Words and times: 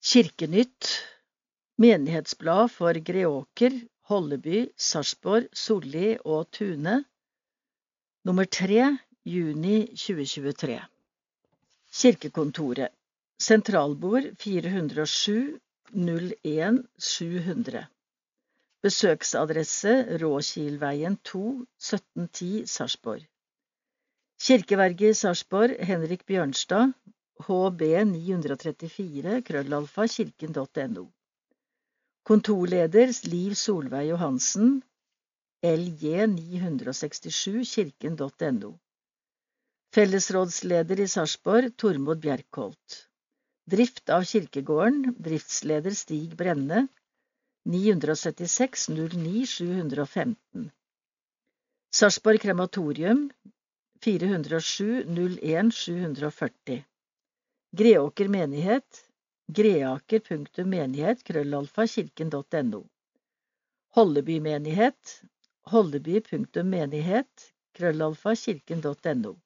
Kirkenytt 0.00 1.02
Menighetsblad 1.76 2.70
for 2.72 2.94
Greåker, 2.94 3.74
Holleby, 4.08 4.70
Sarpsborg, 4.76 5.50
Solli 5.52 6.16
og 6.24 6.48
Tune. 6.56 7.04
Nummer 8.24 8.44
3 8.48 8.96
juni 9.28 9.74
2023 9.92 10.78
Kirkekontoret. 11.92 12.88
Sentralbord 13.38 14.30
407 14.40 15.60
01 15.92 16.80
700 16.96 17.84
Besøksadresse 18.80 19.94
Råkilveien 20.24 21.20
2 21.24 21.44
1710 21.76 22.66
Sarpsborg. 22.66 23.28
Kirkeverget 24.40 25.10
i 25.10 25.20
Sarpsborg 25.24 25.76
Henrik 25.84 26.24
Bjørnstad 26.24 26.96
hb934 27.46 29.40
krøllalfa 29.48 30.06
kirken.no. 30.14 31.04
Kontorleder 32.30 33.08
Liv 33.32 33.54
Solveig 33.54 34.08
Johansen 34.10 34.82
lj967 35.66 37.64
kirken.no. 37.74 38.70
Fellesrådsleder 39.94 41.02
i 41.02 41.08
Sarpsborg 41.08 41.76
Tormod 41.76 42.20
Bjerkholt. 42.22 43.06
Drift 43.70 44.10
av 44.10 44.24
kirkegården 44.24 45.14
Driftsleder 45.18 45.94
Stig 45.94 46.36
Brenne 46.36 46.88
976 47.66 48.88
09 48.88 49.46
715. 49.46 50.70
Sarpsborg 51.92 52.40
krematorium 52.40 53.30
407 54.04 55.04
01 55.08 55.74
740. 55.74 56.84
Greåker 57.72 58.28
menighet 58.28 59.04
greaker.menighet 59.46 61.22
krøllalfa 61.24 61.86
kirken.no 61.86 62.80
Holleby 63.94 64.40
menighet 64.40 65.22
holleby.menighet 65.70 67.52
krøllalfa 67.78 68.34
kirken.no 68.42 69.36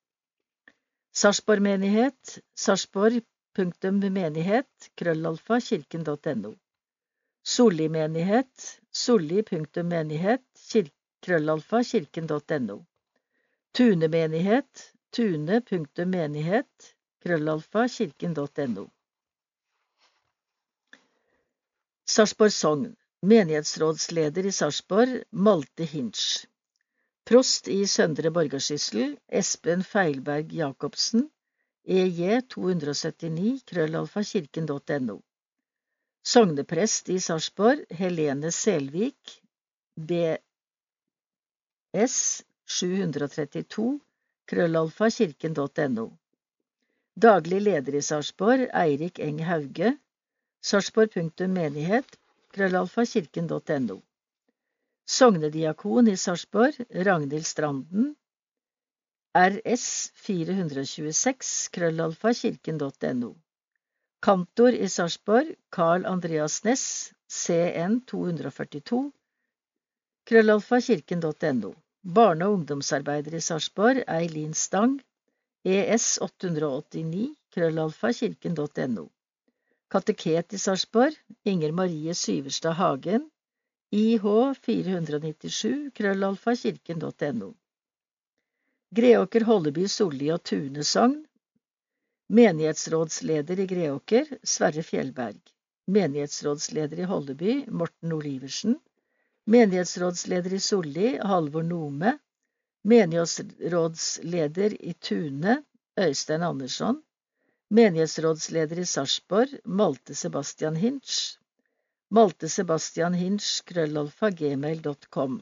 Sarpsborg 1.13 1.63
menighet 1.69 2.39
sarpsborg.menighet 2.65 4.91
krøllalfa 4.97 5.61
kirken.no 5.69 6.55
Solli 7.45 7.89
menighet 7.89 8.81
solli.menighet 8.91 10.83
krøllalfa 11.23 11.85
kirken.no 11.93 12.81
Tune 13.75 14.09
menighet 14.09 14.93
tune.menighet 15.13 16.94
krøllalfa 17.25 17.89
kirken.no. 17.89 18.85
Sarpsborg 22.15 22.53
Sogn 22.53 22.97
Menighetsrådsleder 23.25 24.45
i 24.47 24.51
Sarpsborg 24.53 25.23
Malte 25.31 25.85
Hinch. 25.89 26.47
Prost 27.25 27.69
i 27.73 27.87
Søndre 27.89 28.31
Borgarsyssel 28.31 29.15
Espen 29.41 29.85
Feilberg 29.89 30.53
Jacobsen 30.53 31.31
EJ 31.85 32.41
279 32.53 33.63
krøllalfa 33.71 34.23
kirken.no. 34.33 35.17
Sogneprest 36.25 37.09
i 37.09 37.17
Sarpsborg 37.21 37.87
Helene 38.03 38.51
Selvik 38.53 39.39
BS 39.97 40.45
732 42.67 44.01
krøllalfa 44.53 45.09
kirken.no. 45.17 46.07
Daglig 47.15 47.61
leder 47.63 47.95
i 47.95 48.03
Sarpsborg, 48.03 48.67
Eirik 48.75 49.19
Eng 49.23 49.39
Hauge, 49.47 49.93
sarpsborg.menighet, 50.67 52.17
krøllalfakirken.no. 52.57 54.01
Sognediakon 55.07 56.11
i 56.11 56.17
Sarpsborg, 56.17 56.81
Ragnhild 56.91 57.47
Stranden, 57.47 58.17
RS 59.39 59.87
426, 60.27 61.55
krøllalfakirken.no. 61.79 63.31
Kantor 64.23 64.75
i 64.75 64.89
Sarpsborg, 64.89 65.55
Carl 65.71 66.07
Andreas 66.07 66.65
Næss, 66.65 67.13
CN 67.31 68.01
242, 68.11 69.13
krøllalfakirken.no. 70.27 71.75
Barne- 72.03 72.47
og 72.47 72.59
ungdomsarbeider 72.59 73.39
i 73.39 73.41
Sarpsborg, 73.41 74.03
Eileen 74.09 74.55
Stang, 74.55 74.99
ES 75.67 76.19
889 76.21 77.35
krøllalfa 77.55 78.13
kirken.no. 78.13 79.05
Kateket 79.89 80.53
i 80.53 80.59
Sarpsborg 80.59 81.15
Inger 81.45 81.73
Marie 81.73 82.15
Syverstad 82.15 82.77
Hagen 82.77 83.31
IH 83.91 84.27
497 84.67 85.91
krøllalfa 85.97 86.57
kirken.no. 86.57 87.55
Greåker, 88.95 89.47
Holleby, 89.49 89.87
Solli 89.89 90.29
og 90.35 90.43
Tune 90.45 90.85
sogn. 90.85 91.23
Menighetsrådsleder 92.29 93.65
i 93.65 93.67
Greåker 93.67 94.37
Sverre 94.43 94.85
Fjellberg. 94.85 95.41
Menighetsrådsleder 95.87 97.01
i 97.01 97.09
Holleby 97.09 97.57
Morten 97.69 98.13
Oliversen. 98.13 98.77
Menighetsrådsleder 99.49 100.59
i 100.59 100.61
Solli 100.61 101.17
Halvor 101.25 101.65
Nome 101.73 102.19
menighetsrådsleder 102.85 104.75
i 104.85 104.93
Tune, 104.93 105.63
Øystein 106.01 106.43
Andersson, 106.43 107.03
menighetsrådsleder 107.71 108.79
i 108.79 108.85
Sarpsborg, 108.85 109.49
Malte 109.65 110.15
Sebastian 110.15 110.77
Hinch, 110.77 111.39
Malte 112.11 112.49
Sebastian 112.49 113.15
Hinch, 113.15 113.65
krøllalfa, 113.65 114.31
gmail.com. 114.31 115.41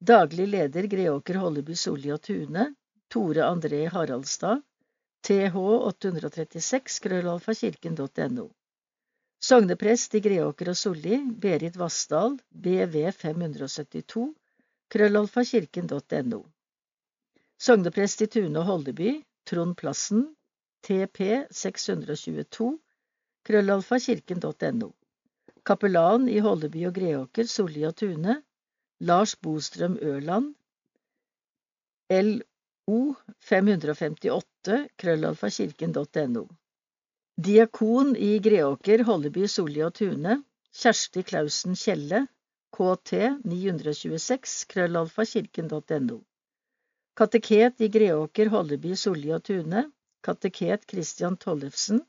Daglig 0.00 0.48
leder 0.48 0.86
Greåker 0.92 1.40
Holleby 1.40 1.74
Solli 1.74 2.12
og 2.12 2.20
Tune, 2.22 2.74
Tore 3.08 3.46
André 3.48 3.86
Haraldstad, 3.88 4.62
th 5.26 5.56
836, 5.56 7.00
krøllalfa, 7.00 7.54
kirken.no. 7.54 8.50
Sogneprest 9.40 10.14
i 10.14 10.20
Greåker 10.20 10.68
og 10.74 10.76
Solli, 10.76 11.22
Berit 11.40 11.76
Vassdal, 11.80 12.36
BV 12.52 13.08
572, 13.16 14.34
krøllalfakirken.no. 14.90 16.40
Sogneprest 17.60 18.22
i 18.24 18.28
Tune 18.34 18.58
og 18.58 18.66
Holdeby, 18.66 19.10
Trond 19.46 19.76
Plassen, 19.78 20.24
TP 20.82 21.20
622, 21.54 22.70
krøllalfakirken.no. 23.46 24.88
Kapellan 25.64 26.28
i 26.32 26.40
Holdeby 26.40 26.86
og 26.88 26.96
Greåker, 26.96 27.46
Solli 27.46 27.84
og 27.86 27.94
Tune, 28.00 28.40
Lars 29.00 29.36
Bostrøm 29.36 29.98
Ørland, 30.02 30.54
LO 32.10 32.98
558, 33.50 34.80
krøllalfakirken.no. 34.98 36.44
Diakon 37.40 38.16
i 38.16 38.32
Greåker, 38.42 39.04
Holleby, 39.06 39.46
Solli 39.46 39.84
og 39.86 39.94
Tune, 40.00 40.40
Kjersti 40.74 41.22
Klausen 41.28 41.78
Kjelle, 41.78 42.24
kt 42.76 43.10
926 43.44 44.64
krøllalfa 44.70 45.22
Kateket 47.20 47.80
i 47.80 47.88
Greåker, 47.88 48.46
Holleby, 48.54 48.94
Solli 48.96 49.32
og 49.34 49.42
Tune. 49.44 49.90
Kateket 50.22 50.90
Christian 50.90 51.36
Tollefsen. 51.36 52.00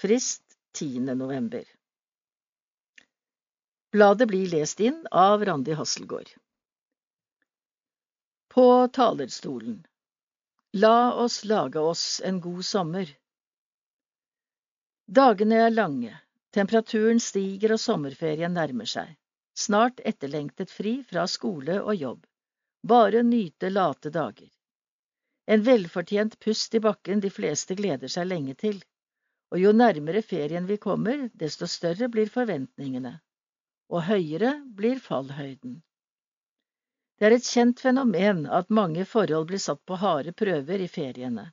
frist 0.00 0.56
10. 0.72 1.12
november. 1.12 1.68
Bladet 3.92 4.28
blir 4.28 4.48
lest 4.48 4.80
inn 4.80 5.06
av 5.10 5.44
Randi 5.44 5.72
Hasselgaard. 5.72 6.28
På 8.48 8.88
talerstolen 8.88 9.86
La 10.72 11.14
oss 11.14 11.44
lage 11.44 11.80
oss 11.80 12.20
en 12.24 12.40
god 12.40 12.64
sommer. 12.64 13.10
Dagene 15.06 15.58
er 15.66 15.70
lange, 15.70 16.12
temperaturen 16.56 17.20
stiger 17.20 17.74
og 17.76 17.80
sommerferien 17.82 18.56
nærmer 18.56 18.88
seg. 18.88 19.10
Snart 19.52 20.00
etterlengtet 20.00 20.72
fri 20.72 20.94
fra 21.10 21.26
skole 21.28 21.76
og 21.82 21.92
jobb. 21.94 22.22
Bare 22.88 23.20
nyte 23.22 23.68
late 23.70 24.12
dager. 24.14 24.48
En 25.44 25.66
velfortjent 25.66 26.38
pust 26.40 26.74
i 26.74 26.80
bakken 26.80 27.20
de 27.20 27.28
fleste 27.30 27.76
gleder 27.76 28.08
seg 28.08 28.30
lenge 28.30 28.56
til, 28.64 28.80
og 29.52 29.60
jo 29.60 29.74
nærmere 29.76 30.24
ferien 30.24 30.64
vi 30.64 30.80
kommer, 30.80 31.28
desto 31.34 31.68
større 31.68 32.08
blir 32.08 32.32
forventningene, 32.32 33.18
og 33.88 34.04
høyere 34.06 34.52
blir 34.76 35.00
fallhøyden. 35.02 35.80
Det 37.18 37.28
er 37.28 37.36
et 37.36 37.46
kjent 37.46 37.80
fenomen 37.80 38.46
at 38.50 38.70
mange 38.70 39.04
forhold 39.06 39.46
blir 39.50 39.62
satt 39.62 39.82
på 39.86 39.98
harde 40.02 40.32
prøver 40.34 40.82
i 40.82 40.88
feriene, 40.90 41.44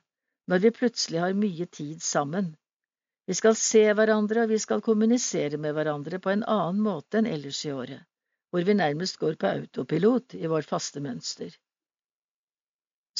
når 0.50 0.62
vi 0.64 0.72
plutselig 0.78 1.20
har 1.22 1.36
mye 1.38 1.66
tid 1.66 2.02
sammen. 2.02 2.54
Vi 3.30 3.36
skal 3.38 3.54
se 3.54 3.82
hverandre, 3.94 4.42
og 4.44 4.50
vi 4.50 4.58
skal 4.58 4.82
kommunisere 4.82 5.60
med 5.62 5.76
hverandre 5.76 6.18
på 6.18 6.32
en 6.32 6.42
annen 6.42 6.80
måte 6.82 7.20
enn 7.20 7.28
ellers 7.30 7.60
i 7.66 7.72
året, 7.72 8.02
hvor 8.50 8.66
vi 8.66 8.74
nærmest 8.74 9.20
går 9.22 9.36
på 9.38 9.50
autopilot 9.50 10.34
i 10.34 10.50
vårt 10.50 10.66
faste 10.66 11.02
mønster. 11.04 11.52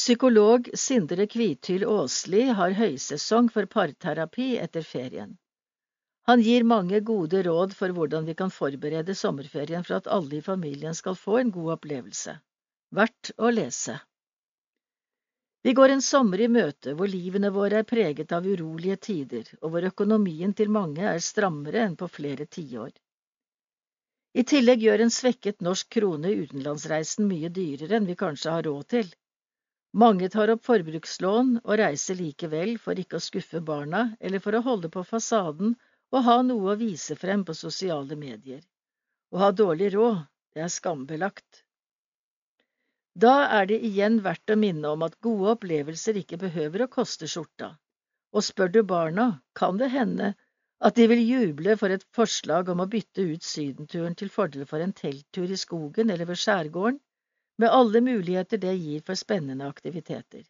Psykolog 0.00 0.70
Sindre 0.74 1.26
Kvithyl 1.30 1.84
Aasli 1.84 2.42
har 2.56 2.74
høysesong 2.78 3.50
for 3.54 3.66
parterapi 3.70 4.56
etter 4.58 4.86
ferien. 4.86 5.36
Han 6.30 6.42
gir 6.46 6.62
mange 6.62 7.00
gode 7.02 7.40
råd 7.42 7.72
for 7.74 7.90
hvordan 7.90 8.28
vi 8.28 8.36
kan 8.38 8.52
forberede 8.54 9.16
sommerferien 9.18 9.82
for 9.82 9.96
at 9.96 10.06
alle 10.06 10.36
i 10.38 10.44
familien 10.46 10.94
skal 10.94 11.16
få 11.18 11.40
en 11.40 11.50
god 11.50 11.72
opplevelse. 11.74 12.36
Verdt 12.94 13.32
å 13.34 13.50
lese. 13.50 13.96
Vi 15.66 15.74
går 15.74 15.96
en 15.96 16.04
sommer 16.06 16.44
i 16.44 16.46
møte 16.58 16.94
hvor 16.94 17.10
livene 17.10 17.50
våre 17.56 17.82
er 17.82 17.88
preget 17.94 18.36
av 18.38 18.46
urolige 18.46 19.00
tider, 19.08 19.50
og 19.58 19.74
hvor 19.74 19.88
økonomien 19.90 20.54
til 20.54 20.70
mange 20.70 21.02
er 21.16 21.18
strammere 21.18 21.82
enn 21.88 21.98
på 21.98 22.06
flere 22.20 22.46
tiår. 22.46 22.94
I 24.38 24.46
tillegg 24.54 24.86
gjør 24.86 25.02
en 25.08 25.14
svekket 25.18 25.66
norsk 25.66 25.90
krone 25.98 26.30
utenlandsreisen 26.30 27.26
mye 27.26 27.50
dyrere 27.50 27.98
enn 27.98 28.06
vi 28.06 28.20
kanskje 28.22 28.54
har 28.54 28.68
råd 28.70 28.90
til. 28.94 29.14
Mange 29.98 30.30
tar 30.30 30.54
opp 30.54 30.62
forbrukslån 30.62 31.56
og 31.64 31.78
reiser 31.82 32.22
likevel 32.22 32.76
for 32.78 32.94
ikke 33.02 33.18
å 33.18 33.28
skuffe 33.30 33.66
barna 33.74 34.12
eller 34.20 34.38
for 34.38 34.54
å 34.54 34.66
holde 34.70 34.94
på 34.94 35.02
fasaden 35.02 35.74
og 36.10 36.24
ha 36.26 36.36
noe 36.42 36.72
å 36.72 36.78
vise 36.78 37.16
frem 37.18 37.44
på 37.46 37.54
sosiale 37.54 38.16
medier. 38.18 38.62
Å 39.30 39.42
ha 39.44 39.50
dårlig 39.54 39.92
råd, 39.94 40.22
det 40.54 40.64
er 40.66 40.72
skambelagt. 40.74 41.64
Da 43.14 43.34
er 43.58 43.66
det 43.70 43.80
igjen 43.86 44.20
verdt 44.24 44.50
å 44.50 44.58
minne 44.58 44.90
om 44.94 45.02
at 45.06 45.18
gode 45.22 45.54
opplevelser 45.56 46.18
ikke 46.20 46.38
behøver 46.44 46.84
å 46.84 46.92
koste 46.92 47.28
skjorta, 47.30 47.72
og 48.34 48.46
spør 48.46 48.70
du 48.74 48.82
barna, 48.86 49.26
kan 49.54 49.78
det 49.78 49.90
hende 49.94 50.34
at 50.80 50.96
de 50.96 51.06
vil 51.10 51.22
juble 51.26 51.76
for 51.76 51.92
et 51.92 52.06
forslag 52.16 52.70
om 52.72 52.80
å 52.80 52.88
bytte 52.90 53.26
ut 53.32 53.44
sydenturen 53.44 54.14
til 54.16 54.30
fordel 54.32 54.64
for 54.66 54.82
en 54.82 54.94
telttur 54.96 55.50
i 55.50 55.58
skogen 55.60 56.10
eller 56.10 56.30
ved 56.30 56.40
skjærgården, 56.40 57.00
med 57.60 57.74
alle 57.76 58.00
muligheter 58.00 58.62
det 58.62 58.72
gir 58.78 59.02
for 59.04 59.18
spennende 59.20 59.68
aktiviteter. 59.68 60.46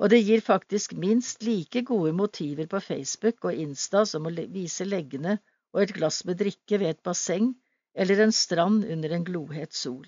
Og 0.00 0.08
det 0.08 0.22
gir 0.24 0.40
faktisk 0.40 0.94
minst 0.96 1.42
like 1.44 1.82
gode 1.88 2.12
motiver 2.16 2.68
på 2.72 2.80
Facebook 2.80 3.44
og 3.44 3.58
Insta 3.64 4.06
som 4.08 4.26
å 4.26 4.32
vise 4.32 4.86
leggene 4.88 5.36
og 5.74 5.82
et 5.82 5.92
glass 5.96 6.22
med 6.24 6.40
drikke 6.40 6.78
ved 6.80 6.94
et 6.94 7.02
basseng 7.04 7.52
eller 7.94 8.22
en 8.24 8.32
strand 8.32 8.84
under 8.84 9.12
en 9.12 9.26
glohet 9.26 9.76
sol. 9.76 10.06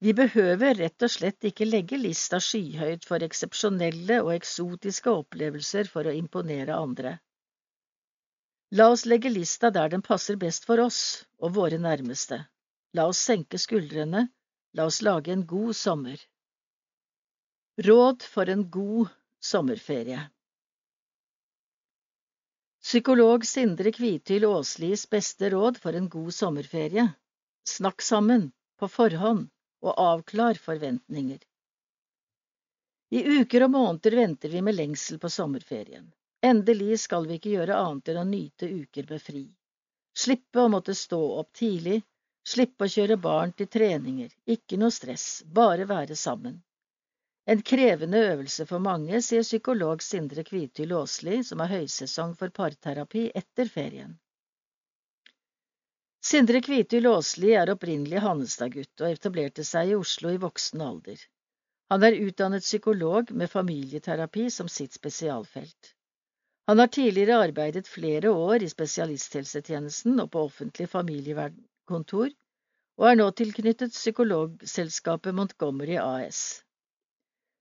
Vi 0.00 0.12
behøver 0.16 0.76
rett 0.80 1.02
og 1.02 1.12
slett 1.12 1.44
ikke 1.48 1.68
legge 1.68 1.98
lista 2.00 2.40
skyhøyt 2.40 3.04
for 3.08 3.24
eksepsjonelle 3.24 4.18
og 4.24 4.32
eksotiske 4.34 5.12
opplevelser 5.12 5.88
for 5.92 6.08
å 6.08 6.16
imponere 6.16 6.76
andre. 6.76 7.16
La 8.76 8.88
oss 8.92 9.06
legge 9.06 9.30
lista 9.32 9.70
der 9.70 9.92
den 9.92 10.04
passer 10.04 10.36
best 10.36 10.64
for 10.68 10.82
oss 10.84 11.00
og 11.38 11.54
våre 11.56 11.78
nærmeste. 11.80 12.40
La 12.96 13.06
oss 13.08 13.20
senke 13.28 13.60
skuldrene, 13.60 14.26
la 14.72 14.88
oss 14.88 15.02
lage 15.04 15.32
en 15.32 15.46
god 15.48 15.76
sommer. 15.76 16.20
Råd 17.78 18.22
for 18.22 18.48
en 18.48 18.70
god 18.70 19.08
sommerferie 19.40 20.20
Psykolog 22.82 23.44
Sindre 23.46 23.92
Kvitil 23.92 24.44
Aaslis 24.44 25.10
beste 25.10 25.50
råd 25.50 25.76
for 25.82 25.92
en 25.92 26.08
god 26.08 26.34
sommerferie 26.34 27.04
Snakk 27.68 28.00
sammen, 28.02 28.46
på 28.80 28.88
forhånd 28.88 29.50
og 29.84 30.00
avklar 30.00 30.54
forventninger. 30.54 31.38
I 33.10 33.24
uker 33.40 33.66
og 33.66 33.70
måneder 33.70 34.16
venter 34.22 34.48
vi 34.48 34.62
med 34.64 34.78
lengsel 34.78 35.18
på 35.20 35.28
sommerferien. 35.28 36.08
Endelig 36.40 37.02
skal 37.04 37.28
vi 37.28 37.36
ikke 37.36 37.58
gjøre 37.58 37.76
annet 37.76 38.08
enn 38.08 38.22
å 38.22 38.28
nyte 38.30 38.70
uker 38.72 39.10
med 39.10 39.22
fri. 39.22 39.44
Slippe 40.16 40.64
å 40.64 40.72
måtte 40.72 40.96
stå 40.96 41.20
opp 41.42 41.52
tidlig, 41.52 42.00
slippe 42.48 42.88
å 42.88 42.94
kjøre 42.96 43.20
barn 43.20 43.52
til 43.52 43.68
treninger, 43.68 44.32
ikke 44.46 44.80
noe 44.80 44.96
stress, 44.96 45.42
bare 45.44 45.84
være 45.84 46.16
sammen. 46.16 46.62
En 47.46 47.62
krevende 47.62 48.18
øvelse 48.28 48.64
for 48.66 48.82
mange, 48.82 49.20
sier 49.22 49.44
psykolog 49.46 50.00
Sindre 50.02 50.42
Kvithyl 50.46 50.94
Aasli, 50.98 51.42
som 51.46 51.60
har 51.62 51.70
høysesong 51.70 52.32
for 52.40 52.50
parterapi 52.50 53.28
etter 53.38 53.70
ferien. 53.70 54.16
Sindre 56.26 56.58
Kvithyl 56.66 57.06
Aasli 57.12 57.52
er 57.54 57.70
opprinnelig 57.70 58.24
Hannestad-gutt 58.24 59.04
og 59.06 59.14
etablerte 59.14 59.62
seg 59.68 59.92
i 59.92 59.98
Oslo 60.00 60.34
i 60.34 60.40
voksen 60.42 60.82
alder. 60.88 61.22
Han 61.94 62.02
er 62.02 62.18
utdannet 62.24 62.66
psykolog 62.66 63.30
med 63.30 63.52
familieterapi 63.52 64.48
som 64.50 64.66
sitt 64.66 64.98
spesialfelt. 64.98 65.94
Han 66.66 66.82
har 66.82 66.90
tidligere 66.90 67.38
arbeidet 67.46 67.86
flere 67.86 68.34
år 68.34 68.66
i 68.66 68.72
spesialisthelsetjenesten 68.74 70.18
og 70.18 70.32
på 70.34 70.42
offentlig 70.48 70.90
familievernkontor, 70.90 72.34
og 72.98 73.10
er 73.12 73.18
nå 73.22 73.30
tilknyttet 73.38 73.94
psykologselskapet 73.94 75.36
Montgomery 75.36 75.94
AS. 76.02 76.65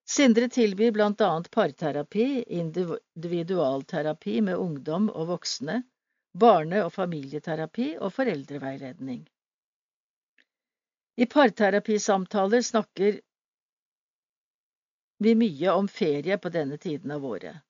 Sindre 0.05 0.49
tilbyr 0.49 0.91
blant 0.91 1.21
annet 1.21 1.51
parterapi, 1.51 2.43
individualterapi 2.47 4.41
med 4.41 4.55
ungdom 4.55 5.09
og 5.09 5.27
voksne, 5.27 5.79
barne- 6.33 6.83
og 6.85 6.93
familieterapi 6.93 7.95
og 7.97 8.13
foreldreveiledning. 8.13 9.23
I 11.17 11.25
parterapisamtaler 11.25 12.61
snakker 12.61 13.19
vi 15.25 15.35
mye 15.39 15.73
om 15.73 15.87
ferie 15.87 16.37
på 16.37 16.51
denne 16.53 16.77
tiden 16.77 17.11
av 17.15 17.25
året. 17.25 17.63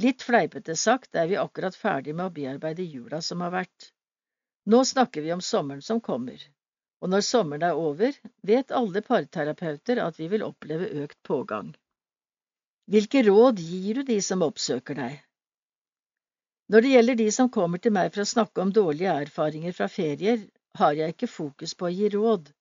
Litt 0.00 0.22
fleipete 0.26 0.76
sagt 0.76 1.14
er 1.14 1.28
vi 1.30 1.36
akkurat 1.36 1.76
ferdig 1.76 2.14
med 2.16 2.30
å 2.30 2.34
bearbeide 2.34 2.82
jula 2.82 3.20
som 3.22 3.44
har 3.44 3.52
vært. 3.54 3.92
Nå 4.66 4.82
snakker 4.84 5.22
vi 5.22 5.32
om 5.32 5.42
sommeren 5.44 5.82
som 5.82 6.00
kommer, 6.00 6.40
og 7.00 7.12
når 7.12 7.24
sommeren 7.26 7.64
er 7.68 7.78
over, 7.80 8.16
vet 8.50 8.74
alle 8.76 9.02
parterapeuter 9.06 10.02
at 10.04 10.20
vi 10.20 10.28
vil 10.32 10.44
oppleve 10.46 10.90
økt 11.04 11.18
pågang. 11.26 11.72
Hvilke 12.90 13.24
råd 13.26 13.60
gir 13.64 14.00
du 14.00 14.02
de 14.12 14.20
som 14.24 14.44
oppsøker 14.46 14.98
deg? 14.98 15.18
Når 16.70 16.84
det 16.86 16.94
gjelder 16.94 17.18
de 17.18 17.28
som 17.34 17.50
kommer 17.50 17.82
til 17.82 17.94
meg 17.96 18.12
for 18.14 18.22
å 18.22 18.30
snakke 18.32 18.62
om 18.62 18.72
dårlige 18.74 19.16
erfaringer 19.26 19.74
fra 19.74 19.88
ferier, 19.90 20.44
har 20.78 20.94
jeg 20.98 21.16
ikke 21.16 21.30
fokus 21.30 21.74
på 21.74 21.88
å 21.88 21.94
gi 21.94 22.10
råd, 22.14 22.52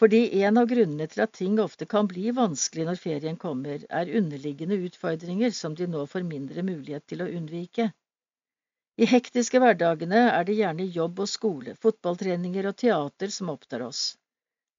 fordi 0.00 0.42
en 0.44 0.60
av 0.60 0.66
grunnene 0.68 1.06
til 1.08 1.22
at 1.24 1.32
ting 1.38 1.54
ofte 1.62 1.86
kan 1.88 2.08
bli 2.08 2.28
vanskelig 2.36 2.84
når 2.88 2.98
ferien 3.00 3.38
kommer, 3.40 3.84
er 4.00 4.10
underliggende 4.18 4.76
utfordringer 4.88 5.54
som 5.56 5.76
de 5.78 5.86
nå 5.88 6.02
får 6.10 6.26
mindre 6.28 6.64
mulighet 6.66 7.06
til 7.08 7.24
å 7.24 7.28
unnvike. 7.38 7.88
I 8.96 9.04
hektiske 9.04 9.60
hverdagene 9.60 10.20
er 10.32 10.46
det 10.48 10.54
gjerne 10.56 10.84
jobb 10.92 11.18
og 11.20 11.28
skole, 11.28 11.74
fotballtreninger 11.80 12.68
og 12.70 12.78
teater 12.80 13.32
som 13.34 13.50
opptar 13.52 13.82
oss. 13.84 14.04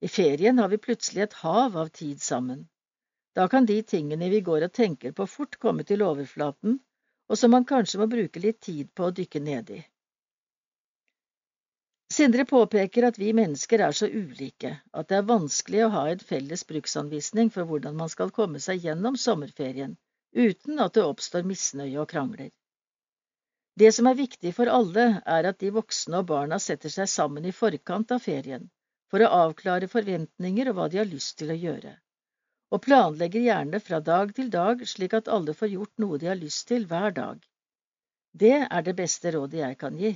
I 0.02 0.10
ferien 0.10 0.58
har 0.58 0.72
vi 0.72 0.80
plutselig 0.82 1.28
et 1.28 1.36
hav 1.44 1.78
av 1.78 1.92
tid 2.00 2.22
sammen. 2.22 2.64
Da 3.38 3.46
kan 3.48 3.70
de 3.70 3.78
tingene 3.84 4.30
vi 4.34 4.42
går 4.42 4.66
og 4.66 4.74
tenker 4.74 5.14
på 5.14 5.28
fort 5.30 5.60
komme 5.62 5.86
til 5.86 6.02
overflaten, 6.02 6.80
og 7.30 7.38
som 7.38 7.54
man 7.54 7.70
kanskje 7.70 8.02
må 8.02 8.10
bruke 8.10 8.42
litt 8.42 8.60
tid 8.66 8.90
på 8.98 9.06
å 9.06 9.14
dykke 9.22 9.44
ned 9.52 9.70
i. 9.78 9.80
Sindre 12.18 12.46
påpeker 12.50 13.06
at 13.06 13.18
vi 13.22 13.34
mennesker 13.38 13.86
er 13.86 13.94
så 13.94 14.08
ulike 14.10 14.78
at 14.98 15.10
det 15.12 15.18
er 15.20 15.30
vanskelig 15.30 15.86
å 15.86 15.94
ha 15.94 16.06
en 16.10 16.22
felles 16.30 16.64
bruksanvisning 16.66 17.52
for 17.54 17.70
hvordan 17.70 17.98
man 18.00 18.10
skal 18.10 18.34
komme 18.34 18.62
seg 18.64 18.86
gjennom 18.88 19.18
sommerferien 19.20 19.98
uten 20.34 20.80
at 20.80 20.96
det 20.98 21.04
oppstår 21.06 21.46
misnøye 21.46 22.00
og 22.02 22.10
krangler. 22.10 22.50
Det 23.78 23.92
som 23.94 24.10
er 24.10 24.18
viktig 24.18 24.56
for 24.58 24.72
alle, 24.74 25.06
er 25.26 25.52
at 25.52 25.60
de 25.62 25.70
voksne 25.76 26.24
og 26.24 26.32
barna 26.32 26.58
setter 26.64 26.94
seg 26.94 27.10
sammen 27.12 27.46
i 27.46 27.54
forkant 27.54 28.16
av 28.16 28.26
ferien 28.26 28.66
for 29.12 29.22
å 29.24 29.32
avklare 29.46 29.90
forventninger 29.92 30.72
og 30.72 30.80
hva 30.80 30.92
de 30.92 31.04
har 31.04 31.10
lyst 31.10 31.38
til 31.40 31.54
å 31.54 31.62
gjøre 31.62 31.98
og 32.76 32.84
planlegger 32.84 33.46
gjerne 33.48 33.80
fra 33.80 34.00
dag 34.04 34.34
til 34.36 34.50
dag 34.54 34.82
slik 34.94 35.14
at 35.18 35.30
alle 35.32 35.54
får 35.58 35.72
gjort 35.74 36.02
noe 36.04 36.20
de 36.20 36.30
har 36.32 36.40
lyst 36.40 36.68
til 36.72 36.88
hver 36.90 37.14
dag. 37.16 37.38
Det 38.34 38.56
er 38.64 38.82
det 38.88 38.96
beste 38.98 39.32
rådet 39.36 39.62
jeg 39.62 39.78
kan 39.84 40.00
gi. 40.00 40.12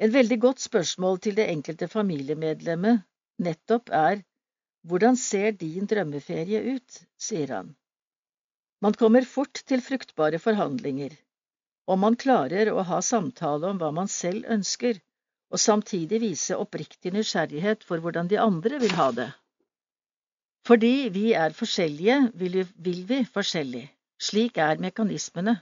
Et 0.00 0.12
veldig 0.12 0.38
godt 0.40 0.60
spørsmål 0.64 1.18
til 1.24 1.36
det 1.36 1.48
enkelte 1.52 1.88
familiemedlemmet 1.88 3.02
nettopp 3.46 3.90
er 3.92 4.22
hvordan 4.88 5.16
ser 5.20 5.56
din 5.60 5.88
drømmeferie 5.88 6.60
ut, 6.76 7.00
sier 7.20 7.52
han. 7.56 7.74
Man 8.80 8.96
kommer 8.96 9.26
fort 9.28 9.60
til 9.68 9.82
fruktbare 9.84 10.40
forhandlinger, 10.40 11.12
om 11.86 12.00
man 12.04 12.16
klarer 12.16 12.72
å 12.72 12.82
ha 12.88 13.00
samtale 13.02 13.70
om 13.70 13.78
hva 13.80 13.90
man 13.94 14.08
selv 14.08 14.48
ønsker, 14.56 15.00
og 15.50 15.58
samtidig 15.58 16.20
vise 16.22 16.58
oppriktig 16.58 17.12
nysgjerrighet 17.14 17.86
for 17.86 18.02
hvordan 18.02 18.28
de 18.30 18.38
andre 18.38 18.78
vil 18.82 18.94
ha 18.98 19.10
det. 19.16 19.30
Fordi 20.68 21.08
vi 21.14 21.30
er 21.32 21.56
forskjellige, 21.56 22.18
vil 22.34 22.60
vi, 22.60 22.66
vil 22.76 23.00
vi 23.08 23.20
forskjellig. 23.24 23.86
Slik 24.20 24.58
er 24.60 24.82
mekanismene. 24.82 25.56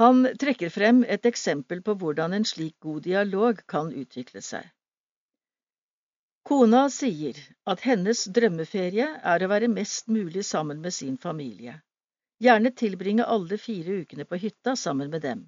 Han 0.00 0.24
trekker 0.38 0.70
frem 0.72 1.02
et 1.04 1.26
eksempel 1.28 1.82
på 1.84 1.96
hvordan 1.98 2.32
en 2.38 2.46
slik 2.48 2.76
god 2.80 3.02
dialog 3.08 3.60
kan 3.68 3.90
utvikle 3.92 4.40
seg. 4.46 4.64
Kona 6.48 6.86
sier 6.90 7.38
at 7.70 7.84
hennes 7.86 8.24
drømmeferie 8.38 9.08
er 9.32 9.44
å 9.44 9.50
være 9.50 9.68
mest 9.70 10.08
mulig 10.10 10.42
sammen 10.46 10.80
med 10.82 10.94
sin 10.94 11.18
familie, 11.24 11.76
gjerne 12.42 12.72
tilbringe 12.74 13.24
alle 13.24 13.58
fire 13.58 14.02
ukene 14.02 14.24
på 14.24 14.38
hytta 14.42 14.76
sammen 14.76 15.10
med 15.10 15.22
dem. 15.22 15.42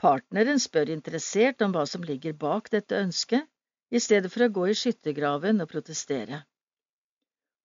Partneren 0.00 0.60
spør 0.62 0.90
interessert 0.94 1.62
om 1.66 1.74
hva 1.74 1.84
som 1.90 2.04
ligger 2.06 2.36
bak 2.44 2.70
dette 2.74 2.96
ønsket, 2.96 3.48
i 3.90 4.00
stedet 4.00 4.30
for 4.32 4.44
å 4.44 4.52
gå 4.52 4.68
i 4.68 4.76
skyttergraven 4.76 5.64
og 5.64 5.70
protestere. 5.72 6.42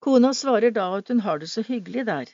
Kona 0.03 0.33
svarer 0.35 0.71
da 0.75 0.87
at 0.97 1.11
hun 1.11 1.21
har 1.23 1.39
det 1.39 1.49
så 1.51 1.63
hyggelig 1.67 2.05
der. 2.09 2.31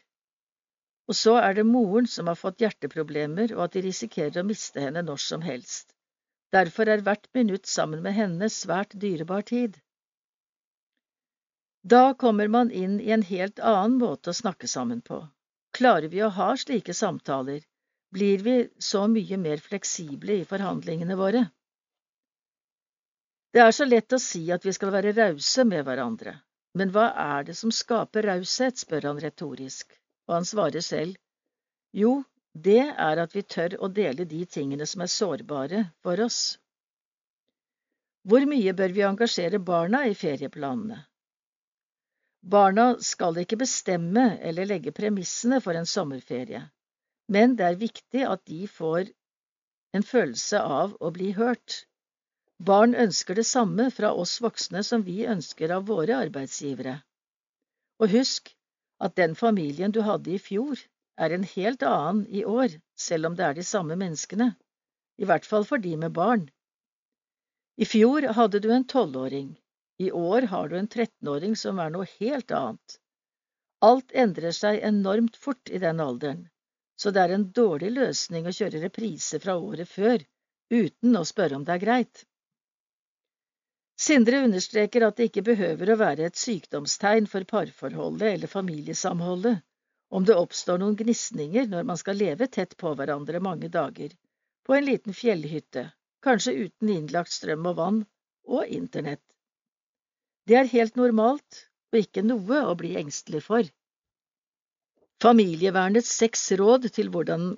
Og 1.09 1.17
så 1.17 1.35
er 1.41 1.57
det 1.57 1.65
moren 1.65 2.07
som 2.07 2.29
har 2.29 2.37
fått 2.37 2.61
hjerteproblemer, 2.61 3.53
og 3.57 3.63
at 3.65 3.75
de 3.77 3.83
risikerer 3.85 4.41
å 4.41 4.45
miste 4.45 4.81
henne 4.81 5.01
når 5.05 5.21
som 5.25 5.45
helst. 5.45 5.93
Derfor 6.53 6.89
er 6.89 7.03
hvert 7.05 7.27
minutt 7.37 7.69
sammen 7.69 8.01
med 8.05 8.13
henne 8.17 8.49
svært 8.53 8.93
dyrebar 9.01 9.45
tid. 9.45 9.77
Da 11.81 12.13
kommer 12.13 12.47
man 12.47 12.71
inn 12.71 12.99
i 13.01 13.11
en 13.15 13.25
helt 13.25 13.59
annen 13.59 13.97
måte 14.01 14.33
å 14.33 14.37
snakke 14.37 14.67
sammen 14.67 15.01
på. 15.01 15.21
Klarer 15.79 16.11
vi 16.11 16.19
å 16.25 16.27
ha 16.35 16.49
slike 16.59 16.93
samtaler, 16.93 17.61
blir 18.11 18.41
vi 18.43 18.55
så 18.83 19.05
mye 19.07 19.37
mer 19.39 19.61
fleksible 19.63 20.41
i 20.41 20.47
forhandlingene 20.49 21.15
våre. 21.15 21.45
Det 23.55 23.61
er 23.63 23.71
så 23.73 23.87
lett 23.87 24.13
å 24.13 24.19
si 24.21 24.41
at 24.51 24.65
vi 24.67 24.73
skal 24.75 24.91
være 24.93 25.13
rause 25.15 25.63
med 25.65 25.85
hverandre, 25.87 26.35
men 26.77 26.91
hva 26.93 27.07
er 27.23 27.47
det 27.47 27.55
som 27.57 27.71
skaper 27.73 28.27
raushet, 28.27 28.77
spør 28.83 29.07
han 29.09 29.21
retorisk, 29.23 29.95
og 30.27 30.35
han 30.35 30.49
svarer 30.51 30.83
selv, 30.85 31.15
jo, 31.95 32.19
det 32.53 32.81
er 32.83 33.23
at 33.23 33.33
vi 33.35 33.45
tør 33.55 33.77
å 33.79 33.87
dele 33.87 34.27
de 34.29 34.43
tingene 34.45 34.85
som 34.89 35.05
er 35.05 35.13
sårbare 35.15 35.85
for 36.03 36.19
oss. 36.25 36.59
Hvor 38.27 38.43
mye 38.51 38.75
bør 38.75 38.93
vi 38.99 39.07
engasjere 39.07 39.63
barna 39.63 40.03
i 40.11 40.13
ferieplanene? 40.17 41.05
Barna 42.41 42.91
skal 43.03 43.37
ikke 43.41 43.59
bestemme 43.59 44.35
eller 44.41 44.65
legge 44.65 44.91
premissene 44.95 45.59
for 45.61 45.77
en 45.77 45.89
sommerferie 45.89 46.67
men 47.29 47.55
det 47.57 47.65
er 47.65 47.79
viktig 47.79 48.25
at 48.25 48.41
de 48.49 48.63
får 48.67 49.11
en 49.97 50.05
følelse 50.05 50.61
av 50.77 50.95
å 50.99 51.11
bli 51.13 51.31
hørt. 51.37 51.83
Barn 52.69 52.95
ønsker 52.97 53.37
det 53.37 53.45
samme 53.47 53.87
fra 53.93 54.11
oss 54.23 54.39
voksne 54.43 54.81
som 54.85 55.05
vi 55.05 55.21
ønsker 55.29 55.71
av 55.75 55.85
våre 55.89 56.17
arbeidsgivere. 56.25 56.97
Og 58.01 58.15
husk 58.15 58.49
at 59.05 59.15
den 59.19 59.35
familien 59.37 59.93
du 59.95 60.01
hadde 60.03 60.33
i 60.33 60.41
fjor, 60.41 60.81
er 61.19 61.35
en 61.35 61.45
helt 61.53 61.83
annen 61.83 62.25
i 62.31 62.43
år, 62.47 62.73
selv 62.95 63.29
om 63.29 63.35
det 63.35 63.45
er 63.45 63.55
de 63.57 63.65
samme 63.67 63.95
menneskene, 63.99 64.53
i 65.19 65.27
hvert 65.27 65.45
fall 65.45 65.65
for 65.67 65.83
de 65.83 65.95
med 65.99 66.15
barn. 66.15 66.45
I 67.77 67.87
fjor 67.87 68.25
hadde 68.35 68.61
du 68.63 68.69
en 68.71 68.87
tolvåring, 68.87 69.51
i 69.99 70.11
år 70.11 70.47
har 70.51 70.69
du 70.69 70.77
en 70.79 70.87
13-åring 70.87 71.55
som 71.59 71.79
er 71.79 71.91
noe 71.93 72.07
helt 72.19 72.51
annet. 72.55 72.99
Alt 73.85 74.11
endrer 74.11 74.55
seg 74.55 74.81
enormt 74.83 75.37
fort 75.39 75.69
i 75.71 75.81
den 75.83 75.99
alderen 76.03 76.47
så 76.99 77.11
det 77.15 77.21
er 77.23 77.33
en 77.33 77.47
dårlig 77.55 77.93
løsning 77.95 78.47
å 78.47 78.51
kjøre 78.55 78.81
reprise 78.83 79.39
fra 79.39 79.55
året 79.55 79.87
før, 79.87 80.23
uten 80.73 81.15
å 81.15 81.23
spørre 81.27 81.55
om 81.55 81.63
det 81.67 81.77
er 81.77 81.83
greit. 81.85 82.23
Sindre 83.99 84.41
understreker 84.43 85.05
at 85.07 85.15
det 85.19 85.29
ikke 85.29 85.45
behøver 85.47 85.93
å 85.93 85.99
være 85.99 86.27
et 86.27 86.39
sykdomstegn 86.39 87.27
for 87.31 87.47
parforholdet 87.47 88.33
eller 88.33 88.51
familiesamholdet 88.51 89.61
om 90.15 90.25
det 90.27 90.35
oppstår 90.41 90.79
noen 90.81 90.97
gnisninger 90.99 91.67
når 91.71 91.87
man 91.87 91.99
skal 92.01 92.19
leve 92.19 92.47
tett 92.51 92.75
på 92.79 92.91
hverandre 92.97 93.39
mange 93.45 93.69
dager, 93.71 94.11
på 94.65 94.75
en 94.75 94.87
liten 94.87 95.15
fjellhytte, 95.15 95.85
kanskje 96.25 96.55
uten 96.65 96.91
innlagt 96.95 97.31
strøm 97.31 97.67
og 97.69 97.75
vann, 97.79 97.99
og 98.49 98.65
internett. 98.65 99.23
Det 100.49 100.55
er 100.57 100.69
helt 100.71 100.95
normalt 100.97 101.65
og 101.93 101.99
ikke 101.99 102.23
noe 102.25 102.63
å 102.65 102.71
bli 102.77 102.95
engstelig 102.97 103.43
for. 103.45 103.67
Familievernets 105.21 106.09
seks 106.21 106.47
råd 106.57 106.87
til 106.95 107.11
hvordan 107.13 107.51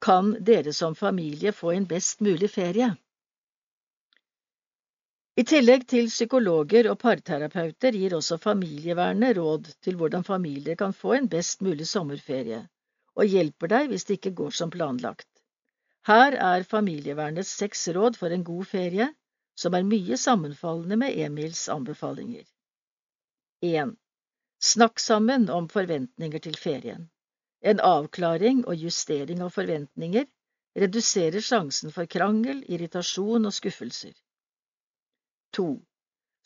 kan 0.00 0.30
dere 0.46 0.72
som 0.72 0.94
familie 0.96 1.52
få 1.52 1.74
en 1.74 1.88
best 1.90 2.22
mulig 2.24 2.48
ferie? 2.54 2.88
I 5.38 5.44
tillegg 5.52 5.84
til 5.92 6.08
psykologer 6.10 6.88
og 6.90 6.96
parterapeuter 7.02 8.00
gir 8.00 8.16
også 8.16 8.40
familievernet 8.42 9.36
råd 9.36 9.68
til 9.84 10.00
hvordan 10.00 10.24
familier 10.26 10.80
kan 10.80 10.96
få 10.96 11.12
en 11.18 11.28
best 11.30 11.60
mulig 11.66 11.86
sommerferie, 11.92 12.64
og 13.20 13.36
hjelper 13.36 13.74
deg 13.74 13.92
hvis 13.92 14.08
det 14.08 14.16
ikke 14.18 14.36
går 14.40 14.56
som 14.62 14.72
planlagt. 14.72 15.28
Her 16.08 16.40
er 16.40 16.64
familievernets 16.64 17.52
seks 17.60 17.84
råd 17.94 18.16
for 18.16 18.34
en 18.34 18.48
god 18.48 18.66
ferie, 18.72 19.12
som 19.58 19.74
er 19.74 19.86
mye 19.86 20.16
sammenfallende 20.16 20.96
med 21.00 21.18
Emils 21.26 21.64
anbefalinger. 21.72 22.44
1. 23.66 23.94
Snakk 24.62 25.00
sammen 25.02 25.48
om 25.50 25.66
forventninger 25.68 26.42
til 26.44 26.58
ferien. 26.58 27.08
En 27.60 27.80
avklaring 27.82 28.64
og 28.66 28.78
justering 28.78 29.42
av 29.42 29.50
forventninger 29.54 30.26
reduserer 30.78 31.42
sjansen 31.42 31.90
for 31.94 32.06
krangel, 32.06 32.62
irritasjon 32.70 33.50
og 33.50 33.54
skuffelser. 33.54 34.14
2. 35.58 35.66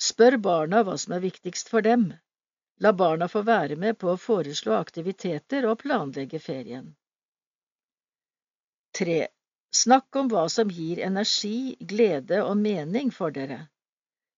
Spør 0.00 0.38
barna 0.46 0.80
hva 0.86 0.96
som 0.98 1.12
er 1.16 1.24
viktigst 1.26 1.68
for 1.72 1.84
dem. 1.84 2.08
La 2.80 2.94
barna 2.96 3.28
få 3.28 3.44
være 3.46 3.76
med 3.76 3.98
på 4.00 4.08
å 4.14 4.20
foreslå 4.20 4.72
aktiviteter 4.78 5.68
og 5.68 5.82
planlegge 5.84 6.40
ferien. 6.40 6.94
3. 8.96 9.20
Snakk 9.72 10.16
om 10.20 10.28
hva 10.28 10.48
som 10.52 10.70
gir 10.70 11.00
energi, 11.00 11.76
glede 11.80 12.42
og 12.44 12.58
mening 12.60 13.10
for 13.14 13.32
dere. 13.32 13.66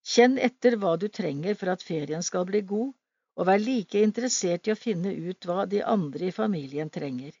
Kjenn 0.05 0.37
etter 0.39 0.77
hva 0.79 0.93
du 1.01 1.09
trenger 1.09 1.57
for 1.59 1.73
at 1.73 1.83
ferien 1.83 2.23
skal 2.23 2.45
bli 2.47 2.61
god, 2.61 2.93
og 3.35 3.49
vær 3.49 3.59
like 3.59 3.99
interessert 3.99 4.69
i 4.69 4.71
å 4.71 4.79
finne 4.79 5.11
ut 5.11 5.47
hva 5.49 5.65
de 5.67 5.81
andre 5.83 6.29
i 6.29 6.35
familien 6.35 6.89
trenger. 6.89 7.33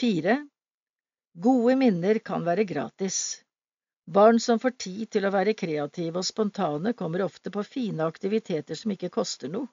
4. 0.00 0.38
Gode 1.44 1.76
minner 1.76 2.18
kan 2.24 2.46
være 2.46 2.64
gratis. 2.64 3.18
Barn 4.06 4.40
som 4.40 4.58
får 4.62 4.76
tid 4.86 5.10
til 5.16 5.26
å 5.26 5.32
være 5.34 5.54
kreative 5.58 6.22
og 6.22 6.26
spontane, 6.28 6.94
kommer 6.96 7.24
ofte 7.26 7.50
på 7.50 7.62
fine 7.66 8.06
aktiviteter 8.08 8.78
som 8.80 8.96
ikke 8.96 9.12
koster 9.12 9.52
noe. 9.52 9.68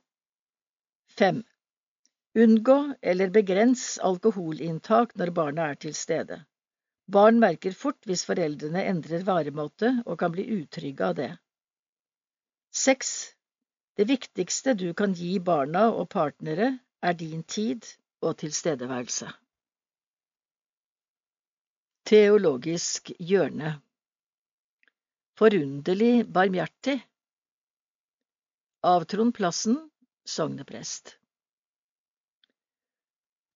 5. 1.20 1.42
Unngå 2.34 2.94
eller 3.02 3.30
begrens 3.30 4.00
alkoholinntak 4.00 5.16
når 5.20 5.34
barna 5.36 5.66
er 5.72 5.80
til 5.84 5.96
stede. 5.96 6.38
Barn 7.12 7.42
merker 7.44 7.76
fort 7.76 8.00
hvis 8.08 8.24
foreldrene 8.24 8.86
endrer 8.88 9.26
varemåte 9.28 9.98
og 10.06 10.20
kan 10.22 10.32
bli 10.32 10.46
utrygge 10.62 11.10
av 11.10 11.18
det. 11.18 11.32
6. 12.72 13.12
Det 14.00 14.08
viktigste 14.08 14.78
du 14.80 14.94
kan 14.96 15.12
gi 15.12 15.34
barna 15.44 15.90
og 15.92 16.08
partnere, 16.10 16.78
er 17.04 17.14
din 17.20 17.44
tid 17.44 17.84
og 18.22 18.38
tilstedeværelse. 18.40 19.28
Teologisk 22.08 23.12
hjørne 23.20 23.76
Forunderlig 25.36 26.28
barmhjertig 26.32 27.00
Av 28.86 29.04
Trond 29.10 29.34
Plassen, 29.34 29.78
sogneprest. 30.26 31.18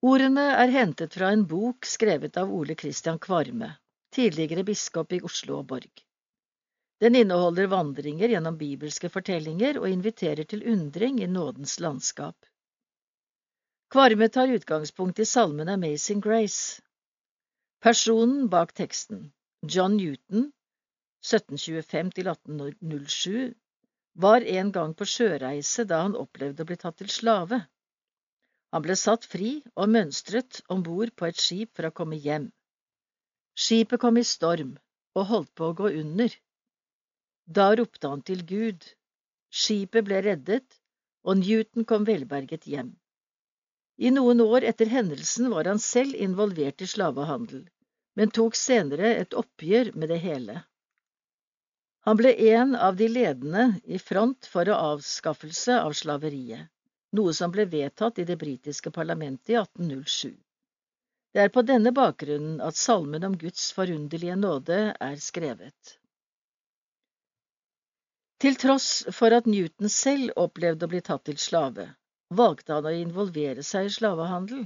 Ordene 0.03 0.43
er 0.59 0.73
hentet 0.73 1.13
fra 1.15 1.29
en 1.31 1.45
bok 1.47 1.87
skrevet 1.87 2.35
av 2.37 2.51
Ole 2.53 2.75
Christian 2.75 3.19
Kvarme, 3.19 3.71
tidligere 4.11 4.65
biskop 4.67 5.15
i 5.15 5.21
Oslo 5.23 5.61
og 5.61 5.69
Borg. 5.71 6.03
Den 6.99 7.15
inneholder 7.15 7.67
vandringer 7.67 8.29
gjennom 8.31 8.57
bibelske 8.57 9.09
fortellinger 9.11 9.77
og 9.81 9.89
inviterer 9.89 10.43
til 10.47 10.63
undring 10.71 11.23
i 11.23 11.27
nådens 11.27 11.79
landskap. 11.79 12.45
Kvarme 13.91 14.29
tar 14.29 14.47
utgangspunkt 14.51 15.19
i 15.19 15.25
salmen 15.25 15.69
Amazing 15.69 16.23
Grace. 16.23 16.81
Personen 17.83 18.49
bak 18.49 18.73
teksten, 18.73 19.33
John 19.61 19.97
Newton, 19.97 20.51
1725–1807, 21.25 23.53
var 24.13 24.41
en 24.41 24.71
gang 24.71 24.93
på 24.95 25.05
sjøreise 25.05 25.83
da 25.89 26.01
han 26.05 26.15
opplevde 26.15 26.63
å 26.63 26.65
bli 26.69 26.77
tatt 26.81 26.97
til 27.01 27.09
slave. 27.11 27.59
Han 28.75 28.83
ble 28.83 28.95
satt 28.99 29.23
fri 29.31 29.49
og 29.79 29.87
mønstret 29.87 30.57
om 30.73 30.81
bord 30.83 31.13
på 31.15 31.29
et 31.29 31.37
skip 31.39 31.77
for 31.77 31.87
å 31.87 31.93
komme 31.95 32.17
hjem. 32.19 32.49
Skipet 33.55 34.01
kom 34.03 34.19
i 34.19 34.23
storm 34.27 34.73
og 35.15 35.29
holdt 35.29 35.51
på 35.55 35.69
å 35.69 35.75
gå 35.79 35.91
under. 36.01 36.33
Da 37.47 37.69
ropte 37.79 38.11
han 38.11 38.25
til 38.27 38.43
Gud. 38.49 38.83
Skipet 39.47 40.03
ble 40.09 40.19
reddet, 40.25 40.67
og 41.23 41.39
Newton 41.39 41.87
kom 41.87 42.03
velberget 42.09 42.67
hjem. 42.67 42.91
I 43.95 44.11
noen 44.11 44.43
år 44.43 44.67
etter 44.67 44.91
hendelsen 44.91 45.47
var 45.55 45.71
han 45.71 45.79
selv 45.79 46.19
involvert 46.27 46.83
i 46.83 46.91
slavehandel, 46.97 47.63
men 48.19 48.35
tok 48.35 48.59
senere 48.59 49.15
et 49.21 49.39
oppgjør 49.39 49.95
med 49.95 50.11
det 50.11 50.19
hele. 50.27 50.59
Han 52.03 52.19
ble 52.19 52.35
en 52.51 52.75
av 52.75 52.99
de 52.99 53.07
ledende 53.07 53.69
i 53.87 54.03
front 54.03 54.51
for 54.51 54.67
avskaffelse 54.67 55.79
av 55.79 55.95
slaveriet, 55.95 56.67
noe 57.17 57.33
som 57.33 57.53
ble 57.53 57.65
vedtatt 57.71 58.19
i 58.19 58.25
det 58.29 58.37
britiske 58.41 58.91
parlamentet 58.91 59.53
i 59.53 59.57
1807. 59.61 60.35
Det 61.35 61.43
er 61.43 61.51
på 61.51 61.65
denne 61.67 61.91
bakgrunnen 61.91 62.61
at 62.63 62.77
salmen 62.79 63.25
om 63.27 63.33
Guds 63.39 63.71
forunderlige 63.75 64.37
nåde 64.39 64.77
er 65.07 65.15
skrevet. 65.19 65.95
Til 68.39 68.55
tross 68.59 68.87
for 69.15 69.35
at 69.35 69.47
Newton 69.47 69.91
selv 69.91 70.31
opplevde 70.39 70.87
å 70.87 70.91
bli 70.91 71.01
tatt 71.03 71.25
til 71.27 71.39
slave, 71.39 71.89
valgte 72.39 72.75
han 72.75 72.87
å 72.87 72.93
involvere 72.95 73.63
seg 73.63 73.89
i 73.89 73.93
slavehandel. 73.97 74.65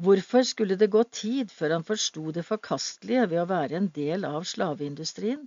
Hvorfor 0.00 0.46
skulle 0.48 0.76
det 0.80 0.88
gå 0.92 1.02
tid 1.04 1.50
før 1.52 1.76
han 1.76 1.84
forsto 1.84 2.32
det 2.32 2.44
forkastelige 2.48 3.26
ved 3.32 3.42
å 3.42 3.48
være 3.50 3.76
en 3.76 3.88
del 3.96 4.24
av 4.28 4.46
slaveindustrien? 4.48 5.42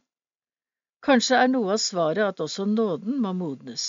Kanskje 1.03 1.39
er 1.41 1.49
noe 1.53 1.73
av 1.73 1.81
svaret 1.81 2.23
at 2.27 2.43
også 2.45 2.65
nåden 2.69 3.17
må 3.23 3.33
modnes. 3.37 3.87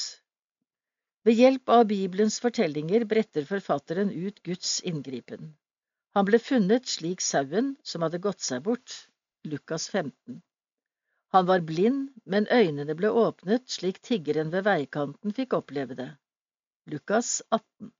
Ved 1.24 1.38
hjelp 1.40 1.70
av 1.72 1.86
Bibelens 1.88 2.36
fortellinger 2.44 3.04
bretter 3.08 3.46
forfatteren 3.48 4.10
ut 4.12 4.42
Guds 4.44 4.80
inngripen. 4.84 5.54
Han 6.14 6.26
ble 6.28 6.38
funnet 6.38 6.86
slik 6.86 7.24
sauen 7.24 7.70
som 7.82 8.04
hadde 8.04 8.20
gått 8.26 8.44
seg 8.44 8.62
bort. 8.66 8.98
Lukas 9.48 9.88
15. 9.88 10.42
Han 11.34 11.46
var 11.48 11.64
blind, 11.66 12.12
men 12.24 12.46
øynene 12.52 12.94
ble 12.94 13.08
åpnet 13.10 13.72
slik 13.72 14.02
tiggeren 14.04 14.52
ved 14.52 14.68
veikanten 14.68 15.32
fikk 15.34 15.56
oppleve 15.58 15.96
det. 15.98 16.10
Lukas 16.92 17.40
18. 17.48 17.90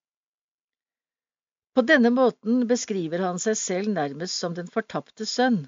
På 1.75 1.83
denne 1.83 2.13
måten 2.15 2.67
beskriver 2.71 3.25
han 3.25 3.41
seg 3.43 3.57
selv 3.59 3.91
nærmest 3.97 4.37
som 4.39 4.55
den 4.55 4.69
fortapte 4.71 5.27
sønn. 5.27 5.65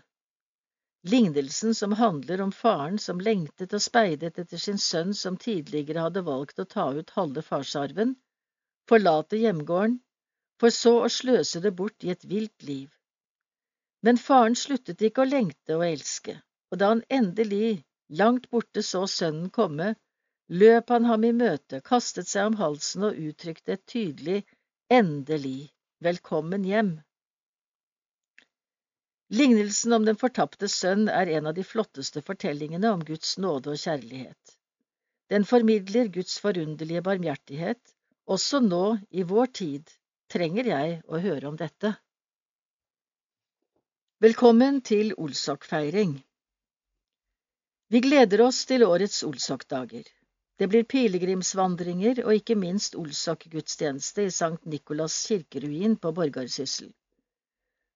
Lignelsen 1.06 1.74
som 1.74 1.92
handler 1.92 2.40
om 2.40 2.52
faren 2.52 2.96
som 2.98 3.20
lengtet 3.22 3.74
og 3.76 3.82
speidet 3.84 4.40
etter 4.42 4.58
sin 4.58 4.78
sønn 4.82 5.12
som 5.14 5.36
tidligere 5.38 6.02
hadde 6.08 6.24
valgt 6.26 6.58
å 6.58 6.66
ta 6.66 6.86
ut 6.96 7.12
halve 7.14 7.44
farsarven, 7.46 8.16
forlate 8.90 9.38
hjemgården, 9.38 10.00
for 10.58 10.74
så 10.74 10.96
å 11.04 11.12
sløse 11.12 11.62
det 11.62 11.72
bort 11.78 12.02
i 12.02 12.10
et 12.10 12.26
vilt 12.26 12.66
liv. 12.66 12.90
Men 14.02 14.18
faren 14.18 14.58
sluttet 14.58 15.06
ikke 15.06 15.22
å 15.22 15.30
lengte 15.30 15.78
og 15.78 15.86
elske, 15.86 16.40
og 16.72 16.82
da 16.82 16.90
han 16.94 17.04
endelig, 17.20 17.84
langt 18.08 18.50
borte, 18.50 18.82
så 18.82 19.06
sønnen 19.06 19.50
komme, 19.54 19.94
løp 20.50 20.90
han 20.90 21.06
ham 21.06 21.24
i 21.28 21.34
møte, 21.36 21.84
kastet 21.86 22.26
seg 22.26 22.50
om 22.50 22.58
halsen 22.58 23.06
og 23.12 23.22
uttrykte 23.30 23.78
et 23.78 23.86
tydelig 23.86 24.42
endelig, 24.90 25.70
velkommen 26.02 26.66
hjem. 26.66 26.96
Lignelsen 29.28 29.92
om 29.92 30.04
den 30.06 30.18
fortapte 30.18 30.68
sønn 30.70 31.08
er 31.10 31.26
en 31.34 31.48
av 31.50 31.54
de 31.54 31.64
flotteste 31.66 32.20
fortellingene 32.22 32.92
om 32.94 33.00
Guds 33.04 33.32
nåde 33.42 33.72
og 33.72 33.80
kjærlighet. 33.82 34.52
Den 35.34 35.42
formidler 35.44 36.06
Guds 36.14 36.36
forunderlige 36.38 37.02
barmhjertighet, 37.02 37.80
også 38.30 38.60
nå 38.62 38.98
i 39.10 39.24
vår 39.26 39.50
tid, 39.60 39.90
trenger 40.30 40.70
jeg 40.70 41.00
å 41.10 41.18
høre 41.24 41.48
om 41.50 41.56
dette. 41.58 41.90
Velkommen 44.22 44.78
til 44.86 45.10
Olsok-feiring. 45.18 46.14
Vi 47.90 48.02
gleder 48.06 48.44
oss 48.46 48.62
til 48.70 48.84
årets 48.86 49.24
Olsok-dager. 49.26 50.06
Det 50.56 50.68
blir 50.70 50.86
pilegrimsvandringer 50.86 52.22
og 52.22 52.38
ikke 52.38 52.56
minst 52.58 52.94
Olsok-gudstjeneste 52.94 54.28
i 54.30 54.32
Sankt 54.38 54.70
Nikolas 54.70 55.18
kirkeruin 55.26 55.98
på 55.98 56.14
Borgarsyssel. 56.14 56.94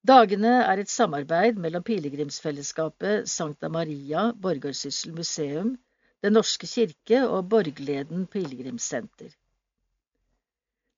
Dagene 0.01 0.53
er 0.65 0.81
et 0.81 0.89
samarbeid 0.89 1.59
mellom 1.61 1.83
pilegrimsfellesskapet 1.85 3.29
Sankta 3.29 3.69
Maria 3.69 4.31
Borgarsyssel 4.33 5.13
museum, 5.13 5.77
Den 6.23 6.35
norske 6.37 6.67
kirke 6.69 7.21
og 7.25 7.47
Borgleden 7.49 8.27
pilegrimssenter. 8.27 9.31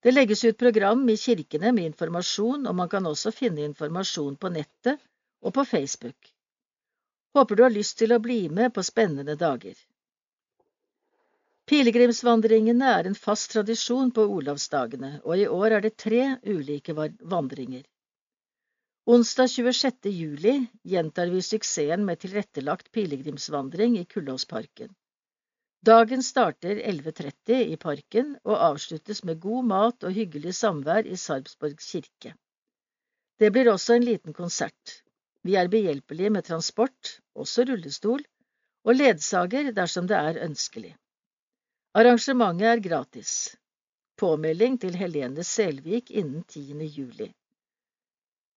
Det 0.03 0.11
legges 0.11 0.43
ut 0.43 0.57
program 0.59 1.03
i 1.09 1.15
kirkene 1.15 1.71
med 1.71 1.85
informasjon, 1.91 2.67
og 2.67 2.75
man 2.75 2.89
kan 2.91 3.05
også 3.07 3.31
finne 3.31 3.63
informasjon 3.63 4.35
på 4.35 4.51
nettet 4.51 4.99
og 5.41 5.53
på 5.55 5.63
Facebook. 5.63 6.33
Håper 7.35 7.55
du 7.55 7.63
har 7.63 7.71
lyst 7.71 7.97
til 7.97 8.11
å 8.11 8.19
bli 8.23 8.49
med 8.49 8.73
på 8.75 8.83
spennende 8.83 9.35
dager. 9.39 9.77
Pilegrimsvandringene 11.71 12.91
er 12.99 13.07
en 13.07 13.15
fast 13.15 13.51
tradisjon 13.55 14.11
på 14.11 14.27
Olavsdagene, 14.37 15.21
og 15.23 15.39
i 15.39 15.47
år 15.47 15.77
er 15.77 15.87
det 15.87 15.95
tre 15.95 16.35
ulike 16.43 16.95
vandringer. 16.95 17.87
Onsdag 19.05 19.47
26. 19.47 20.09
juli 20.09 20.65
gjentar 20.83 21.27
vi 21.27 21.41
suksessen 21.41 22.05
med 22.05 22.19
tilrettelagt 22.19 22.91
pilegrimsvandring 22.91 23.97
i 23.99 24.05
Kullåsparken. 24.05 24.93
Dagen 25.81 26.23
starter 26.23 26.75
11.30 26.75 27.57
i 27.73 27.75
parken 27.77 28.29
og 28.43 28.63
avsluttes 28.69 29.23
med 29.27 29.41
god 29.43 29.67
mat 29.73 30.07
og 30.07 30.15
hyggelig 30.15 30.55
samvær 30.55 31.03
i 31.03 31.19
Sarpsborg 31.19 31.83
kirke. 31.83 32.31
Det 33.39 33.51
blir 33.51 33.73
også 33.73 33.97
en 33.97 34.07
liten 34.07 34.39
konsert. 34.39 34.95
Vi 35.43 35.59
er 35.59 35.67
behjelpelige 35.67 36.31
med 36.31 36.47
transport, 36.47 37.17
også 37.35 37.67
rullestol, 37.67 38.23
og 38.87 38.95
ledsager 38.95 39.75
dersom 39.75 40.07
det 40.07 40.15
er 40.15 40.43
ønskelig. 40.47 40.95
Arrangementet 41.91 42.71
er 42.71 42.87
gratis. 42.89 43.37
Påmelding 44.15 44.79
til 44.79 44.95
Helene 44.95 45.43
Selvik 45.43 46.11
innen 46.11 46.47
10. 46.47 46.87
juli. 46.87 47.33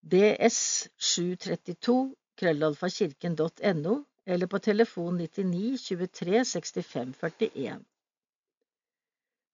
DS 0.07 0.89
732 1.03 2.15
krøllalfakirken.no 2.39 3.95
eller 4.27 4.47
på 4.47 4.59
telefon 4.59 5.17
99 5.19 5.81
23 5.89 6.45
65 6.45 7.15
41. 7.23 7.81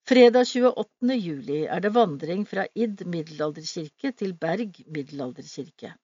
Fredag 0.09 0.51
28. 0.51 1.15
juli 1.15 1.63
er 1.65 1.81
det 1.81 1.95
vandring 1.97 2.45
fra 2.51 2.67
Id 2.75 3.01
middelalderkirke 3.15 4.13
til 4.13 4.35
Berg 4.45 4.83
middelalderkirke. 4.93 5.95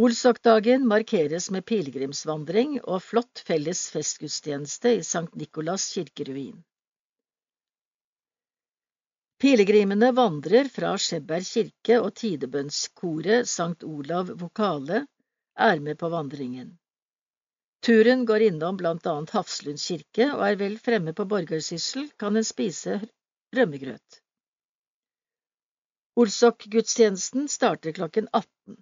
Olsokdagen 0.00 0.88
markeres 0.88 1.50
med 1.52 1.68
pilegrimsvandring 1.68 2.78
og 2.80 3.02
flott 3.04 3.44
felles 3.50 3.84
festgudstjeneste 3.92 4.96
i 4.96 5.04
Sankt 5.04 5.36
Nikolas 5.36 5.90
kirkeruin. 5.92 6.56
Pilegrimene 9.40 10.10
vandrer 10.12 10.68
fra 10.68 10.90
Skjebberg 11.00 11.46
kirke 11.48 11.96
og 12.04 12.10
tidebønnskoret 12.20 13.48
Sankt 13.48 13.86
Olav 13.88 14.34
Vokale 14.42 14.98
er 15.66 15.80
med 15.80 15.96
på 16.02 16.10
vandringen. 16.12 16.74
Turen 17.80 18.26
går 18.28 18.44
innom 18.50 18.76
blant 18.76 19.06
annet 19.08 19.32
Hafslund 19.32 19.80
kirke, 19.80 20.26
og 20.34 20.42
er 20.44 20.58
vel 20.60 20.76
fremme 20.88 21.14
på 21.16 21.24
Borgarsyssel 21.30 22.10
kan 22.20 22.36
en 22.36 22.44
spise 22.44 22.98
rømmegrøt. 23.56 24.18
Olsok-gudstjenesten 26.20 27.48
starter 27.48 27.96
klokken 27.96 28.28
18. 28.36 28.76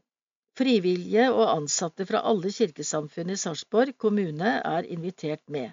Frivillige 0.58 1.28
og 1.30 1.52
ansatte 1.52 2.08
fra 2.10 2.24
alle 2.32 2.50
kirkesamfunn 2.50 3.30
i 3.30 3.38
Sarpsborg 3.38 3.94
kommune 3.94 4.56
er 4.58 4.90
invitert 4.90 5.44
med. 5.46 5.70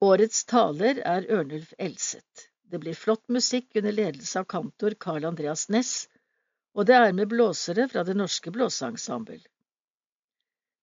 Årets 0.00 0.46
taler 0.48 1.04
er 1.04 1.28
Ørnulf 1.28 1.76
Elseth. 1.76 2.48
Det 2.70 2.80
blir 2.82 2.94
flott 2.94 3.28
musikk 3.28 3.76
under 3.76 3.92
ledelse 3.92 4.40
av 4.40 4.44
kantor 4.50 4.96
Carl 5.00 5.24
Andreas 5.28 5.68
Næss, 5.68 6.08
og 6.74 6.86
det 6.88 6.96
er 6.96 7.12
med 7.12 7.28
blåsere 7.30 7.88
fra 7.88 8.04
Det 8.04 8.16
Norske 8.16 8.50
Blåseensemble. 8.54 9.42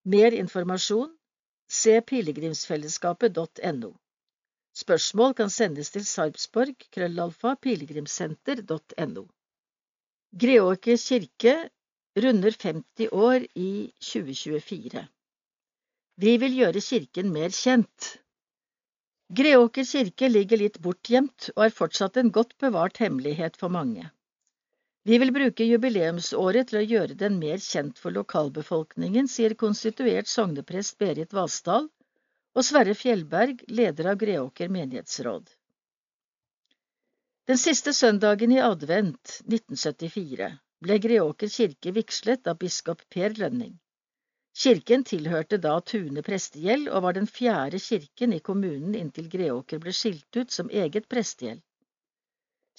Mer 0.06 0.38
informasjon 0.38 1.12
Se 1.72 1.94
pilegrimsfellesskapet.no. 2.04 3.92
Spørsmål 4.76 5.36
kan 5.36 5.52
sendes 5.52 5.92
til 5.94 6.04
sarpsborg 6.08 6.84
krøllalfa 6.92 7.54
pilegrimssenter.no. 7.64 9.24
Greåker 10.44 11.00
kirke 11.00 11.54
runder 12.26 12.58
50 12.64 13.08
år 13.12 13.48
i 13.56 13.72
2024. 14.04 15.06
Vi 16.26 16.36
vil 16.44 16.58
gjøre 16.60 16.84
kirken 16.84 17.32
mer 17.32 17.56
kjent. 17.56 18.12
Greåker 19.32 19.86
kirke 19.88 20.28
ligger 20.28 20.60
litt 20.60 20.78
bortgjemt 20.84 21.46
og 21.54 21.62
er 21.64 21.76
fortsatt 21.76 22.18
en 22.20 22.32
godt 22.36 22.58
bevart 22.60 22.98
hemmelighet 23.00 23.56
for 23.60 23.72
mange. 23.72 24.10
Vi 25.08 25.18
vil 25.22 25.32
bruke 25.32 25.64
jubileumsåret 25.64 26.68
til 26.70 26.80
å 26.82 26.84
gjøre 26.84 27.16
den 27.22 27.38
mer 27.40 27.62
kjent 27.64 28.02
for 28.02 28.12
lokalbefolkningen, 28.12 29.30
sier 29.32 29.56
konstituert 29.62 30.28
sogneprest 30.28 30.98
Berit 31.00 31.32
Vassdal 31.38 31.88
og 31.88 32.68
Sverre 32.68 32.94
Fjellberg, 32.94 33.64
leder 33.72 34.12
av 34.12 34.20
Greåker 34.20 34.68
menighetsråd. 34.76 35.48
Den 37.48 37.62
siste 37.64 37.96
søndagen 37.96 38.52
i 38.52 38.60
advent 38.62 39.38
1974 39.48 40.52
ble 40.84 41.00
Greåker 41.08 41.56
kirke 41.56 41.96
vigslet 41.96 42.52
av 42.52 42.60
biskop 42.60 43.08
Per 43.16 43.40
Lønning. 43.40 43.80
Kirken 44.62 45.04
tilhørte 45.10 45.58
da 45.58 45.72
Tune 45.82 46.22
prestegjeld 46.26 46.90
og 46.92 47.02
var 47.06 47.16
den 47.18 47.26
fjerde 47.26 47.80
kirken 47.82 48.36
i 48.36 48.42
kommunen 48.46 48.94
inntil 49.00 49.30
Greåker 49.32 49.80
ble 49.82 49.94
skilt 50.00 50.38
ut 50.38 50.54
som 50.54 50.70
eget 50.70 51.08
prestegjeld. 51.10 51.64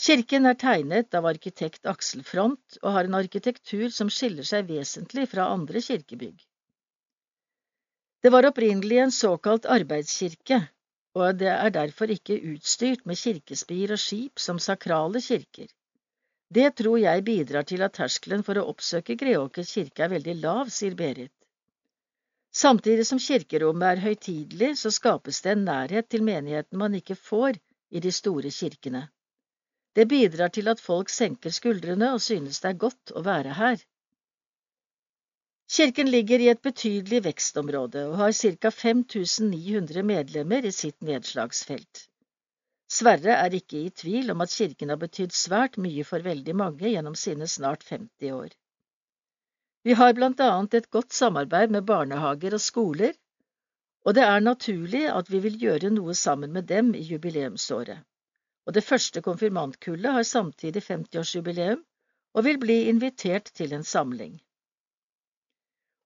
Kirken 0.02 0.46
er 0.50 0.54
tegnet 0.60 1.16
av 1.18 1.26
arkitekt 1.30 1.90
Aksel 1.90 2.22
Front 2.28 2.78
og 2.82 2.94
har 2.96 3.10
en 3.10 3.18
arkitektur 3.18 3.90
som 3.96 4.12
skiller 4.14 4.46
seg 4.46 4.70
vesentlig 4.70 5.26
fra 5.34 5.48
andre 5.56 5.82
kirkebygg. 5.88 6.38
Det 8.22 8.30
var 8.30 8.46
opprinnelig 8.52 9.02
en 9.02 9.16
såkalt 9.18 9.66
arbeidskirke, 9.66 10.62
og 11.18 11.42
det 11.42 11.50
er 11.50 11.74
derfor 11.74 12.14
ikke 12.14 12.38
utstyrt 12.54 13.06
med 13.10 13.18
kirkespir 13.18 13.96
og 13.96 14.04
skip 14.06 14.38
som 14.46 14.62
sakrale 14.62 15.20
kirker. 15.20 15.66
Det 16.52 16.70
tror 16.78 16.98
jeg 17.02 17.26
bidrar 17.26 17.66
til 17.66 17.82
at 17.82 17.98
terskelen 17.98 18.46
for 18.46 18.60
å 18.60 18.68
oppsøke 18.70 19.18
Greåker 19.18 19.66
kirke 19.66 20.06
er 20.06 20.14
veldig 20.14 20.40
lav, 20.46 20.70
sier 20.70 20.94
Berit. 20.94 21.34
Samtidig 22.52 23.06
som 23.08 23.18
kirkerommet 23.18 23.88
er 23.88 24.02
høytidelig, 24.04 24.74
så 24.78 24.90
skapes 24.92 25.40
det 25.44 25.54
en 25.54 25.64
nærhet 25.64 26.08
til 26.12 26.24
menigheten 26.26 26.78
man 26.78 26.94
ikke 26.98 27.16
får 27.16 27.56
i 27.90 28.00
de 28.04 28.12
store 28.12 28.50
kirkene. 28.52 29.06
Det 29.96 30.08
bidrar 30.08 30.52
til 30.52 30.68
at 30.68 30.80
folk 30.80 31.08
senker 31.12 31.52
skuldrene 31.52 32.12
og 32.12 32.20
synes 32.20 32.60
det 32.60 32.70
er 32.70 32.78
godt 32.84 33.12
å 33.16 33.24
være 33.24 33.56
her. 33.56 33.80
Kirken 35.72 36.08
ligger 36.12 36.44
i 36.44 36.48
et 36.52 36.60
betydelig 36.60 37.22
vekstområde 37.24 38.06
og 38.10 38.16
har 38.20 38.32
ca 38.36 38.70
5900 38.70 40.02
medlemmer 40.04 40.68
i 40.68 40.72
sitt 40.76 40.98
nedslagsfelt. 41.00 42.06
Sverre 42.92 43.38
er 43.40 43.54
ikke 43.56 43.78
i 43.80 43.92
tvil 44.02 44.34
om 44.34 44.44
at 44.44 44.52
kirken 44.52 44.92
har 44.92 45.00
betydd 45.00 45.32
svært 45.32 45.78
mye 45.80 46.04
for 46.04 46.20
veldig 46.20 46.56
mange 46.60 46.92
gjennom 46.92 47.16
sine 47.16 47.48
snart 47.48 47.86
50 47.88 48.34
år. 48.36 48.52
Vi 49.82 49.94
har 49.98 50.14
blant 50.14 50.40
annet 50.40 50.74
et 50.78 50.90
godt 50.94 51.12
samarbeid 51.12 51.72
med 51.74 51.86
barnehager 51.88 52.54
og 52.54 52.62
skoler, 52.62 53.16
og 54.06 54.14
det 54.14 54.22
er 54.26 54.44
naturlig 54.44 55.02
at 55.10 55.30
vi 55.30 55.40
vil 55.42 55.58
gjøre 55.58 55.90
noe 55.94 56.14
sammen 56.18 56.52
med 56.54 56.68
dem 56.70 56.94
i 56.94 57.02
jubileumsåret. 57.06 58.02
Og 58.66 58.74
det 58.76 58.84
første 58.86 59.22
konfirmantkullet 59.26 60.14
har 60.16 60.26
samtidig 60.26 60.82
50-årsjubileum 60.86 61.82
og 62.34 62.44
vil 62.46 62.58
bli 62.62 62.78
invitert 62.90 63.50
til 63.58 63.74
en 63.74 63.86
samling. 63.86 64.36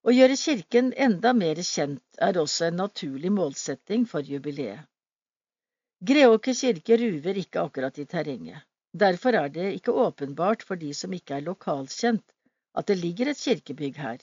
Å 0.06 0.14
gjøre 0.14 0.38
kirken 0.38 0.92
enda 1.06 1.32
mer 1.34 1.60
kjent 1.66 2.20
er 2.22 2.38
også 2.40 2.68
en 2.68 2.80
naturlig 2.80 3.32
målsetting 3.32 4.06
for 4.08 4.24
jubileet. 4.24 4.86
Greåker 6.06 6.54
kirke 6.54 6.96
ruver 7.00 7.40
ikke 7.40 7.64
akkurat 7.66 7.98
i 7.98 8.04
terrenget. 8.08 8.62
Derfor 8.92 9.36
er 9.36 9.48
det 9.52 9.72
ikke 9.74 9.92
åpenbart 9.92 10.62
for 10.62 10.80
de 10.80 10.92
som 10.94 11.12
ikke 11.12 11.38
er 11.38 11.46
lokalkjent, 11.48 12.24
at 12.76 12.88
det 12.90 12.98
ligger 13.00 13.32
et 13.32 13.42
kirkebygg 13.42 14.00
her. 14.04 14.22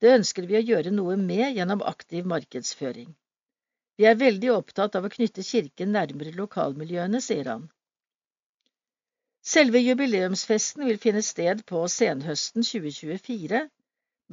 Det 0.00 0.12
ønsker 0.18 0.46
vi 0.48 0.58
å 0.58 0.64
gjøre 0.70 0.92
noe 0.94 1.16
med 1.20 1.56
gjennom 1.56 1.84
aktiv 1.92 2.26
markedsføring. 2.32 3.14
Vi 3.96 4.04
er 4.04 4.18
veldig 4.20 4.50
opptatt 4.52 4.98
av 4.98 5.06
å 5.08 5.12
knytte 5.12 5.44
kirken 5.46 5.94
nærmere 5.96 6.34
lokalmiljøene, 6.36 7.22
sier 7.24 7.48
han. 7.48 7.64
Selve 9.46 9.80
jubileumsfesten 9.80 10.84
vil 10.88 11.00
finne 11.02 11.22
sted 11.22 11.62
på 11.70 11.80
senhøsten 11.94 12.66
2024, 12.66 13.62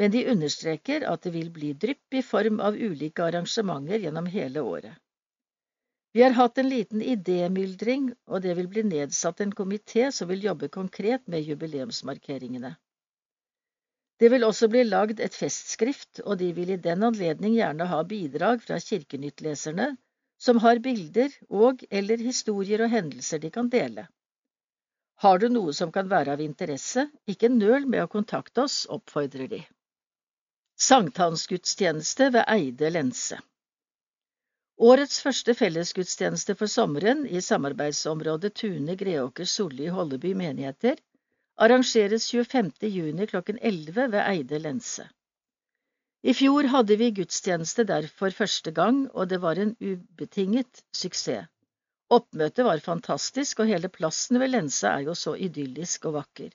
men 0.02 0.14
de 0.16 0.26
understreker 0.34 1.06
at 1.10 1.24
det 1.24 1.34
vil 1.36 1.52
bli 1.54 1.72
drypp 1.86 2.18
i 2.20 2.24
form 2.26 2.60
av 2.68 2.76
ulike 2.76 3.24
arrangementer 3.24 4.04
gjennom 4.04 4.30
hele 4.36 4.64
året. 4.76 4.96
Vi 6.14 6.22
har 6.22 6.36
hatt 6.38 6.58
en 6.62 6.70
liten 6.70 7.02
idémyldring, 7.02 8.10
og 8.30 8.42
det 8.42 8.58
vil 8.58 8.68
bli 8.74 8.84
nedsatt 8.90 9.40
en 9.42 9.54
komité 9.60 10.10
som 10.12 10.30
vil 10.30 10.44
jobbe 10.50 10.70
konkret 10.74 11.24
med 11.28 11.46
jubileumsmarkeringene. 11.48 12.76
Det 14.20 14.30
vil 14.30 14.46
også 14.46 14.70
bli 14.72 14.84
lagd 14.86 15.20
et 15.24 15.36
festskrift, 15.36 16.22
og 16.24 16.38
de 16.40 16.52
vil 16.54 16.74
i 16.76 16.82
den 16.82 17.04
anledning 17.04 17.56
gjerne 17.58 17.88
ha 17.90 18.02
bidrag 18.08 18.62
fra 18.64 18.80
Kirkenytt-leserne, 18.80 19.96
som 20.38 20.60
har 20.64 20.82
bilder 20.84 21.34
og 21.50 21.86
eller 21.90 22.22
historier 22.22 22.84
og 22.86 22.92
hendelser 22.94 23.42
de 23.44 23.52
kan 23.54 23.70
dele. 23.74 24.08
Har 25.24 25.40
du 25.40 25.48
noe 25.50 25.74
som 25.74 25.92
kan 25.96 26.10
være 26.12 26.36
av 26.36 26.42
interesse, 26.44 27.08
ikke 27.30 27.50
nøl 27.50 27.88
med 27.88 28.04
å 28.04 28.12
kontakte 28.12 28.66
oss, 28.66 28.84
oppfordrer 28.92 29.50
de. 29.52 29.62
Sankthansgudstjeneste 30.84 32.32
ved 32.34 32.48
Eide 32.50 32.90
lense 32.92 33.38
Årets 34.84 35.20
første 35.22 35.54
fellesgudstjeneste 35.56 36.56
for 36.60 36.68
sommeren 36.68 37.28
i 37.30 37.42
samarbeidsområdet 37.46 38.56
Tune, 38.58 38.96
Greåker, 38.98 39.46
Solli, 39.46 39.86
Holleby 39.94 40.34
menigheter 40.36 40.98
arrangeres 41.62 42.32
25. 42.32 42.72
juni 42.90 43.28
klokken 43.28 43.60
11 43.62 44.08
ved 44.12 44.22
Eide 44.28 44.60
lense. 44.60 45.06
I 46.24 46.34
fjor 46.34 46.70
hadde 46.72 46.96
vi 46.98 47.12
gudstjeneste 47.12 47.84
der 47.84 48.08
for 48.08 48.32
første 48.32 48.72
gang, 48.72 49.10
og 49.12 49.30
det 49.30 49.42
var 49.42 49.60
en 49.60 49.76
ubetinget 49.82 50.84
suksess. 50.96 51.50
Oppmøtet 52.10 52.66
var 52.66 52.80
fantastisk, 52.80 53.60
og 53.60 53.68
hele 53.68 53.90
plassen 53.90 54.40
ved 54.40 54.54
lensa 54.54 54.96
er 54.96 55.08
jo 55.10 55.16
så 55.16 55.36
idyllisk 55.36 56.06
og 56.06 56.14
vakker. 56.20 56.50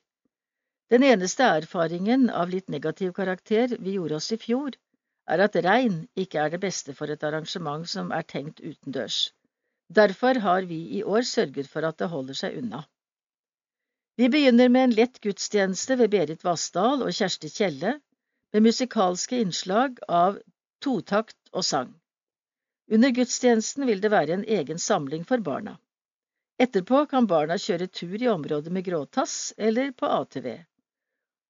Den 0.90 1.04
eneste 1.04 1.44
erfaringen 1.44 2.28
av 2.30 2.48
litt 2.48 2.68
negativ 2.72 3.12
karakter 3.12 3.76
vi 3.78 3.96
gjorde 3.98 4.18
oss 4.20 4.32
i 4.32 4.40
fjor, 4.40 4.76
er 5.28 5.42
at 5.44 5.56
regn 5.64 6.06
ikke 6.16 6.40
er 6.40 6.54
det 6.54 6.62
beste 6.62 6.94
for 6.96 7.12
et 7.12 7.24
arrangement 7.28 7.88
som 7.88 8.12
er 8.18 8.24
tenkt 8.24 8.62
utendørs. 8.64 9.18
Derfor 9.88 10.40
har 10.44 10.68
vi 10.70 10.78
i 10.98 11.02
år 11.02 11.26
sørget 11.28 11.68
for 11.68 11.84
at 11.84 11.98
det 12.00 12.08
holder 12.12 12.38
seg 12.40 12.56
unna. 12.62 12.86
Vi 14.18 14.28
begynner 14.28 14.68
med 14.68 14.84
en 14.84 14.90
lett 14.90 15.20
gudstjeneste 15.20 15.94
ved 15.96 16.10
Berit 16.10 16.40
Vassdal 16.44 17.04
og 17.06 17.12
Kjersti 17.14 17.48
Kjelle, 17.54 17.92
med 18.52 18.64
musikalske 18.64 19.38
innslag 19.38 20.00
av 20.08 20.40
totakt 20.82 21.52
og 21.52 21.62
sang. 21.64 21.92
Under 22.90 23.12
gudstjenesten 23.14 23.86
vil 23.86 24.00
det 24.02 24.10
være 24.10 24.34
en 24.34 24.42
egen 24.56 24.80
samling 24.82 25.22
for 25.28 25.44
barna. 25.48 25.76
Etterpå 26.58 27.04
kan 27.12 27.28
barna 27.30 27.60
kjøre 27.62 27.86
tur 27.86 28.16
i 28.18 28.26
området 28.32 28.72
med 28.74 28.88
gråtass 28.88 29.54
eller 29.56 29.92
på 29.92 30.10
ATV. 30.16 30.48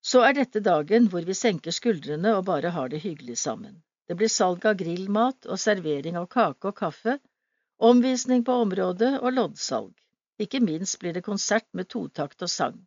Så 0.05 0.21
er 0.29 0.37
dette 0.37 0.61
dagen 0.61 1.09
hvor 1.09 1.25
vi 1.25 1.39
senker 1.41 1.73
skuldrene 1.73 2.35
og 2.37 2.45
bare 2.51 2.75
har 2.77 2.93
det 2.93 3.01
hyggelig 3.07 3.39
sammen. 3.47 3.79
Det 4.05 4.19
blir 4.21 4.29
salg 4.29 4.69
av 4.69 4.77
grillmat 4.83 5.49
og 5.49 5.57
servering 5.65 6.21
av 6.21 6.29
kake 6.37 6.69
og 6.69 6.77
kaffe, 6.85 7.17
omvisning 7.81 8.45
på 8.45 8.61
området 8.67 9.15
og 9.23 9.33
loddsalg. 9.41 9.97
Ikke 10.39 10.61
minst 10.63 10.99
blir 11.03 11.15
det 11.17 11.25
konsert 11.27 11.67
med 11.75 11.89
totakt 11.91 12.43
og 12.47 12.51
sang. 12.53 12.79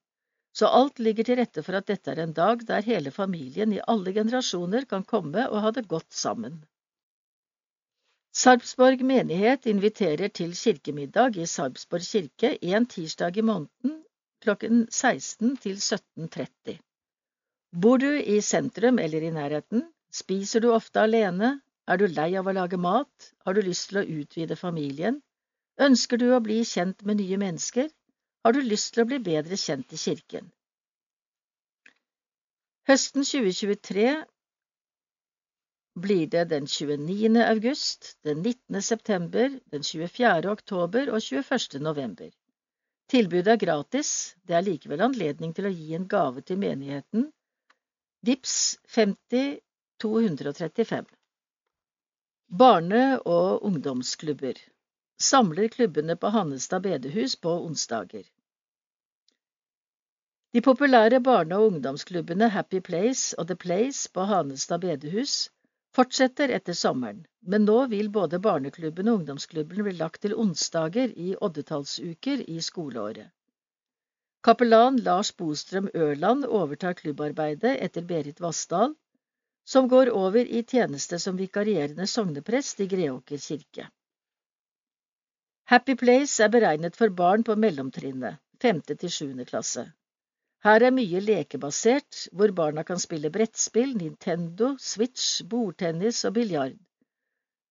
Så 0.56 0.68
alt 0.68 1.00
ligger 1.00 1.28
til 1.28 1.40
rette 1.40 1.64
for 1.64 1.78
at 1.80 1.88
dette 1.88 2.12
er 2.12 2.22
en 2.24 2.36
dag 2.36 2.66
der 2.68 2.84
hele 2.84 3.12
familien 3.12 3.72
i 3.76 3.82
alle 3.94 4.14
generasjoner 4.16 4.88
kan 4.88 5.04
komme 5.08 5.48
og 5.48 5.64
ha 5.64 5.72
det 5.76 5.88
godt 5.88 6.12
sammen. 6.12 6.62
Sarpsborg 8.36 9.04
menighet 9.04 9.66
inviterer 9.68 10.32
til 10.32 10.54
kirkemiddag 10.56 11.36
i 11.36 11.48
Sarpsborg 11.54 12.08
kirke 12.08 12.54
en 12.62 12.88
tirsdag 12.88 13.38
i 13.38 13.44
måneden 13.44 13.98
klokken 14.42 14.86
16 14.90 15.58
til 15.64 15.76
17.30. 15.76 16.78
Bor 17.82 18.00
du 18.02 18.10
i 18.12 18.40
sentrum 18.42 19.00
eller 19.00 19.24
i 19.28 19.34
nærheten? 19.36 19.84
Spiser 20.12 20.64
du 20.64 20.72
ofte 20.74 21.04
alene? 21.04 21.60
Er 21.88 22.00
du 22.00 22.08
lei 22.08 22.32
av 22.40 22.48
å 22.48 22.56
lage 22.56 22.80
mat? 22.80 23.32
Har 23.46 23.56
du 23.56 23.62
lyst 23.64 23.90
til 23.90 24.02
å 24.02 24.08
utvide 24.22 24.58
familien? 24.60 25.22
Ønsker 25.80 26.18
du 26.18 26.32
å 26.36 26.42
bli 26.44 26.62
kjent 26.68 27.04
med 27.08 27.22
nye 27.22 27.38
mennesker? 27.38 27.88
Har 28.44 28.54
du 28.54 28.62
lyst 28.62 28.94
til 28.94 29.04
å 29.04 29.10
bli 29.10 29.20
bedre 29.24 29.58
kjent 29.58 29.94
i 29.94 30.00
kirken? 30.02 30.52
Høsten 32.90 33.24
2023 33.24 34.08
blir 36.02 36.28
det 36.28 36.46
den 36.50 36.68
29. 36.68 37.38
august, 37.46 38.18
den 38.24 38.42
19. 38.42 38.82
september, 38.82 39.60
den 39.72 39.84
24. 39.84 40.50
oktober 40.52 41.12
og 41.12 41.22
21. 41.22 41.80
november. 41.80 42.32
Tilbudet 43.12 43.54
er 43.54 43.60
gratis, 43.60 44.36
det 44.48 44.56
er 44.56 44.66
likevel 44.66 45.04
anledning 45.04 45.54
til 45.54 45.68
å 45.68 45.74
gi 45.76 45.96
en 45.96 46.08
gave 46.08 46.42
til 46.42 46.58
menigheten. 46.58 47.30
Vips 48.26 48.78
50 48.88 49.60
235 50.02 51.06
Barne- 52.58 53.20
og 53.26 53.64
ungdomsklubber 53.68 54.58
samler 55.22 55.68
klubbene 55.74 56.16
på 56.18 56.32
Hannestad 56.36 56.84
bedehus 56.86 57.36
på 57.36 57.54
onsdager. 57.66 58.24
De 60.52 60.62
populære 60.62 61.22
barne- 61.24 61.58
og 61.58 61.72
ungdomsklubbene 61.72 62.50
Happy 62.52 62.82
Place 62.84 63.38
og 63.40 63.48
The 63.48 63.56
Place 63.56 64.10
på 64.12 64.26
Hanestad 64.28 64.82
bedehus 64.84 65.36
fortsetter 65.96 66.52
etter 66.56 66.76
sommeren, 66.76 67.22
men 67.54 67.64
nå 67.68 67.78
vil 67.92 68.10
både 68.18 68.40
barneklubben 68.40 69.08
og 69.12 69.22
ungdomsklubben 69.22 69.86
bli 69.86 69.94
lagt 70.00 70.22
til 70.26 70.36
onsdager 70.36 71.14
i 71.28 71.36
oddetallsuker 71.48 72.44
i 72.48 72.58
skoleåret. 72.68 73.30
Kapellan 74.44 74.98
Lars 75.06 75.32
Bostrøm 75.38 75.88
Ørland 75.94 76.46
overtar 76.46 76.98
klubbarbeidet 77.00 77.76
etter 77.88 78.08
Berit 78.12 78.40
Vassdal, 78.42 78.96
som 79.64 79.88
går 79.88 80.10
over 80.10 80.42
i 80.42 80.64
tjeneste 80.64 81.20
som 81.20 81.38
vikarierende 81.38 82.08
sogneprest 82.10 82.80
i 82.82 82.88
Greåker 82.92 83.38
kirke. 83.38 83.88
Happy 85.72 85.94
Place 85.96 86.44
er 86.44 86.50
beregnet 86.52 86.98
for 87.00 87.14
barn 87.16 87.46
på 87.48 87.56
mellomtrinnet, 87.56 88.42
femte 88.60 88.96
til 89.00 89.12
sjuende 89.14 89.46
klasse. 89.48 89.86
Her 90.66 90.84
er 90.84 90.92
mye 90.92 91.22
lekebasert, 91.24 92.26
hvor 92.36 92.52
barna 92.58 92.84
kan 92.84 93.00
spille 93.00 93.32
brettspill, 93.32 93.94
Nintendo, 93.96 94.74
Switch, 94.76 95.46
bordtennis 95.48 96.26
og 96.28 96.34
biljard, 96.36 96.76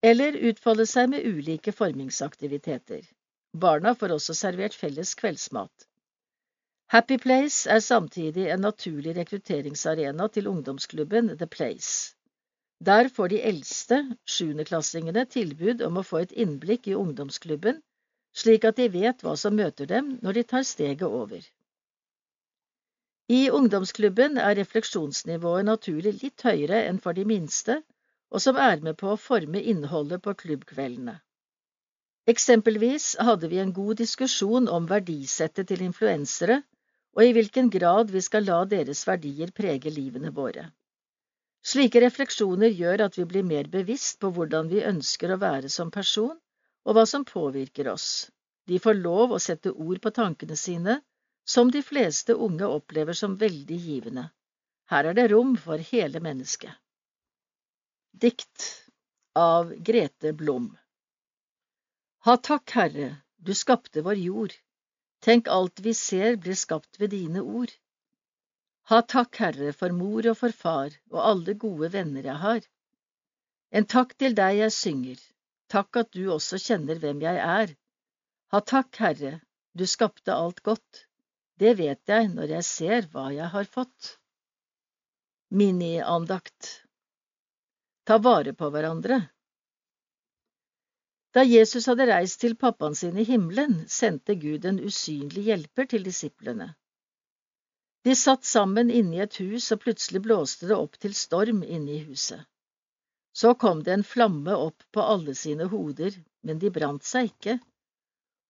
eller 0.03 0.39
utfolde 0.49 0.87
seg 0.89 1.11
med 1.13 1.27
ulike 1.29 1.75
formingsaktiviteter. 1.77 3.05
Barna 3.53 3.93
får 3.93 4.17
også 4.17 4.39
servert 4.39 4.79
felles 4.81 5.13
kveldsmat. 5.21 5.87
Happy 6.97 7.21
Place 7.21 7.69
er 7.69 7.85
samtidig 7.85 8.49
en 8.49 8.65
naturlig 8.65 9.13
rekrutteringsarena 9.21 10.31
til 10.33 10.49
ungdomsklubben 10.49 11.35
The 11.37 11.51
Place. 11.59 12.17
Der 12.81 13.13
får 13.13 13.29
de 13.29 13.45
eldste, 13.45 14.01
sjuendeklassingene, 14.25 15.29
tilbud 15.29 15.85
om 15.85 16.01
å 16.01 16.09
få 16.15 16.25
et 16.25 16.33
innblikk 16.33 16.89
i 16.89 16.97
ungdomsklubben, 16.97 17.83
slik 18.41 18.67
at 18.69 18.79
de 18.81 18.89
vet 18.93 19.25
hva 19.25 19.37
som 19.37 19.57
møter 19.57 19.89
dem 19.91 20.15
når 20.25 20.39
de 20.39 20.45
tar 20.53 20.67
steget 20.69 21.07
over. 21.09 21.41
I 23.31 23.41
ungdomsklubben 23.55 24.41
er 24.43 24.57
refleksjonsnivået 24.59 25.69
naturlig 25.69 26.17
litt 26.23 26.43
høyere 26.43 26.81
enn 26.89 26.99
for 27.05 27.15
de 27.15 27.25
minste, 27.33 27.77
og 28.31 28.43
som 28.43 28.59
er 28.59 28.83
med 28.87 28.97
på 28.99 29.13
å 29.13 29.21
forme 29.21 29.61
innholdet 29.73 30.23
på 30.25 30.35
klubbkveldene. 30.43 31.21
Eksempelvis 32.31 33.13
hadde 33.29 33.49
vi 33.53 33.61
en 33.63 33.73
god 33.77 34.01
diskusjon 34.03 34.69
om 34.69 34.89
verdisettet 34.91 35.71
til 35.71 35.87
influensere, 35.87 36.61
og 37.17 37.25
i 37.27 37.33
hvilken 37.35 37.71
grad 37.71 38.11
vi 38.15 38.23
skal 38.23 38.47
la 38.47 38.59
deres 38.73 39.07
verdier 39.07 39.55
prege 39.55 39.91
livene 39.95 40.31
våre. 40.35 40.69
Slike 41.71 42.01
refleksjoner 42.03 42.71
gjør 42.73 43.07
at 43.07 43.19
vi 43.19 43.27
blir 43.31 43.47
mer 43.47 43.71
bevisst 43.73 44.21
på 44.21 44.31
hvordan 44.37 44.71
vi 44.71 44.85
ønsker 44.91 45.35
å 45.35 45.41
være 45.43 45.71
som 45.73 45.91
person, 45.91 46.39
og 46.87 46.97
hva 46.97 47.07
som 47.07 47.25
påvirker 47.29 47.89
oss. 47.93 48.31
De 48.67 48.79
får 48.79 49.01
lov 49.01 49.35
å 49.35 49.41
sette 49.43 49.73
ord 49.73 50.01
på 50.03 50.13
tankene 50.17 50.57
sine, 50.57 51.01
som 51.45 51.71
de 51.71 51.83
fleste 51.83 52.35
unge 52.35 52.69
opplever 52.69 53.17
som 53.17 53.39
veldig 53.41 53.79
givende. 53.87 54.29
Her 54.91 55.11
er 55.11 55.17
det 55.19 55.31
rom 55.33 55.57
for 55.59 55.83
hele 55.93 56.21
mennesket. 56.23 56.73
Dikt 58.11 58.69
av 59.39 59.75
Grete 59.87 60.33
Blom 60.37 60.71
ha 62.27 62.37
takk, 62.37 62.71
Herre, 62.77 63.07
du 63.41 63.55
skapte 63.57 64.03
vår 64.05 64.19
jord. 64.21 64.55
Tenk 65.25 65.47
alt 65.49 65.81
vi 65.81 65.95
ser 65.97 66.35
blir 66.37 66.59
skapt 66.63 66.99
ved 67.01 67.15
dine 67.15 67.41
ord. 67.41 67.71
Ha 68.93 68.99
takk, 69.13 69.39
Herre, 69.41 69.71
for 69.73 69.97
mor 69.97 70.29
og 70.29 70.37
for 70.37 70.53
far 70.53 70.99
og 71.09 71.21
alle 71.31 71.55
gode 71.63 71.89
venner 71.95 72.29
jeg 72.29 72.37
har. 72.43 72.61
En 73.73 73.89
takk 73.95 74.13
til 74.21 74.37
deg 74.37 74.59
jeg 74.59 74.77
synger, 74.77 75.23
takk 75.73 76.03
at 76.03 76.11
du 76.17 76.25
også 76.35 76.59
kjenner 76.61 76.99
hvem 77.03 77.23
jeg 77.25 77.41
er. 77.45 77.75
Ha 78.51 78.61
takk, 78.73 78.91
Herre, 78.99 79.39
du 79.73 79.87
skapte 79.87 80.35
alt 80.35 80.63
godt, 80.67 81.07
det 81.61 81.77
vet 81.79 82.09
jeg 82.09 82.31
når 82.33 82.57
jeg 82.57 82.67
ser 82.67 83.09
hva 83.13 83.29
jeg 83.35 83.51
har 83.53 83.69
fått. 83.69 84.15
Miniandakt 85.51 86.71
Ta 88.09 88.17
vare 88.19 88.55
på 88.59 88.71
hverandre. 88.75 89.21
Da 91.37 91.45
Jesus 91.47 91.87
hadde 91.87 92.09
reist 92.11 92.41
til 92.43 92.57
pappaen 92.59 92.97
sin 92.99 93.19
i 93.21 93.27
himmelen, 93.29 93.77
sendte 93.87 94.35
Gud 94.35 94.65
en 94.67 94.81
usynlig 94.83 95.45
hjelper 95.47 95.87
til 95.93 96.03
disiplene. 96.09 96.73
De 98.03 98.17
satt 98.19 98.49
sammen 98.49 98.91
inne 98.91 99.19
i 99.19 99.23
et 99.23 99.37
hus, 99.39 99.69
og 99.71 99.85
plutselig 99.85 100.25
blåste 100.25 100.67
det 100.67 100.79
opp 100.81 100.99
til 100.99 101.15
storm 101.15 101.63
inne 101.63 101.99
i 101.99 102.03
huset. 102.09 102.50
Så 103.33 103.55
kom 103.55 103.83
det 103.83 103.93
en 103.93 104.05
flamme 104.05 104.55
opp 104.55 104.83
på 104.93 105.03
alle 105.03 105.35
sine 105.35 105.69
hoder, 105.71 106.15
men 106.43 106.59
de 106.59 106.71
brant 106.75 107.05
seg 107.07 107.31
ikke, 107.31 107.59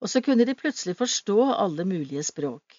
og 0.00 0.08
så 0.08 0.22
kunne 0.24 0.46
de 0.48 0.56
plutselig 0.56 0.96
forstå 0.96 1.38
alle 1.52 1.84
mulige 1.84 2.24
språk. 2.24 2.78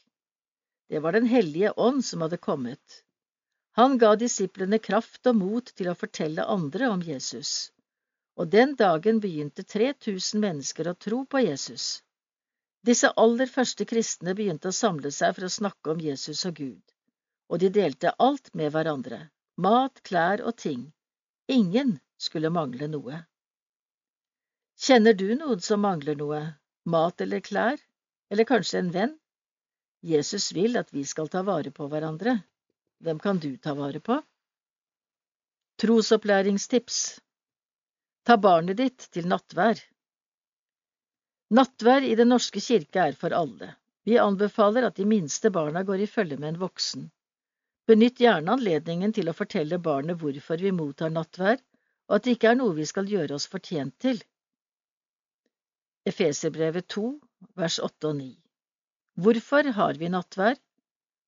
Det 0.89 0.99
var 0.99 1.13
Den 1.13 1.29
hellige 1.29 1.71
ånd 1.77 2.05
som 2.05 2.21
hadde 2.25 2.41
kommet. 2.41 3.03
Han 3.77 3.97
ga 3.97 4.15
disiplene 4.15 4.79
kraft 4.79 5.27
og 5.27 5.37
mot 5.37 5.69
til 5.75 5.91
å 5.91 5.95
fortelle 5.95 6.47
andre 6.49 6.89
om 6.89 7.05
Jesus 7.05 7.69
og 8.41 8.49
den 8.49 8.75
dagen 8.75 9.19
begynte 9.21 9.63
3000 9.63 10.41
mennesker 10.41 10.87
å 10.89 10.97
tro 11.05 11.25
på 11.25 11.43
Jesus. 11.43 12.01
Disse 12.81 13.11
aller 13.23 13.49
første 13.51 13.85
kristne 13.85 14.33
begynte 14.37 14.71
å 14.71 14.77
samle 14.77 15.11
seg 15.13 15.35
for 15.37 15.45
å 15.45 15.55
snakke 15.55 15.93
om 15.93 16.01
Jesus 16.01 16.45
og 16.49 16.55
Gud, 16.57 16.81
og 17.51 17.61
de 17.61 17.69
delte 17.69 18.15
alt 18.17 18.49
med 18.57 18.73
hverandre, 18.73 19.27
mat, 19.57 20.01
klær 20.07 20.41
og 20.41 20.57
ting. 20.57 20.87
Ingen 21.51 21.97
skulle 22.17 22.49
mangle 22.49 22.87
noe. 22.87 23.17
Kjenner 24.79 25.13
du 25.13 25.27
noen 25.35 25.59
som 25.61 25.81
mangler 25.83 26.15
noe, 26.15 26.39
mat 26.87 27.21
eller 27.21 27.43
klær, 27.43 27.81
eller 28.31 28.47
kanskje 28.47 28.79
en 28.79 28.93
venn? 28.95 29.17
Jesus 30.01 30.47
vil 30.55 30.79
at 30.79 30.93
vi 30.95 31.03
skal 31.05 31.27
ta 31.29 31.43
vare 31.45 31.73
på 31.75 31.89
hverandre. 31.91 32.37
Hvem 33.03 33.19
kan 33.19 33.41
du 33.43 33.51
ta 33.57 33.75
vare 33.75 33.99
på? 33.99 34.21
Trosopplæringstips 35.81 37.03
Ta 38.23 38.37
barnet 38.37 38.77
ditt 38.77 39.07
til 39.11 39.27
nattvær. 39.27 39.79
Nattvær 41.57 42.05
i 42.05 42.15
Den 42.15 42.29
norske 42.31 42.61
kirke 42.63 43.07
er 43.09 43.17
for 43.17 43.33
alle. 43.35 43.73
Vi 44.05 44.19
anbefaler 44.21 44.87
at 44.87 44.99
de 45.01 45.07
minste 45.09 45.51
barna 45.51 45.83
går 45.83 46.05
i 46.05 46.11
følge 46.15 46.37
med 46.37 46.53
en 46.53 46.61
voksen. 46.61 47.09
Benytt 47.91 48.21
gjerne 48.23 48.53
anledningen 48.53 49.11
til 49.11 49.27
å 49.27 49.35
fortelle 49.35 49.75
barnet 49.85 50.15
hvorfor 50.21 50.61
vi 50.63 50.69
mottar 50.71 51.09
nattvær, 51.11 51.57
og 52.07 52.13
at 52.17 52.23
det 52.23 52.35
ikke 52.37 52.51
er 52.53 52.57
noe 52.59 52.75
vi 52.77 52.85
skal 52.87 53.09
gjøre 53.11 53.35
oss 53.35 53.49
fortjent 53.51 53.97
til. 53.99 54.21
Efeserbrevet 56.07 56.87
2, 56.95 57.01
vers 57.59 57.79
8 57.83 58.07
og 58.13 58.15
9 58.19 58.27
Hvorfor 59.25 59.67
har 59.75 59.99
vi 59.99 60.07
nattvær? 60.13 60.55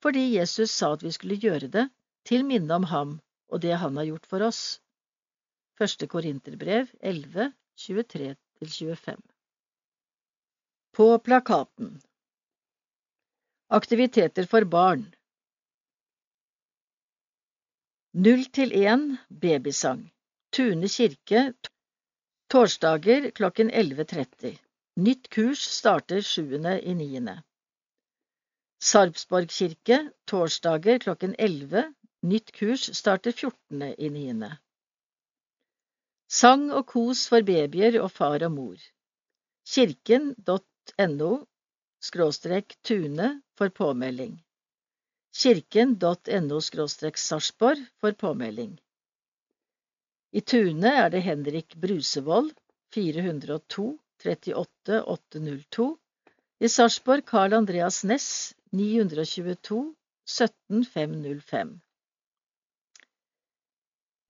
Fordi 0.05 0.23
Jesus 0.37 0.71
sa 0.71 0.93
at 0.95 1.03
vi 1.03 1.11
skulle 1.11 1.35
gjøre 1.43 1.67
det, 1.73 1.83
til 2.23 2.45
minne 2.47 2.77
om 2.79 2.87
ham 2.93 3.11
og 3.51 3.59
det 3.65 3.75
han 3.81 3.99
har 3.99 4.07
gjort 4.07 4.29
for 4.31 4.45
oss. 4.47 4.61
Første 5.75 6.07
Korinterbrev 6.13 6.93
11, 7.01 7.49
23–25 7.87 9.19
På 10.95 11.09
plakaten 11.27 11.97
Aktiviteter 13.81 14.47
for 14.47 14.69
barn 14.77 15.03
Null 18.13 18.43
til 18.53 18.69
én 18.77 19.15
babysang 19.41 20.01
Tune 20.53 20.87
kirke 20.95 21.39
Torsdager 22.53 23.31
klokken 23.31 23.71
11.30 23.71 24.51
Nytt 25.01 25.29
kurs 25.33 25.63
starter 25.77 26.21
7.9. 26.21 27.33
Sarpsborg 28.89 29.49
kirke 29.49 29.97
Torsdager 30.29 31.01
klokken 31.01 31.33
11 31.39 31.95
Nytt 32.21 32.53
kurs 32.53 32.85
starter 32.97 33.31
14.9. 33.31 34.53
Sang 36.29 36.69
og 36.71 36.85
kos 36.93 37.25
for 37.33 37.41
babyer 37.41 37.97
og 38.03 38.11
far 38.11 38.45
og 38.45 38.51
mor. 38.51 38.77
Kirken.no 39.65 41.33
Tune 42.83 43.41
for 43.57 43.69
påmelding. 43.69 44.43
Kirken.no 45.33 46.61
skråstrek 46.61 47.17
Sarpsborg 47.17 47.85
for 47.99 48.11
påmelding. 48.11 48.81
I 50.31 50.41
Tune 50.41 50.87
er 50.87 51.09
det 51.09 51.23
Henrik 51.25 51.75
Brusevold, 51.75 52.53
402 52.93 53.97
38 54.23 55.03
802. 55.03 55.97
I 56.59 56.69
Sarpsborg 56.69 57.25
Carl 57.25 57.53
Andreas 57.53 58.03
Næss, 58.03 58.53
922 58.71 59.95
17 60.25 60.85
505. 60.85 61.79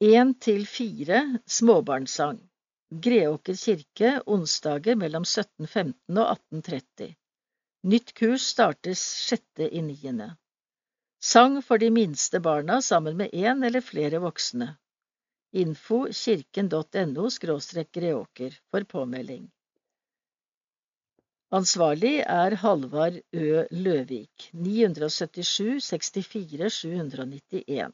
Én 0.04 0.34
til 0.40 0.66
fire 0.68 1.20
småbarnssang 1.46 2.40
Greåker 3.04 3.56
kirke 3.56 4.10
onsdager 4.28 4.98
mellom 5.00 5.24
17.15 5.24 6.20
og 6.20 6.38
18.30 6.52 7.14
Nytt 7.92 8.12
kurs 8.18 8.48
starter 8.56 8.98
sjette 9.00 9.70
i 9.70 9.82
niende. 9.82 10.28
Sang 11.24 11.62
for 11.64 11.80
de 11.80 11.88
minste 11.90 12.40
barna 12.44 12.82
sammen 12.82 13.18
med 13.18 13.30
én 13.32 13.66
eller 13.66 13.82
flere 13.82 14.20
voksne. 14.20 14.66
Info 15.52 16.08
kirken.no 16.12 17.30
greåker 17.94 18.58
for 18.72 18.84
påmelding. 18.84 19.46
Ansvarlig 21.52 22.26
er 22.28 22.56
Halvard 22.56 23.22
Ø. 23.32 23.64
Løvik, 23.72 24.50
977 24.52 25.86
64 25.86 26.74
791. 26.74 27.94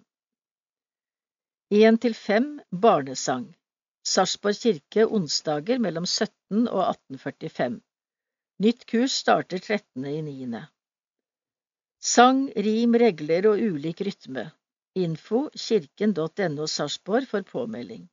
Én 1.70 1.98
til 2.02 2.14
fem 2.14 2.60
barnesang 2.72 3.56
Sarpsborg 4.04 4.58
kirke 4.58 5.06
onsdager 5.06 5.78
mellom 5.78 6.06
17 6.06 6.68
og 6.68 6.96
18.45 7.14 7.80
Nytt 8.60 8.86
kurs 8.90 9.22
starter 9.22 9.60
13. 9.60 10.66
i 12.00 12.02
9. 12.02 12.06
Sang, 12.06 12.52
rim, 12.56 12.96
regler 12.96 13.46
og 13.50 13.60
ulik 13.60 14.02
rytme 14.02 14.46
Info 14.96 15.50
kirken.no 15.52 16.68
Sarpsborg 16.68 17.28
for 17.28 17.44
påmelding 17.44 18.08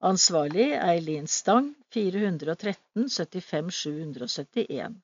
Ansvarlig 0.00 0.68
Eileen 0.78 1.26
Stang 1.26 1.74
413 1.90 3.08
75 3.10 3.74
771 3.74 5.00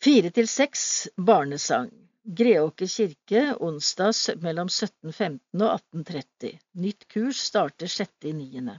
Fire 0.00 0.30
til 0.30 0.48
seks 0.48 1.08
barnesang 1.16 1.90
Greåker 2.24 2.86
kirke 2.86 3.44
onsdag 3.60 4.40
mellom 4.40 4.68
17.15 4.68 5.60
og 5.60 5.80
18.30. 5.94 6.58
Nytt 6.72 7.08
kurs 7.08 7.36
starter 7.36 7.86
6.9. 7.86 8.78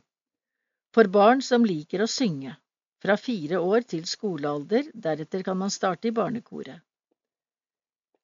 For 0.94 1.08
barn 1.08 1.42
som 1.42 1.66
liker 1.66 2.02
å 2.02 2.10
synge. 2.10 2.56
Fra 3.02 3.18
fire 3.18 3.60
år 3.60 3.82
til 3.94 4.06
skolealder, 4.06 4.84
deretter 4.94 5.44
kan 5.44 5.58
man 5.58 5.70
starte 5.74 6.08
i 6.08 6.12
barnekoret. 6.16 6.82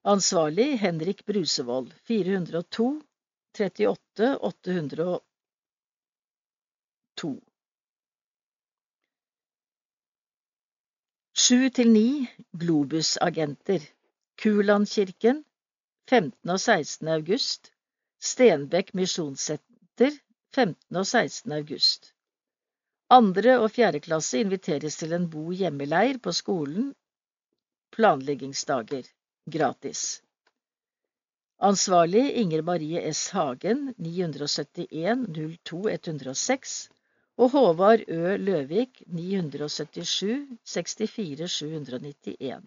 Ansvarlig 0.08 0.80
Henrik 0.80 1.26
Brusevold, 1.26 1.92
402 2.08 3.02
38 3.58 4.38
802. 4.50 5.22
Sju 11.38 11.70
til 11.70 11.92
ni 11.94 12.28
Globus-agenter. 12.62 13.82
Kulandkirken 14.38 15.46
15. 16.10 16.50
og 16.50 16.60
16. 16.60 17.08
august. 17.08 17.72
Stenbekk 18.22 18.94
misjonssenter 18.94 20.12
15. 20.56 20.96
og 20.96 21.06
16. 21.06 21.52
august. 21.52 22.14
Andre 23.10 23.54
og 23.64 23.70
fjerde 23.72 24.02
klasse 24.04 24.42
inviteres 24.44 24.98
til 25.00 25.14
en 25.16 25.30
bo 25.32 25.52
hjemmeleir 25.56 26.18
på 26.20 26.34
skolen 26.36 26.90
planleggingsdager. 27.96 29.06
Gratis. 29.48 30.02
Ansvarlig 31.64 32.34
Inger 32.42 32.62
Marie 32.62 33.14
S. 33.14 33.30
Hagen 33.32 33.94
971 33.98 35.24
02 35.64 35.80
106 35.90 36.74
og 37.38 37.52
Håvard 37.56 38.04
Ø. 38.08 38.36
Løvik 38.38 39.04
977 39.08 40.60
64 40.66 41.52
791. 41.52 42.64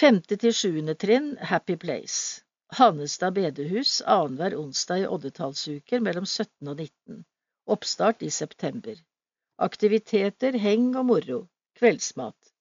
Femte 0.00 0.36
til 0.36 0.54
sjuende 0.56 0.94
trinn 0.94 1.34
Happy 1.52 1.76
Place. 1.76 2.40
Hannestad 2.80 3.36
bedehus 3.36 4.00
annenhver 4.00 4.56
onsdag 4.56 5.04
i 5.04 5.10
oddetallsuker 5.10 6.00
mellom 6.00 6.24
17 6.24 6.68
og 6.68 6.76
19. 6.76 7.24
Oppstart 7.66 8.22
i 8.22 8.30
september. 8.30 8.96
Aktiviteter, 9.58 10.52
heng 10.58 10.96
og 10.96 11.06
moro. 11.06 11.40
Kveldsmat. 11.78 12.52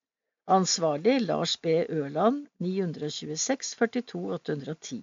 Ansvarlig 0.47 1.21
Lars 1.21 1.57
B. 1.57 1.65
Ørland 1.89 2.47
926 2.59 3.75
42 3.75 4.33
810. 4.33 4.99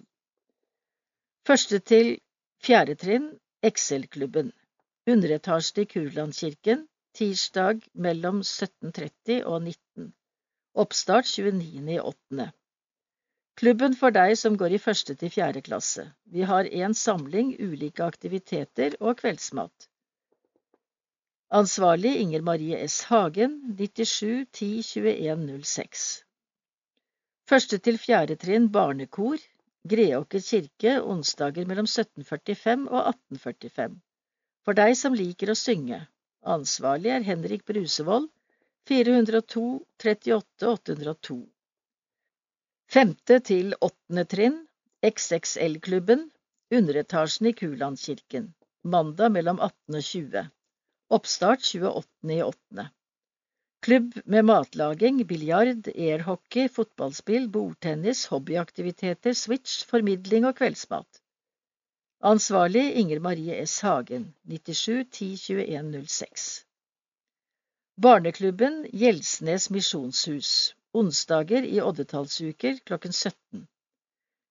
Første 1.47 1.79
til 1.79 2.19
fjerde 2.63 2.95
trinn 2.95 3.27
Excel-klubben. 3.63 4.51
Underetasje 5.07 5.85
i 5.85 5.89
Kurlandkirken, 5.93 6.87
tirsdag 7.15 7.81
mellom 7.93 8.41
17.30 8.41 9.43
og 9.45 9.61
19. 9.61 10.13
Oppstart 10.75 11.25
29.8. 11.25 12.49
Klubben 13.57 13.95
for 13.97 14.13
deg 14.13 14.35
som 14.37 14.53
går 14.61 14.75
i 14.77 14.79
første 14.81 15.15
til 15.17 15.31
fjerde 15.33 15.63
klasse. 15.65 16.03
Vi 16.29 16.43
har 16.45 16.67
en 16.69 16.93
samling, 16.93 17.55
ulike 17.57 18.05
aktiviteter 18.05 18.93
og 19.01 19.17
kveldsmat. 19.23 19.87
Ansvarlig 21.57 22.11
Inger 22.21 22.45
Marie 22.45 22.77
S. 22.85 22.99
Hagen, 23.09 23.57
97 23.79 24.45
10 24.59 24.69
21 24.83 25.63
06. 25.63 26.05
Første 27.49 27.79
til 27.79 27.97
fjerde 27.97 28.35
trinn 28.35 28.69
barnekor, 28.69 29.41
Greåker 29.87 30.43
kirke, 30.43 30.97
onsdager 31.01 31.65
mellom 31.65 31.87
17.45 31.87 32.87
og 32.91 33.13
18.45. 33.13 33.99
For 34.67 34.77
deg 34.77 34.97
som 34.99 35.15
liker 35.15 35.53
å 35.53 35.55
synge. 35.57 36.03
Ansvarlig 36.43 37.13
er 37.15 37.25
Henrik 37.25 37.63
Brusevold, 37.65 38.27
402 38.91 39.67
38 40.03 40.75
802. 40.75 41.39
Femte 42.87 43.41
til 43.43 43.73
åttende 43.83 44.23
trinn 44.31 44.61
XXL-klubben, 45.03 46.21
underetasjen 46.71 47.49
i 47.49 47.51
Kulandkirken, 47.59 48.53
mandag 48.87 49.33
mellom 49.35 49.59
18 49.59 49.97
og 49.99 50.05
20. 50.07 50.43
Oppstart 51.17 51.65
28.8. 51.67 52.85
Klubb 53.83 54.15
med 54.23 54.47
matlaging, 54.47 55.19
biljard, 55.27 55.91
airhockey, 55.93 56.69
fotballspill, 56.71 57.49
bordtennis, 57.51 58.25
hobbyaktiviteter, 58.31 59.35
switch, 59.35 59.83
formidling 59.91 60.47
og 60.47 60.55
kveldsmat. 60.61 61.21
Ansvarlig 62.23 62.87
Inger 63.03 63.19
Marie 63.19 63.59
S. 63.67 63.81
Hagen 63.83 64.31
97 64.47 65.03
10 65.11 65.35
21 65.35 66.07
06 66.07 66.47
Barneklubben 68.01 68.85
Gjelsnes 68.89 69.69
misjonshus 69.75 70.76
Onsdager 70.93 71.63
i 71.63 71.81
oddetallsuker 71.81 72.79
klokken 72.83 73.13
17 73.13 73.67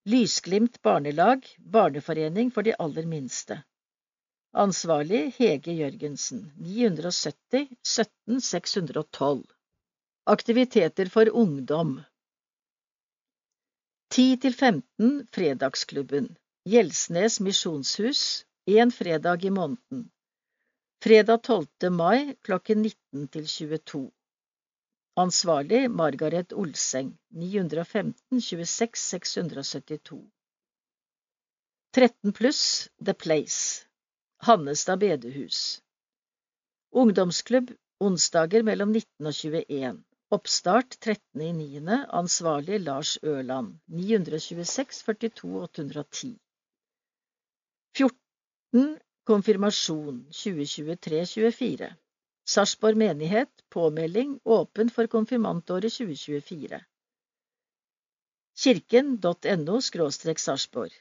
Lysglimt 0.05 0.83
barnelag 0.83 1.47
Barneforening 1.59 2.51
for 2.51 2.63
de 2.63 2.75
aller 2.75 3.07
minste 3.07 3.63
Ansvarlig 4.53 5.35
Hege 5.39 5.73
Jørgensen 5.73 6.53
970 6.57 7.69
17 7.83 8.41
612 8.41 9.45
Aktiviteter 10.27 11.09
for 11.13 11.31
ungdom 11.45 12.01
10–15 14.15 15.27
Fredagsklubben 15.33 16.37
Gjelsnes 16.67 17.41
misjonshus 17.41 18.45
en 18.67 18.93
fredag 18.93 19.45
i 19.45 19.51
måneden. 19.51 20.11
Fredag 21.03 21.43
12. 21.43 21.93
mai 21.93 22.35
klokken 22.43 22.83
19 22.83 23.29
til 23.29 23.47
22. 23.47 24.11
Ansvarlig 25.19 25.91
Margaret 25.91 26.53
Olseng 26.53 27.19
915 27.29 28.41
26 28.41 29.01
672. 29.01 30.31
13 31.95 32.33
pluss 32.33 32.91
The 33.05 33.15
Place 33.15 33.87
Hannestad 34.45 35.01
bedehus 35.01 35.83
Ungdomsklubb 36.93 37.73
onsdager 38.01 38.63
mellom 38.63 38.93
19 38.93 39.31
og 39.31 39.33
21. 39.33 40.05
Oppstart 40.37 40.99
13.9. 41.01 41.97
Ansvarlig 42.21 42.81
Lars 42.85 43.17
Ørland 43.23 43.79
926 43.89 45.03
42 45.09 45.57
810. 45.63 46.37
14 47.97 48.99
Konfirmasjon 49.25 50.27
2023-24 50.31 51.95
Sarpsborg 52.49 52.97
menighet 52.97 53.65
Påmelding 53.69 54.41
åpen 54.45 54.91
for 54.91 55.07
konfirmantåret 55.07 55.93
2024 55.93 56.85
kirken.no 58.57 59.81
Sarpsborg 59.81 60.93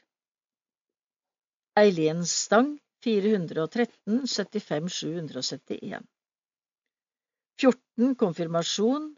Eileen 1.78 2.26
Stang 2.26 2.78
413 3.04 4.26
75 4.26 4.88
771 4.88 6.02
14 7.60 8.14
Konfirmasjon 8.14 9.16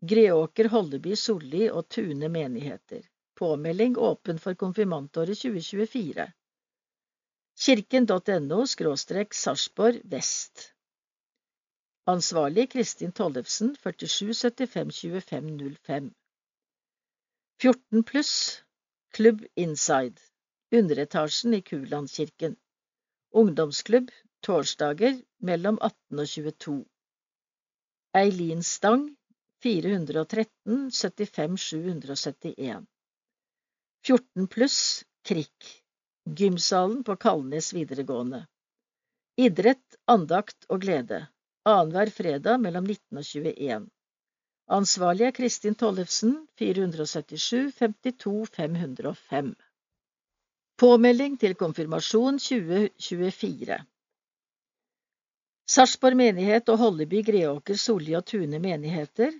Greåker, 0.00 0.68
Holleby, 0.68 1.16
Solli 1.16 1.70
og 1.70 1.88
Tune 1.88 2.28
menigheter. 2.28 3.02
Påmelding 3.34 3.98
åpen 3.98 4.38
for 4.38 4.54
konfirmantåret 4.54 5.38
2024 5.38 6.32
kirken.no 7.60 8.66
Sarpsborg 8.66 10.00
vest. 10.04 10.72
Ansvarlig 12.10 12.70
Kristin 12.72 13.12
Tollefsen 13.12 13.76
47 13.82 14.34
75 14.34 14.92
25 15.00 15.76
05 15.86 16.10
14 17.62 18.02
pluss 18.10 18.32
Klubb 19.14 19.44
Inside 19.54 20.22
Underetasjen 20.80 21.54
i 21.54 21.60
Kulandkirken 21.62 22.56
Ungdomsklubb 23.42 24.10
torsdager 24.46 25.20
mellom 25.50 25.78
18 25.90 26.24
og 26.24 26.32
22 26.34 26.78
Eileen 28.22 28.64
Stang 28.72 29.06
413 29.62 30.90
75 30.90 31.60
771 31.68 32.88
14 34.08 34.50
pluss 34.56 34.80
Krikk 35.22 35.70
Gymsalen 36.24 37.04
på 37.04 37.16
Kalnes 37.16 37.72
videregående. 37.72 38.46
Idrett, 39.40 39.96
andakt 40.04 40.66
og 40.68 40.82
glede. 40.84 41.26
Annenhver 41.68 42.10
fredag 42.10 42.60
mellom 42.60 42.84
19 42.84 43.18
og 43.20 43.24
21. 43.24 43.88
Ansvarlig 44.70 45.26
er 45.26 45.34
Kristin 45.36 45.74
Tollefsen, 45.74 46.46
477 46.56 47.74
52 47.76 48.48
505. 48.54 49.50
Påmelding 50.80 51.36
til 51.40 51.54
konfirmasjon 51.60 52.38
2024 52.40 53.76
Sarpsborg 55.68 56.16
menighet 56.16 56.72
og 56.72 56.80
Holleby, 56.80 57.20
Greåker, 57.26 57.76
Solli 57.76 58.16
og 58.16 58.24
Tune 58.24 58.58
menigheter 58.58 59.36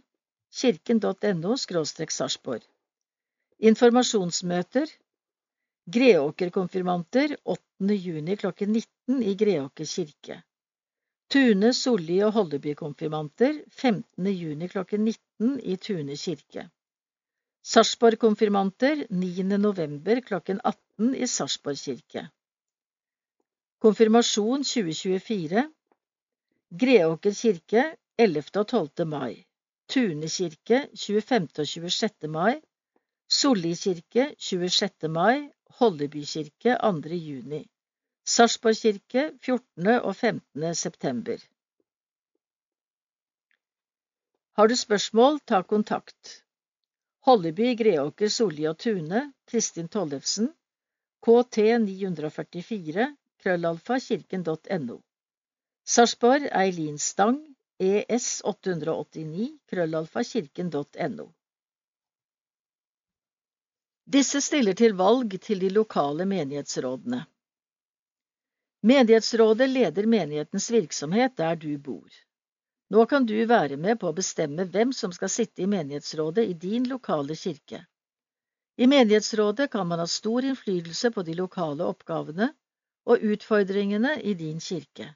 kirken.no 0.61 1.57
skråstrek 1.57 2.13
Sarpsborg 2.13 2.69
Informasjonsmøter 3.71 4.93
Greåker-konfirmanter 5.89 7.39
8. 7.45 7.97
juni 7.97 8.37
klokken 8.37 8.77
19 8.77 9.25
i 9.25 9.35
Greåker 9.35 9.89
kirke. 9.89 10.43
Tune, 11.31 11.69
Solli 11.71 12.17
og 12.27 12.33
Holleby-konfirmanter 12.35 13.61
15. 13.71 14.27
juni 14.35 14.67
klokken 14.67 15.05
19 15.07 15.61
i 15.63 15.77
Tune 15.79 16.17
kirke. 16.19 16.65
Sarpsborg-konfirmanter 17.73 19.05
9. 19.15 19.45
november 19.63 20.21
klokken 20.27 20.59
18 20.65 21.15
i 21.15 21.29
Sarpsborg 21.31 21.79
kirke. 21.85 22.25
Konfirmasjon 23.79 24.67
2024 24.67 25.65
Greåker 26.83 27.39
kirke 27.45 27.87
11. 28.19 28.51
og 28.65 28.69
12. 28.75 29.07
mai. 29.15 29.47
Tune 29.87 30.27
kirke 30.27 30.89
25. 30.99 31.49
og 31.63 31.67
26. 31.77 32.31
mai. 32.39 32.57
Solli 33.31 33.77
kirke 33.85 34.33
26. 34.35 35.15
mai. 35.21 35.47
Holleby 35.79 36.27
kirke 36.35 36.75
2. 36.75 37.15
juni. 37.31 37.69
Sarpsborg 38.31 38.77
kirke 38.79 39.23
14. 39.43 39.87
og 40.07 40.13
15. 40.17 40.75
september. 40.75 41.41
Har 44.59 44.69
du 44.71 44.77
spørsmål, 44.77 45.41
ta 45.51 45.63
kontakt. 45.63 46.45
Holleby, 47.27 47.73
Greåker, 47.81 48.29
Solli 48.31 48.69
og 48.71 48.79
Tune, 48.79 49.23
Kristin 49.51 49.89
Tollefsen, 49.89 50.53
kt 51.27 51.59
944, 51.87 53.09
krøllalfa, 53.43 53.99
kirken.no. 54.05 55.01
Sarpsborg, 55.97 56.47
Eileen 56.63 57.03
Stang, 57.03 57.43
es 57.81 58.29
889, 58.45 59.51
krøllalfa, 59.67 60.23
kirken.no. 60.31 61.29
Disse 64.07 64.41
stiller 64.41 64.79
til 64.79 64.95
valg 65.03 65.41
til 65.43 65.67
de 65.67 65.75
lokale 65.75 66.31
menighetsrådene. 66.31 67.25
Menighetsrådet 68.83 69.69
leder 69.69 70.07
menighetens 70.07 70.71
virksomhet 70.71 71.37
der 71.37 71.57
du 71.57 71.79
bor. 71.79 72.09
Nå 72.91 73.07
kan 73.07 73.27
du 73.27 73.37
være 73.47 73.77
med 73.77 74.01
på 74.01 74.09
å 74.09 74.17
bestemme 74.17 74.65
hvem 74.65 74.95
som 74.97 75.13
skal 75.13 75.29
sitte 75.29 75.63
i 75.63 75.69
menighetsrådet 75.69 76.47
i 76.49 76.57
din 76.65 76.89
lokale 76.89 77.37
kirke. 77.37 77.85
I 78.81 78.89
menighetsrådet 78.89 79.69
kan 79.71 79.87
man 79.87 80.01
ha 80.01 80.07
stor 80.09 80.49
innflytelse 80.49 81.11
på 81.13 81.23
de 81.29 81.37
lokale 81.43 81.85
oppgavene 81.85 82.49
og 83.05 83.29
utfordringene 83.35 84.17
i 84.25 84.35
din 84.35 84.61
kirke. 84.65 85.13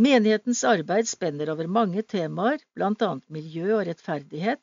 Menighetens 0.00 0.62
arbeid 0.64 1.08
spenner 1.10 1.50
over 1.50 1.66
mange 1.66 2.02
temaer, 2.02 2.62
blant 2.78 3.02
annet 3.02 3.26
miljø 3.28 3.74
og 3.80 3.86
rettferdighet, 3.90 4.62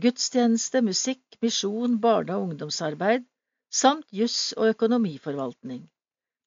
gudstjeneste, 0.00 0.80
musikk, 0.86 1.24
misjon, 1.42 1.98
barne- 2.00 2.38
og 2.38 2.52
ungdomsarbeid, 2.52 3.26
samt 3.68 4.06
juss 4.14 4.52
og 4.56 4.70
økonomiforvaltning. 4.76 5.88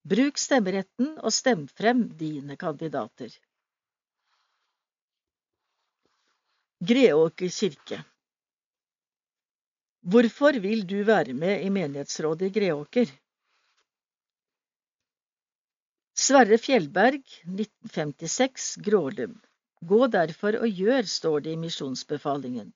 Bruk 0.03 0.39
stemmeretten 0.39 1.13
og 1.23 1.31
stem 1.31 1.67
frem 1.71 2.05
dine 2.19 2.57
kandidater. 2.59 3.31
Greåker 6.83 7.47
kirke 7.47 8.01
Hvorfor 10.03 10.59
vil 10.59 10.83
du 10.83 10.97
være 11.07 11.31
med 11.33 11.63
i 11.63 11.69
menighetsrådet 11.71 12.49
i 12.49 12.55
Greåker? 12.57 13.07
Sverre 16.19 16.59
Fjellberg, 16.59 17.23
1956, 17.47 18.75
Grålum. 18.83 19.39
Gå 19.87 20.07
derfor 20.11 20.59
og 20.59 20.67
gjør, 20.67 21.07
står 21.07 21.45
det 21.47 21.55
i 21.55 21.61
misjonsbefalingen. 21.63 22.73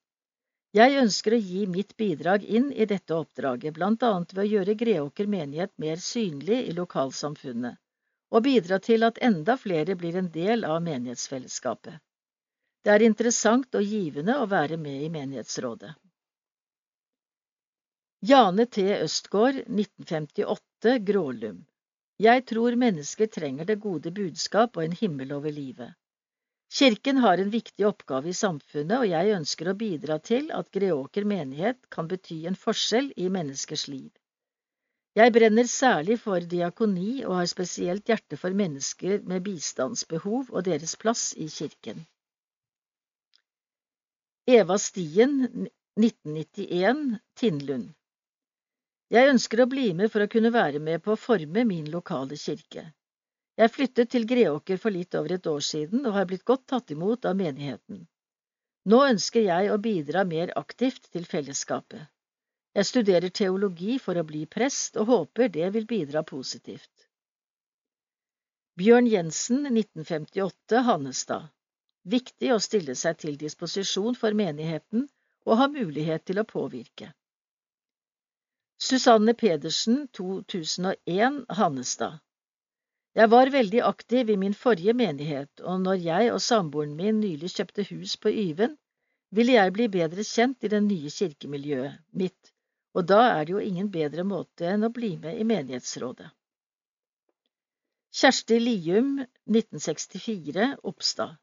Jeg 0.75 0.97
ønsker 0.99 1.33
å 1.33 1.39
gi 1.39 1.61
mitt 1.71 1.93
bidrag 1.97 2.43
inn 2.43 2.71
i 2.71 2.85
dette 2.85 3.15
oppdraget, 3.15 3.73
blant 3.73 4.03
annet 4.03 4.33
ved 4.33 4.43
å 4.43 4.49
gjøre 4.51 4.75
Greåker 4.75 5.29
menighet 5.31 5.71
mer 5.79 6.01
synlig 6.03 6.57
i 6.67 6.73
lokalsamfunnet, 6.75 7.77
og 8.35 8.43
bidra 8.43 8.79
til 8.83 9.07
at 9.07 9.21
enda 9.23 9.55
flere 9.57 9.95
blir 9.95 10.17
en 10.19 10.27
del 10.33 10.65
av 10.67 10.81
menighetsfellesskapet. 10.83 12.01
Det 12.83 12.91
er 12.93 13.05
interessant 13.07 13.75
og 13.75 13.83
givende 13.83 14.35
å 14.41 14.49
være 14.51 14.77
med 14.77 15.05
i 15.05 15.09
menighetsrådet. 15.13 15.93
Jane 18.27 18.65
T. 18.65 18.83
Østgaard, 19.05 19.63
1958, 19.69 20.97
Grålum. 21.07 21.63
Jeg 22.19 22.43
tror 22.49 22.75
mennesker 22.75 23.29
trenger 23.29 23.65
det 23.69 23.79
gode 23.79 24.11
budskap 24.11 24.77
og 24.77 24.83
en 24.83 24.95
himmel 24.99 25.31
over 25.35 25.53
livet. 25.53 25.93
Kirken 26.69 27.17
har 27.23 27.37
en 27.37 27.49
viktig 27.49 27.85
oppgave 27.87 28.29
i 28.29 28.35
samfunnet, 28.35 28.97
og 28.99 29.07
jeg 29.07 29.35
ønsker 29.37 29.69
å 29.71 29.77
bidra 29.79 30.17
til 30.19 30.49
at 30.51 30.71
Greåker 30.71 31.23
menighet 31.23 31.79
kan 31.93 32.09
bety 32.11 32.41
en 32.49 32.59
forskjell 32.59 33.13
i 33.15 33.29
menneskers 33.31 33.87
liv. 33.87 34.11
Jeg 35.17 35.33
brenner 35.33 35.65
særlig 35.71 36.19
for 36.21 36.43
diakoni 36.51 37.23
og 37.23 37.39
har 37.39 37.47
spesielt 37.49 38.11
hjerte 38.11 38.37
for 38.37 38.53
mennesker 38.53 39.23
med 39.25 39.45
bistandsbehov 39.47 40.51
og 40.51 40.67
deres 40.67 40.93
plass 40.99 41.31
i 41.33 41.47
kirken. 41.49 42.03
Eva 44.47 44.77
Stien, 44.77 45.39
1991, 45.97 47.17
Tinnlund. 47.39 47.89
Jeg 49.09 49.31
ønsker 49.31 49.63
å 49.63 49.71
bli 49.71 49.89
med 49.95 50.11
for 50.11 50.23
å 50.23 50.29
kunne 50.31 50.51
være 50.53 50.83
med 50.83 51.01
på 51.03 51.15
å 51.15 51.19
forme 51.19 51.63
min 51.65 51.89
lokale 51.91 52.37
kirke. 52.37 52.85
Jeg 53.57 53.73
flyttet 53.73 54.11
til 54.13 54.27
Greåker 54.29 54.77
for 54.81 54.93
litt 54.93 55.15
over 55.17 55.33
et 55.37 55.49
år 55.49 55.63
siden 55.65 56.05
og 56.05 56.13
har 56.17 56.27
blitt 56.29 56.45
godt 56.45 56.67
tatt 56.73 56.93
imot 56.93 57.25
av 57.25 57.39
menigheten. 57.39 58.03
Nå 58.87 58.99
ønsker 59.07 59.43
jeg 59.47 59.71
å 59.73 59.79
bidra 59.81 60.23
mer 60.29 60.53
aktivt 60.59 61.09
til 61.11 61.25
fellesskapet. 61.25 62.05
Jeg 62.77 62.85
studerer 62.85 63.33
teologi 63.33 63.97
for 63.99 64.19
å 64.19 64.25
bli 64.27 64.45
prest 64.45 64.99
og 65.01 65.09
håper 65.09 65.49
det 65.49 65.71
vil 65.73 65.89
bidra 65.89 66.21
positivt. 66.23 67.09
Bjørn 68.77 69.09
Jensen, 69.09 69.65
1958, 69.73 70.83
Hannestad 70.85 71.49
viktig 72.07 72.53
å 72.53 72.59
stille 72.63 72.95
seg 72.95 73.19
til 73.23 73.37
disposisjon 73.39 74.15
for 74.15 74.35
menigheten 74.37 75.07
og 75.47 75.59
ha 75.61 75.67
mulighet 75.71 76.25
til 76.27 76.39
å 76.39 76.47
påvirke. 76.47 77.11
Susanne 78.79 79.33
Pedersen, 79.33 80.05
2001, 80.15 81.43
Hannestad 81.59 82.21
Jeg 83.17 83.31
var 83.33 83.49
veldig 83.53 83.79
aktiv 83.81 84.29
i 84.29 84.37
min 84.37 84.53
forrige 84.53 84.93
menighet, 84.97 85.63
og 85.63 85.81
når 85.85 86.03
jeg 86.05 86.33
og 86.33 86.41
samboeren 86.47 86.93
min 86.99 87.21
nylig 87.23 87.49
kjøpte 87.55 87.87
hus 87.89 88.13
på 88.21 88.29
Yven, 88.29 88.75
ville 89.33 89.55
jeg 89.57 89.73
bli 89.73 89.87
bedre 89.95 90.25
kjent 90.27 90.67
i 90.67 90.71
det 90.73 90.83
nye 90.85 91.09
kirkemiljøet 91.15 91.97
mitt, 92.21 92.53
og 92.93 93.07
da 93.09 93.23
er 93.31 93.47
det 93.47 93.55
jo 93.55 93.63
ingen 93.63 93.89
bedre 93.97 94.27
måte 94.27 94.69
enn 94.69 94.85
å 94.85 94.93
bli 94.93 95.15
med 95.23 95.41
i 95.41 95.47
menighetsrådet. 95.49 96.29
Kjersti 98.17 98.61
Lium, 98.61 99.17
1964, 99.49 100.71
Oppstad 100.93 101.35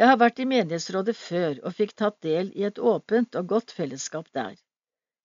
jeg 0.00 0.10
har 0.10 0.16
vært 0.18 0.40
i 0.42 0.44
menighetsrådet 0.50 1.12
før 1.14 1.58
og 1.68 1.74
fikk 1.78 1.92
tatt 2.00 2.16
del 2.26 2.48
i 2.58 2.64
et 2.66 2.78
åpent 2.92 3.36
og 3.38 3.50
godt 3.52 3.74
fellesskap 3.76 4.26
der. 4.34 4.56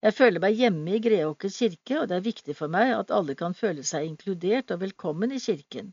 Jeg 0.05 0.15
føler 0.15 0.39
meg 0.39 0.55
hjemme 0.55 0.93
i 0.95 1.01
Greåker 1.03 1.51
kirke, 1.51 1.95
og 1.99 2.05
det 2.07 2.15
er 2.15 2.27
viktig 2.27 2.53
for 2.55 2.71
meg 2.71 2.93
at 2.95 3.09
alle 3.11 3.33
kan 3.39 3.55
føle 3.61 3.83
seg 3.83 4.05
inkludert 4.07 4.71
og 4.71 4.79
velkommen 4.85 5.33
i 5.35 5.41
kirken. 5.43 5.89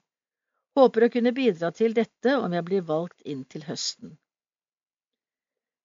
Håper 0.79 1.07
å 1.07 1.11
kunne 1.11 1.33
bidra 1.35 1.73
til 1.75 1.97
dette 1.97 2.37
om 2.39 2.55
jeg 2.55 2.67
blir 2.69 2.87
valgt 2.87 3.27
inn 3.27 3.43
til 3.51 3.67
høsten. 3.67 4.15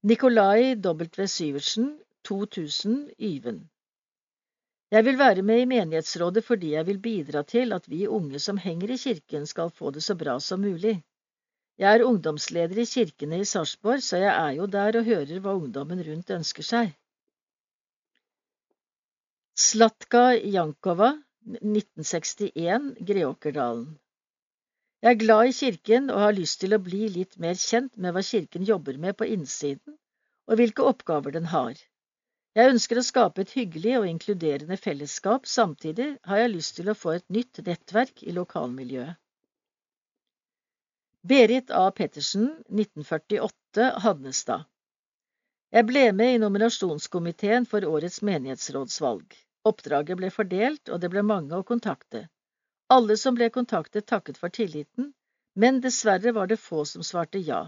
Nikolai 0.05 0.75
W. 0.75 1.25
Syversen, 1.33 1.91
2000, 2.29 2.95
Yven 3.17 3.59
Jeg 4.93 5.05
vil 5.07 5.17
være 5.17 5.41
med 5.47 5.63
i 5.63 5.67
menighetsrådet 5.73 6.45
fordi 6.45 6.75
jeg 6.75 6.87
vil 6.91 7.01
bidra 7.01 7.43
til 7.55 7.73
at 7.73 7.89
vi 7.89 8.05
unge 8.19 8.41
som 8.45 8.61
henger 8.61 8.93
i 8.93 9.01
kirken 9.01 9.49
skal 9.49 9.73
få 9.73 9.95
det 9.97 10.05
så 10.05 10.17
bra 10.19 10.37
som 10.39 10.61
mulig. 10.61 10.99
Jeg 11.81 11.89
er 11.97 12.05
ungdomsleder 12.05 12.77
i 12.77 12.85
kirkene 12.85 13.41
i 13.41 13.49
Sarpsborg, 13.49 14.03
så 14.05 14.21
jeg 14.21 14.33
er 14.35 14.57
jo 14.61 14.69
der 14.69 14.99
og 14.99 15.07
hører 15.09 15.39
hva 15.39 15.57
ungdommen 15.57 16.03
rundt 16.05 16.37
ønsker 16.37 16.67
seg. 16.73 16.97
Slatka 19.59 20.33
Jankova, 20.33 21.23
1961, 21.45 22.95
Greåkerdalen 23.03 23.97
Jeg 25.03 25.09
er 25.09 25.19
glad 25.19 25.49
i 25.49 25.55
kirken 25.57 26.07
og 26.13 26.21
har 26.23 26.37
lyst 26.37 26.61
til 26.61 26.71
å 26.71 26.79
bli 26.79 27.09
litt 27.11 27.35
mer 27.35 27.59
kjent 27.59 27.97
med 27.97 28.15
hva 28.15 28.23
kirken 28.23 28.63
jobber 28.69 28.95
med 29.05 29.17
på 29.19 29.27
innsiden, 29.27 29.97
og 30.47 30.55
hvilke 30.55 30.87
oppgaver 30.93 31.35
den 31.35 31.51
har. 31.51 31.75
Jeg 32.55 32.71
ønsker 32.77 33.01
å 33.01 33.05
skape 33.09 33.43
et 33.43 33.51
hyggelig 33.57 33.97
og 33.99 34.07
inkluderende 34.13 34.79
fellesskap, 34.79 35.43
samtidig 35.43 36.07
har 36.31 36.43
jeg 36.45 36.55
lyst 36.55 36.79
til 36.79 36.87
å 36.87 36.97
få 37.03 37.17
et 37.17 37.27
nytt 37.27 37.59
nettverk 37.67 38.23
i 38.23 38.31
lokalmiljøet. 38.39 39.19
Berit 41.27 41.75
A. 41.75 41.89
Pettersen, 41.91 42.53
1948, 42.71 43.91
Hannestad 44.07 44.71
Jeg 45.71 45.87
ble 45.87 46.01
med 46.11 46.33
i 46.35 46.39
nominasjonskomiteen 46.43 47.65
for 47.73 47.85
årets 47.87 48.17
menighetsrådsvalg. 48.27 49.35
Oppdraget 49.69 50.17
ble 50.19 50.29
fordelt, 50.35 50.89
og 50.91 50.99
det 50.99 51.09
ble 51.13 51.21
mange 51.23 51.55
å 51.55 51.63
kontakte. 51.69 52.25
Alle 52.91 53.15
som 53.21 53.37
ble 53.37 53.47
kontaktet, 53.55 54.05
takket 54.11 54.39
for 54.41 54.51
tilliten, 54.51 55.13
men 55.55 55.79
dessverre 55.85 56.33
var 56.35 56.51
det 56.51 56.57
få 56.59 56.83
som 56.89 57.05
svarte 57.07 57.39
ja. 57.39 57.61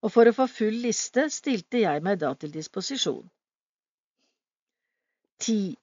Og 0.00 0.14
for 0.14 0.30
å 0.30 0.32
få 0.32 0.46
full 0.48 0.80
liste 0.86 1.26
stilte 1.34 1.82
jeg 1.82 2.00
meg 2.06 2.22
da 2.22 2.32
til 2.40 2.54
disposisjon. 2.54 3.28
10. 5.44 5.76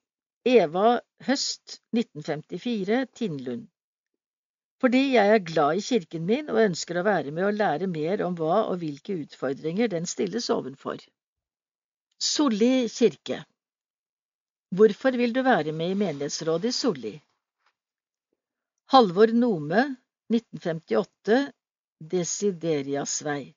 Eva 0.57 0.87
Høst, 1.27 1.81
1954, 1.93 3.03
Tinnlund 3.13 3.67
fordi 4.81 4.99
jeg 5.15 5.33
er 5.33 5.39
glad 5.41 5.79
i 5.79 5.81
kirken 5.81 6.25
min 6.29 6.49
og 6.53 6.59
ønsker 6.61 6.99
å 6.99 7.05
være 7.05 7.31
med 7.33 7.47
og 7.47 7.55
lære 7.57 7.87
mer 7.89 8.21
om 8.25 8.35
hva 8.37 8.59
og 8.69 8.77
hvilke 8.83 9.15
utfordringer 9.23 9.89
den 9.89 10.05
stilles 10.05 10.51
ovenfor. 10.53 11.01
Solli 12.19 12.89
kirke 12.89 13.43
Hvorfor 14.73 15.13
vil 15.21 15.35
du 15.35 15.43
være 15.45 15.71
med 15.71 15.91
i 15.91 15.97
menighetsrådet 15.99 16.71
i 16.71 16.73
Solli? 16.73 17.11
Halvor 18.89 19.29
Nome, 19.37 19.83
1958, 20.33 21.37
Desiderias 22.01 23.19
vei. 23.21 23.53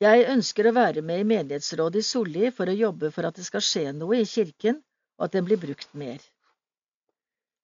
Jeg 0.00 0.24
ønsker 0.32 0.70
å 0.70 0.74
være 0.78 1.04
med 1.04 1.26
i 1.26 1.28
menighetsrådet 1.34 2.00
i 2.00 2.08
Solli 2.08 2.48
for 2.56 2.72
å 2.72 2.78
jobbe 2.78 3.12
for 3.12 3.28
at 3.28 3.36
det 3.36 3.44
skal 3.50 3.66
skje 3.68 3.84
noe 4.00 4.22
i 4.22 4.32
kirken, 4.32 4.80
og 5.20 5.28
at 5.28 5.36
den 5.36 5.44
blir 5.44 5.60
brukt 5.60 5.92
mer. 5.92 6.24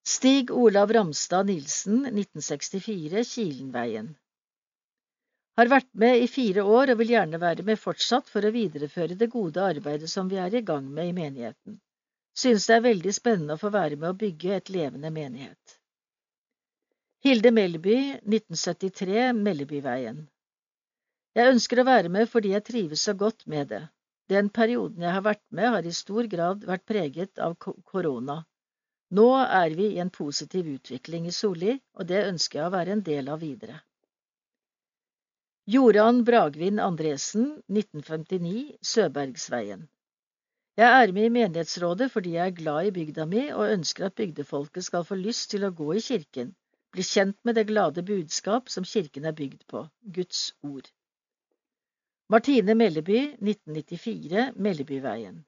Stig 0.05 0.53
Olav 0.53 0.93
Ramstad 0.93 1.49
Nilsen, 1.49 2.05
1964, 2.13 3.25
Kilenveien 3.25 4.13
Har 5.61 5.69
vært 5.69 5.91
med 6.01 6.23
i 6.23 6.25
fire 6.25 6.63
år 6.65 6.89
og 6.89 6.97
vil 7.03 7.11
gjerne 7.13 7.37
være 7.37 7.61
med 7.65 7.77
fortsatt 7.77 8.29
for 8.33 8.41
å 8.41 8.49
videreføre 8.53 9.13
det 9.17 9.27
gode 9.29 9.61
arbeidet 9.61 10.07
som 10.09 10.29
vi 10.31 10.39
er 10.41 10.55
i 10.57 10.61
gang 10.65 10.87
med 10.89 11.11
i 11.11 11.13
menigheten. 11.13 11.75
Synes 12.43 12.65
det 12.65 12.73
er 12.79 12.85
veldig 12.87 13.13
spennende 13.13 13.57
å 13.59 13.61
få 13.61 13.69
være 13.75 13.99
med 14.01 14.09
å 14.09 14.17
bygge 14.23 14.55
et 14.55 14.71
levende 14.73 15.11
menighet. 15.13 15.75
Hilde 17.27 17.51
Melby, 17.53 17.97
1973, 18.23 19.27
Melbyveien 19.37 20.23
Jeg 21.37 21.53
ønsker 21.53 21.83
å 21.83 21.87
være 21.91 22.09
med 22.17 22.33
fordi 22.33 22.55
jeg 22.55 22.65
trives 22.71 23.05
så 23.05 23.13
godt 23.21 23.45
med 23.45 23.69
det. 23.75 23.83
Den 24.33 24.49
perioden 24.49 25.05
jeg 25.05 25.13
har 25.13 25.27
vært 25.29 25.45
med, 25.51 25.69
har 25.75 25.85
i 25.85 25.93
stor 25.93 26.31
grad 26.33 26.65
vært 26.71 26.87
preget 26.89 27.37
av 27.37 27.53
korona. 27.61 28.39
Nå 29.13 29.29
er 29.43 29.77
vi 29.77 29.93
i 29.93 30.01
en 30.01 30.09
positiv 30.09 30.73
utvikling 30.73 31.29
i 31.29 31.37
Solli, 31.43 31.77
og 31.93 32.09
det 32.09 32.25
ønsker 32.33 32.63
jeg 32.63 32.69
å 32.71 32.75
være 32.79 32.97
en 32.97 33.07
del 33.13 33.29
av 33.29 33.45
videre. 33.45 33.83
Joran 35.67 36.23
Bragvin 36.23 36.79
Andresen, 36.79 37.61
1959, 37.69 38.77
Søbergsveien 38.81 39.83
Jeg 40.77 41.03
er 41.03 41.11
med 41.13 41.27
i 41.27 41.33
menighetsrådet 41.35 42.07
fordi 42.09 42.31
jeg 42.33 42.47
er 42.47 42.55
glad 42.57 42.87
i 42.87 42.93
bygda 42.95 43.27
mi 43.29 43.43
og 43.51 43.69
ønsker 43.75 44.07
at 44.07 44.15
bygdefolket 44.17 44.87
skal 44.87 45.05
få 45.05 45.19
lyst 45.19 45.51
til 45.51 45.67
å 45.67 45.69
gå 45.69 45.91
i 45.93 46.01
kirken, 46.01 46.55
bli 46.89 47.05
kjent 47.05 47.37
med 47.45 47.59
det 47.59 47.67
glade 47.69 48.01
budskap 48.01 48.73
som 48.73 48.89
kirken 48.89 49.29
er 49.29 49.37
bygd 49.37 49.67
på, 49.69 49.85
Guds 50.01 50.41
ord. 50.65 50.89
Martine 52.33 52.73
Melleby, 52.73 53.21
1994, 53.37 54.49
Mellebyveien 54.57 55.43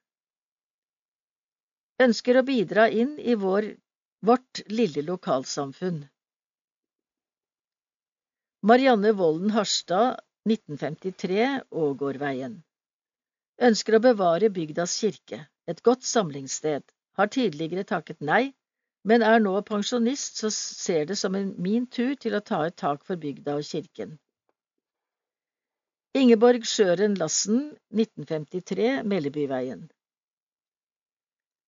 Ønsker 2.05 2.38
å 2.38 2.45
bidra 2.45 2.86
inn 2.89 3.18
i 3.18 3.34
vår, 3.34 3.74
vårt 4.22 4.61
lille 4.70 5.01
lokalsamfunn. 5.09 6.03
Marianne 8.66 9.11
Volden 9.11 9.49
Harstad, 9.49 10.22
1953, 10.47 11.61
Ågårdveien. 11.70 12.53
Ønsker 13.59 13.97
å 13.97 13.99
bevare 14.05 14.47
bygdas 14.55 14.93
kirke, 15.01 15.39
et 15.68 15.82
godt 15.84 16.05
samlingssted, 16.07 16.86
har 17.20 17.32
tidligere 17.36 17.84
takket 17.84 18.22
nei, 18.24 18.53
men 19.03 19.26
er 19.28 19.43
nå 19.43 19.57
pensjonist 19.68 20.39
så 20.39 20.51
ser 20.55 21.09
det 21.09 21.18
som 21.20 21.36
en 21.36 21.49
min 21.66 21.89
tur 21.91 22.14
til 22.16 22.38
å 22.38 22.39
ta 22.39 22.61
et 22.70 22.78
tak 22.80 23.03
for 23.03 23.20
bygda 23.20 23.57
og 23.59 23.68
kirken. 23.68 24.16
Ingeborg 26.16 26.64
Sjøren 26.64 27.20
Lassen, 27.20 27.66
1953, 27.91 29.03
Mellebyveien. 29.03 29.89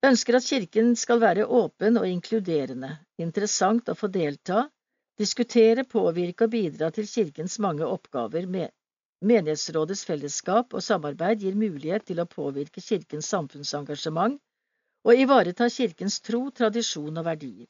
Ønsker 0.08 0.40
at 0.40 0.48
kirken 0.48 0.96
skal 0.96 1.20
være 1.20 1.44
åpen 1.60 2.00
og 2.00 2.08
inkluderende, 2.08 2.94
interessant 3.20 3.92
å 3.92 4.00
få 4.00 4.08
delta, 4.16 4.70
diskutere, 5.20 5.84
påvirke 5.84 6.48
og 6.48 6.52
bidra 6.56 6.90
til 6.96 7.08
kirkens 7.08 7.60
mange 7.60 7.86
oppgaver. 7.86 8.48
Menighetsrådets 9.26 10.04
fellesskap 10.06 10.74
og 10.76 10.84
samarbeid 10.84 11.46
gir 11.46 11.56
mulighet 11.60 12.06
til 12.10 12.20
å 12.20 12.28
påvirke 12.30 12.84
kirkens 12.84 13.30
samfunnsengasjement 13.32 14.42
og 15.06 15.22
ivareta 15.22 15.70
kirkens 15.70 16.20
tro, 16.26 16.50
tradisjon 16.60 17.22
og 17.22 17.26
verdier. 17.30 17.70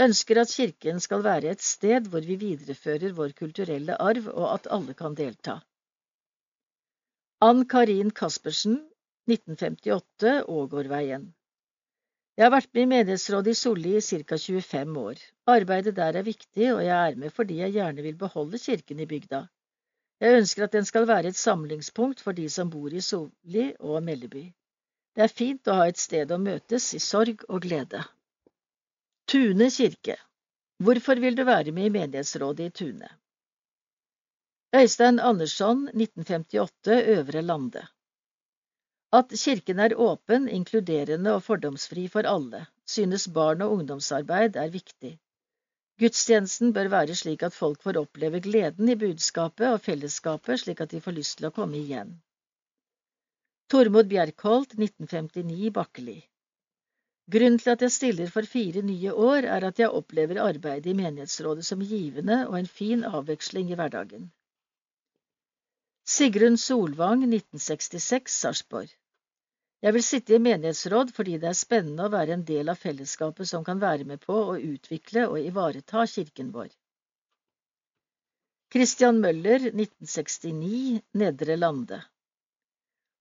Ønsker 0.00 0.40
at 0.42 0.50
kirken 0.50 0.98
skal 1.00 1.22
være 1.22 1.52
et 1.54 1.62
sted 1.62 2.08
hvor 2.10 2.24
vi 2.26 2.38
viderefører 2.40 3.14
vår 3.14 3.36
kulturelle 3.38 3.98
arv 4.08 4.26
og 4.32 4.48
at 4.54 4.66
alle 4.78 4.96
kan 4.98 5.14
delta. 5.14 5.60
Ann 7.44 7.66
Karin 7.68 8.10
Caspersen, 8.10 8.80
1958, 9.30 10.40
Ågårdveien 10.48 11.32
Jeg 12.34 12.48
har 12.48 12.50
vært 12.50 12.72
med 12.74 12.82
i 12.82 12.90
menighetsrådet 12.90 13.52
i 13.54 13.58
Solli 13.58 13.90
i 13.94 14.00
ca 14.02 14.36
25 14.42 14.96
år. 14.98 15.20
Arbeidet 15.52 15.92
der 15.94 16.16
er 16.18 16.26
viktig, 16.26 16.72
og 16.72 16.80
jeg 16.82 17.10
er 17.10 17.18
med 17.20 17.30
fordi 17.30 17.60
jeg 17.60 17.76
gjerne 17.76 18.02
vil 18.02 18.16
beholde 18.18 18.58
kirken 18.58 19.02
i 19.04 19.06
bygda. 19.06 19.44
Jeg 20.24 20.40
ønsker 20.40 20.64
at 20.64 20.74
den 20.74 20.88
skal 20.88 21.06
være 21.06 21.30
et 21.30 21.38
samlingspunkt 21.38 22.24
for 22.24 22.34
de 22.34 22.48
som 22.50 22.72
bor 22.74 22.90
i 22.90 23.04
Solli 23.06 23.68
og 23.78 24.02
Melleby. 24.02 24.44
Det 25.14 25.22
er 25.22 25.30
fint 25.30 25.70
å 25.70 25.78
ha 25.78 25.86
et 25.86 26.02
sted 26.02 26.34
å 26.34 26.40
møtes 26.42 26.90
i 26.98 27.02
sorg 27.06 27.46
og 27.48 27.62
glede. 27.68 28.02
Tune 29.30 29.70
kirke 29.70 30.18
Hvorfor 30.82 31.22
vil 31.22 31.38
du 31.38 31.44
være 31.46 31.70
med 31.70 31.86
i 31.86 31.96
menighetsrådet 32.00 32.66
i 32.66 32.74
Tune? 32.82 33.14
Øystein 34.74 35.22
Andersson, 35.22 35.86
1958, 35.94 36.98
Øvre 37.14 37.42
Lande 37.46 37.86
At 39.14 39.30
kirken 39.38 39.78
er 39.78 39.92
åpen, 39.94 40.48
inkluderende 40.50 41.36
og 41.36 41.44
fordomsfri 41.46 42.08
for 42.10 42.26
alle, 42.26 42.64
synes 42.94 43.28
barn- 43.36 43.60
og 43.62 43.74
ungdomsarbeid 43.76 44.56
er 44.58 44.72
viktig. 44.72 45.12
Gudstjenesten 46.02 46.72
bør 46.74 46.88
være 46.90 47.14
slik 47.20 47.44
at 47.46 47.54
folk 47.54 47.84
får 47.86 48.00
oppleve 48.00 48.40
gleden 48.42 48.90
i 48.90 48.96
budskapet 48.98 49.68
og 49.68 49.84
fellesskapet 49.84 50.64
slik 50.64 50.82
at 50.82 50.90
de 50.90 51.02
får 51.04 51.14
lyst 51.20 51.36
til 51.38 51.46
å 51.46 51.52
komme 51.54 51.78
igjen. 51.78 52.10
Tormod 53.70 54.10
Bjerkholt, 54.10 54.74
1959, 54.74 55.70
Bakkeli 55.78 56.16
Grunnen 57.36 57.60
til 57.62 57.72
at 57.76 57.86
jeg 57.86 57.94
stiller 57.94 58.34
for 58.34 58.50
fire 58.56 58.82
nye 58.82 59.14
år, 59.28 59.46
er 59.58 59.68
at 59.70 59.78
jeg 59.78 59.94
opplever 60.00 60.42
arbeidet 60.42 60.90
i 60.90 60.96
menighetsrådet 61.04 61.68
som 61.70 61.86
givende 61.94 62.42
og 62.48 62.58
en 62.58 62.72
fin 62.80 63.06
avveksling 63.06 63.70
i 63.70 63.78
hverdagen. 63.78 64.26
Sigrun 66.18 66.58
Solvang, 66.60 67.22
1966, 67.30 68.42
Sarpsborg 68.42 68.92
Jeg 69.84 69.92
vil 69.92 70.04
sitte 70.04 70.32
i 70.32 70.40
menighetsråd 70.40 71.10
fordi 71.12 71.34
det 71.40 71.50
er 71.50 71.56
spennende 71.58 72.06
å 72.06 72.12
være 72.12 72.38
en 72.38 72.44
del 72.48 72.70
av 72.72 72.78
fellesskapet 72.80 73.50
som 73.50 73.66
kan 73.66 73.82
være 73.82 74.06
med 74.08 74.22
på 74.22 74.36
å 74.54 74.54
utvikle 74.56 75.26
og 75.28 75.36
ivareta 75.42 76.06
kirken 76.08 76.54
vår. 76.54 76.70
Christian 78.72 79.20
Møller, 79.20 79.68
1969, 79.74 81.02
Nedre 81.20 81.58
Lande 81.60 82.00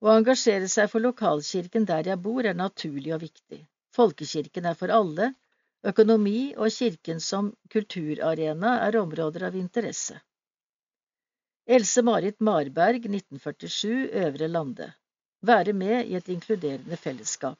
Å 0.07 0.14
engasjere 0.14 0.72
seg 0.72 0.88
for 0.93 1.03
lokalkirken 1.03 1.89
der 1.91 2.14
jeg 2.14 2.24
bor 2.24 2.47
er 2.47 2.55
naturlig 2.55 3.11
og 3.18 3.22
viktig. 3.28 3.59
Folkekirken 3.93 4.72
er 4.72 4.80
for 4.80 4.95
alle, 5.01 5.34
økonomi 5.84 6.55
og 6.55 6.72
kirken 6.72 7.20
som 7.20 7.51
kulturarena 7.76 8.80
er 8.88 9.01
områder 9.03 9.49
av 9.51 9.59
interesse. 9.59 10.16
Else-Marit 11.68 12.39
Marberg, 12.39 13.03
1947, 13.11 14.11
Øvre 14.24 14.47
Lande 14.47 14.93
Være 15.44 15.74
med 15.76 16.08
i 16.08 16.16
et 16.16 16.30
inkluderende 16.32 16.96
fellesskap. 16.96 17.60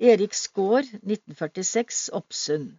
Erik 0.00 0.32
Skaar, 0.34 0.86
1946, 0.96 2.08
Oppsund 2.16 2.70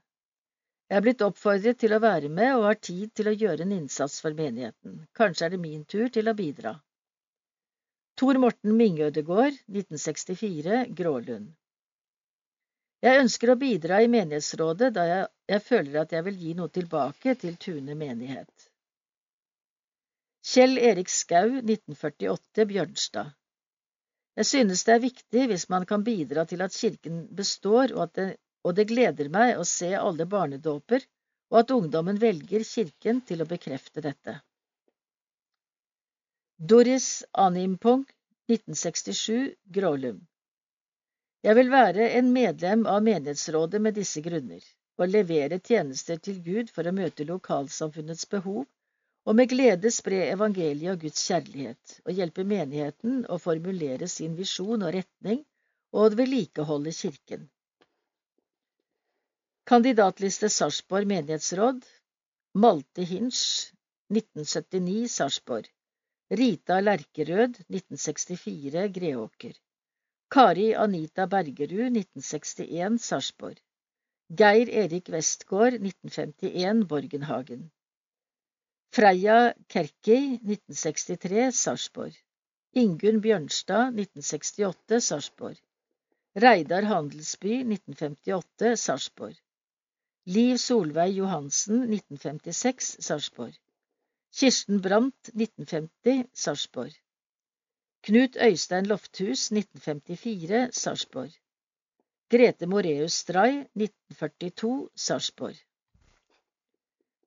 Jeg 0.89 0.97
er 0.97 1.03
blitt 1.05 1.21
oppfordret 1.21 1.77
til 1.77 1.93
å 1.93 1.99
være 2.01 2.31
med 2.33 2.55
og 2.55 2.65
har 2.65 2.79
tid 2.81 3.13
til 3.13 3.29
å 3.29 3.35
gjøre 3.35 3.67
en 3.67 3.75
innsats 3.75 4.17
for 4.23 4.33
menigheten. 4.33 4.95
Kanskje 5.13 5.45
er 5.45 5.53
det 5.53 5.61
min 5.61 5.85
tur 5.85 6.09
til 6.09 6.31
å 6.31 6.33
bidra. 6.33 6.73
Tor 8.17 8.41
Morten 8.41 8.73
Mingødegård, 8.79 9.61
1964, 9.69 10.83
Grålund 10.97 11.53
Jeg 13.05 13.21
ønsker 13.21 13.53
å 13.53 13.59
bidra 13.67 14.01
i 14.01 14.09
menighetsrådet 14.09 14.93
da 14.97 15.09
jeg, 15.11 15.31
jeg 15.53 15.67
føler 15.67 16.01
at 16.01 16.17
jeg 16.17 16.25
vil 16.25 16.45
gi 16.47 16.57
noe 16.57 16.73
tilbake 16.79 17.37
til 17.43 17.61
Tune 17.61 17.93
menighet. 18.01 18.69
Kjell 20.41 20.79
Erik 20.81 21.13
Skau, 21.13 21.59
1948, 21.61 22.65
Bjørnstad 22.73 23.35
Jeg 24.39 24.47
synes 24.47 24.85
det 24.87 24.93
er 24.93 25.01
viktig 25.03 25.41
hvis 25.51 25.65
man 25.71 25.85
kan 25.87 26.03
bidra 26.03 26.45
til 26.47 26.61
at 26.63 26.71
kirken 26.71 27.25
består, 27.35 27.91
og, 27.91 28.13
det, 28.15 28.37
og 28.63 28.75
det 28.77 28.85
gleder 28.87 29.27
meg 29.33 29.57
å 29.59 29.65
se 29.67 29.89
alle 29.99 30.27
barnedåper, 30.31 31.03
og 31.51 31.57
at 31.59 31.73
ungdommen 31.75 32.21
velger 32.21 32.63
kirken 32.63 33.19
til 33.27 33.43
å 33.43 33.49
bekrefte 33.49 34.03
dette. 34.05 34.37
Doris 36.71 37.09
Animpong, 37.33 38.05
1967, 38.47 39.55
Grålum 39.75 40.23
Jeg 41.43 41.59
vil 41.59 41.75
være 41.75 42.07
en 42.21 42.31
medlem 42.35 42.87
av 42.87 43.03
menighetsrådet 43.03 43.83
med 43.83 43.99
disse 43.99 44.23
grunner, 44.23 44.63
og 44.99 45.11
levere 45.11 45.59
tjenester 45.59 46.19
til 46.19 46.39
Gud 46.47 46.71
for 46.71 46.87
å 46.87 46.95
møte 46.95 47.27
lokalsamfunnets 47.27 48.27
behov 48.31 48.63
og 49.29 49.35
med 49.37 49.51
glede 49.51 49.91
spre 49.93 50.23
evangeliet 50.33 50.89
og 50.95 51.03
Guds 51.03 51.21
kjærlighet, 51.27 51.99
og 52.05 52.15
hjelpe 52.17 52.45
menigheten 52.51 53.19
å 53.29 53.37
formulere 53.43 54.07
sin 54.09 54.33
visjon 54.39 54.81
og 54.87 54.95
retning 54.95 55.43
og 56.01 56.15
vedlikeholde 56.17 56.93
kirken. 56.97 57.43
Kandidatliste 59.69 60.49
Sarpsborg 60.49 61.05
menighetsråd. 61.13 61.85
Malte 62.57 63.05
Hinsch 63.05 63.69
1979 64.09 65.13
Sarpsborg. 65.19 65.69
Rita 66.41 66.81
Lerkerød 66.81 67.61
1964 67.69 68.89
Greåker. 68.97 69.53
Kari 70.33 70.71
Anita 70.73 71.29
Bergerud 71.29 71.85
1961 71.93 72.97
Sarpsborg. 73.05 73.61
Geir 74.41 74.73
Erik 74.85 75.13
Westgård 75.13 75.77
1951 75.77 76.87
Borgenhagen 76.89 77.69
Freia 78.91 79.53
Kerki, 79.67 80.39
1963, 80.41 81.51
Sarpsborg. 81.51 82.15
Ingunn 82.73 83.19
Bjørnstad, 83.21 83.93
1968, 83.93 85.01
Sarpsborg. 85.07 85.59
Reidar 86.35 86.87
Handelsby, 86.89 87.59
1958, 87.61 88.73
Sarpsborg. 88.81 89.35
Liv 90.25 90.57
Solveig 90.57 91.13
Johansen, 91.19 91.83
1956, 91.83 92.89
Sarpsborg. 92.99 93.53
Kirsten 94.33 94.81
Brandt, 94.81 95.31
1950, 95.35 96.25
Sarpsborg. 96.33 96.97
Knut 98.01 98.41
Øystein 98.41 98.89
Lofthus, 98.89 99.51
1954, 99.51 100.69
Sarpsborg. 100.73 101.31
Grete 102.29 102.65
Moreus 102.65 103.13
Stray, 103.13 103.65
1942, 103.75 104.89
Sarpsborg. 104.95 105.68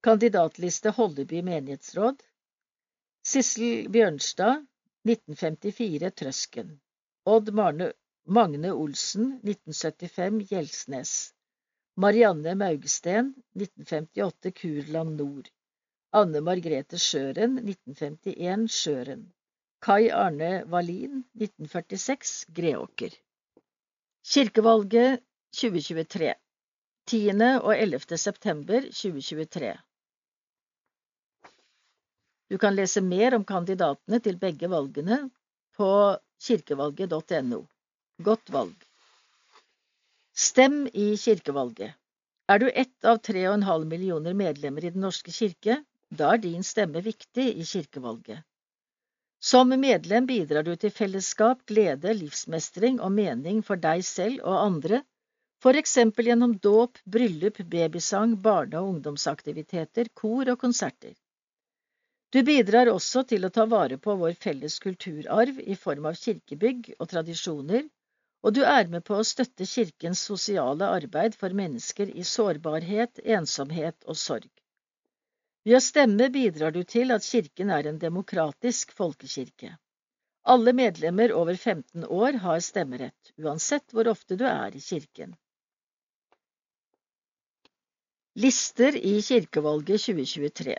Kandidatliste 0.03 0.90
Holleby 0.90 1.42
menighetsråd. 1.42 2.22
Sissel 3.22 3.88
Bjørnstad, 3.88 4.64
1954, 5.09 6.11
Trøsken. 6.11 6.80
Odd 7.24 7.53
Marne, 7.55 7.92
Magne 8.26 8.72
Olsen, 8.72 9.28
1975, 9.44 10.40
Gjelsnes. 10.50 11.12
Marianne 11.94 12.55
Maugesten, 12.55 13.34
1958, 13.55 14.50
Kurland 14.50 15.20
Nord. 15.20 15.53
Anne 16.11 16.40
Margrethe 16.40 16.98
Sjøren, 16.98 17.55
1951, 17.62 18.66
Sjøren. 18.68 19.22
Kai 19.78 20.11
Arne 20.11 20.64
Wallin, 20.66 21.22
1946, 21.38 22.34
Greåker. 22.59 23.14
Kirkevalget 24.34 25.22
2023 25.55 26.34
10. 27.07 27.30
og 27.62 27.72
11. 27.78 28.18
september 28.18 28.90
2023 28.90 29.72
Du 32.53 32.59
kan 32.59 32.74
lese 32.76 33.00
mer 33.00 33.32
om 33.34 33.44
kandidatene 33.48 34.18
til 34.20 34.36
begge 34.36 34.68
valgene 34.68 35.16
på 35.78 35.86
kirkevalget.no. 36.46 37.61
Godt 38.26 38.53
valg. 38.53 38.74
Stem 40.36 40.82
i 40.92 41.07
kirkevalget. 41.16 41.94
Er 42.53 42.61
du 42.61 42.66
ett 42.68 43.09
av 43.09 43.22
3,5 43.24 43.86
millioner 43.94 44.36
medlemmer 44.36 44.84
i 44.84 44.90
Den 44.92 45.07
norske 45.07 45.32
kirke, 45.32 45.78
da 46.12 46.34
er 46.34 46.42
din 46.44 46.68
stemme 46.72 47.00
viktig 47.00 47.48
i 47.57 47.64
kirkevalget. 47.64 48.44
Som 49.40 49.72
medlem 49.86 50.28
bidrar 50.28 50.68
du 50.68 50.74
til 50.76 50.92
fellesskap, 50.92 51.64
glede, 51.64 52.12
livsmestring 52.20 53.00
og 53.00 53.16
mening 53.16 53.64
for 53.64 53.80
deg 53.80 54.05
selv 54.05 54.44
og 54.44 54.61
andre, 54.66 55.00
for 55.64 55.80
eksempel 55.80 56.28
gjennom 56.28 56.59
dåp, 56.61 57.00
bryllup, 57.16 57.64
babysang, 57.64 58.36
barne- 58.44 58.84
og 58.84 58.92
ungdomsaktiviteter, 58.92 60.12
kor 60.12 60.53
og 60.53 60.61
konserter. 60.61 61.16
Du 62.32 62.40
bidrar 62.42 62.88
også 62.88 63.26
til 63.28 63.44
å 63.44 63.50
ta 63.52 63.66
vare 63.68 63.98
på 64.00 64.14
vår 64.16 64.32
felles 64.40 64.78
kulturarv 64.80 65.58
i 65.60 65.74
form 65.76 66.06
av 66.08 66.16
kirkebygg 66.16 66.94
og 66.98 67.10
tradisjoner, 67.10 67.82
og 68.42 68.54
du 68.56 68.62
er 68.64 68.88
med 68.94 69.04
på 69.04 69.18
å 69.20 69.26
støtte 69.26 69.66
kirkens 69.68 70.22
sosiale 70.30 70.88
arbeid 70.96 71.36
for 71.38 71.52
mennesker 71.58 72.08
i 72.08 72.24
sårbarhet, 72.24 73.20
ensomhet 73.36 74.08
og 74.08 74.16
sorg. 74.16 74.48
Ved 75.68 75.76
å 75.76 75.82
stemme 75.84 76.30
bidrar 76.32 76.72
du 76.74 76.80
til 76.88 77.12
at 77.14 77.26
kirken 77.26 77.70
er 77.70 77.90
en 77.90 78.00
demokratisk 78.00 78.94
folkekirke. 78.96 79.74
Alle 80.54 80.72
medlemmer 80.74 81.34
over 81.36 81.54
15 81.54 82.06
år 82.08 82.40
har 82.46 82.64
stemmerett, 82.64 83.34
uansett 83.38 83.92
hvor 83.92 84.08
ofte 84.10 84.40
du 84.40 84.46
er 84.48 84.72
i 84.74 84.80
kirken. 84.80 85.36
Lister 88.40 88.96
i 88.96 89.20
kirkevalget 89.20 90.00
2023 90.08 90.78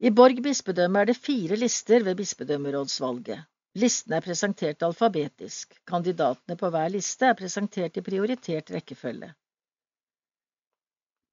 I 0.00 0.10
Borg 0.10 0.40
bispedømme 0.42 1.00
er 1.00 1.10
det 1.10 1.16
fire 1.16 1.56
lister 1.56 2.02
ved 2.04 2.16
bispedømmerådsvalget. 2.18 3.44
Listene 3.78 4.18
er 4.18 4.24
presentert 4.26 4.82
alfabetisk. 4.86 5.74
Kandidatene 5.86 6.56
på 6.58 6.70
hver 6.70 6.90
liste 6.94 7.26
er 7.30 7.38
presentert 7.38 7.96
i 7.98 8.02
prioritert 8.06 8.70
rekkefølge. 8.74 9.32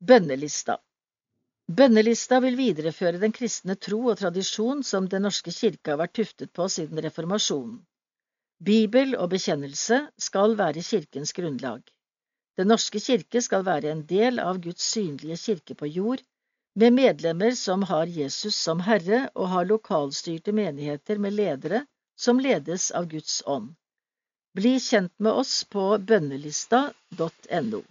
Bønnelista 0.01 0.77
Bønnelista 1.71 2.39
vil 2.43 2.57
videreføre 2.57 3.19
den 3.21 3.31
kristne 3.31 3.75
tro 3.75 3.99
og 4.11 4.17
tradisjon 4.19 4.81
som 4.83 5.07
Den 5.07 5.23
norske 5.27 5.53
kirke 5.53 5.93
har 5.93 5.99
vært 6.01 6.15
tuftet 6.17 6.51
på 6.53 6.67
siden 6.67 7.01
reformasjonen. 7.05 7.77
Bibel 8.61 9.15
og 9.17 9.29
bekjennelse 9.29 10.01
skal 10.17 10.57
være 10.57 10.83
kirkens 10.85 11.33
grunnlag. 11.37 11.81
Den 12.57 12.67
norske 12.67 12.99
kirke 12.99 13.41
skal 13.41 13.63
være 13.65 13.93
en 13.93 14.03
del 14.09 14.41
av 14.41 14.59
Guds 14.61 14.83
synlige 14.83 15.37
kirke 15.37 15.77
på 15.77 15.87
jord, 15.89 16.21
med 16.73 16.93
medlemmer 16.93 17.51
som 17.51 17.83
har 17.83 18.05
Jesus 18.05 18.55
som 18.55 18.79
Herre 18.79 19.25
og 19.35 19.47
har 19.51 19.67
lokalstyrte 19.67 20.53
menigheter 20.55 21.19
med 21.19 21.33
ledere 21.33 21.85
som 22.15 22.39
ledes 22.39 22.91
av 22.91 23.09
Guds 23.11 23.41
ånd. 23.45 23.73
Bli 24.55 24.77
kjent 24.79 25.13
med 25.19 25.31
oss 25.31 25.63
på 25.63 25.97
bønnelista.no. 25.97 27.81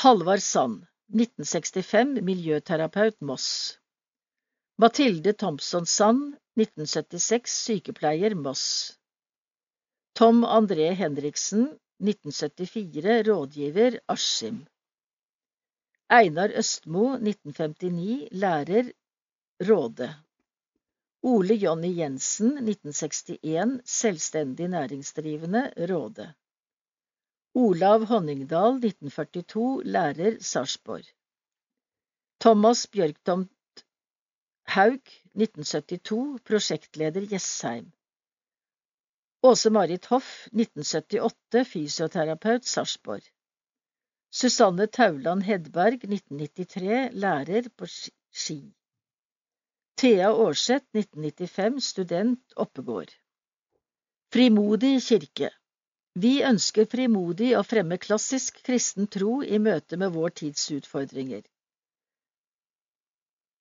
Halvard 0.00 0.42
Sand, 0.42 0.86
1965, 1.12 2.20
miljøterapeut, 2.24 3.20
Moss. 3.20 3.78
Mathilde 4.80 5.32
Thompson 5.32 5.86
Sand, 5.86 6.36
1976, 6.56 7.56
sykepleier, 7.66 8.34
Moss. 8.34 8.96
Tom 10.16 10.44
André 10.44 10.92
Henriksen, 10.96 11.66
1974, 12.00 13.22
rådgiver, 13.28 13.98
Askim. 14.08 14.66
Einar 16.10 16.50
Østmo, 16.60 17.02
1959, 17.14 18.28
lærer, 18.32 18.92
Råde. 19.68 20.08
Ole 21.22 21.54
Jonny 21.54 21.92
Jensen, 21.98 22.46
1961, 22.46 23.80
selvstendig 23.84 24.68
næringsdrivende, 24.68 25.62
Råde. 25.90 26.32
Olav 27.54 28.04
Honningdal, 28.04 28.80
1942, 28.80 29.84
lærer, 29.84 30.40
Sarpsborg. 30.40 31.06
Thomas 32.40 32.86
Bjørktomt 32.86 33.84
Haug, 34.66 35.04
1972, 35.34 36.40
prosjektleder, 36.44 37.26
Jessheim. 37.32 37.92
Åse-Marit 39.42 40.04
Hoff, 40.12 40.48
1978, 40.52 41.64
fysioterapeut, 41.64 42.64
Sarpsborg. 42.64 43.22
Susanne 44.30 44.86
Tauland 44.86 45.42
Hedberg, 45.42 46.04
1993, 46.04 47.08
lærer 47.12 47.70
på 47.76 47.86
Ski. 47.86 48.60
Thea 49.96 50.28
Aarseth, 50.28 50.86
1995, 50.96 51.80
student, 51.92 52.44
Oppegård. 52.56 53.16
Frimodig 54.32 55.00
kirke 55.02 55.50
vi 56.18 56.42
ønsker 56.42 56.88
frimodig 56.90 57.52
å 57.54 57.62
fremme 57.62 57.96
klassisk 58.02 58.62
kristen 58.66 59.06
tro 59.06 59.42
i 59.42 59.58
møte 59.62 59.96
med 59.96 60.10
vår 60.12 60.30
tids 60.40 60.64
utfordringer. 60.74 61.44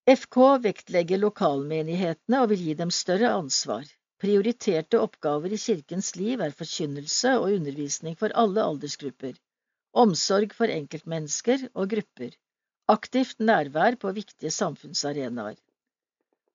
FK 0.10 0.38
vektlegger 0.64 1.22
lokalmenighetene 1.22 2.42
og 2.42 2.50
vil 2.50 2.64
gi 2.66 2.74
dem 2.80 2.90
større 2.90 3.30
ansvar. 3.38 3.86
Prioriterte 4.20 5.00
oppgaver 5.00 5.54
i 5.56 5.58
kirkens 5.64 6.10
liv 6.20 6.42
er 6.44 6.56
forkynnelse 6.62 7.38
og 7.40 7.54
undervisning 7.56 8.18
for 8.20 8.34
alle 8.42 8.66
aldersgrupper, 8.68 9.38
omsorg 10.04 10.56
for 10.58 10.72
enkeltmennesker 10.74 11.70
og 11.74 11.94
grupper, 11.94 12.34
aktivt 12.92 13.40
nærvær 13.40 13.96
på 14.02 14.12
viktige 14.18 14.52
samfunnsarenaer. 14.52 15.56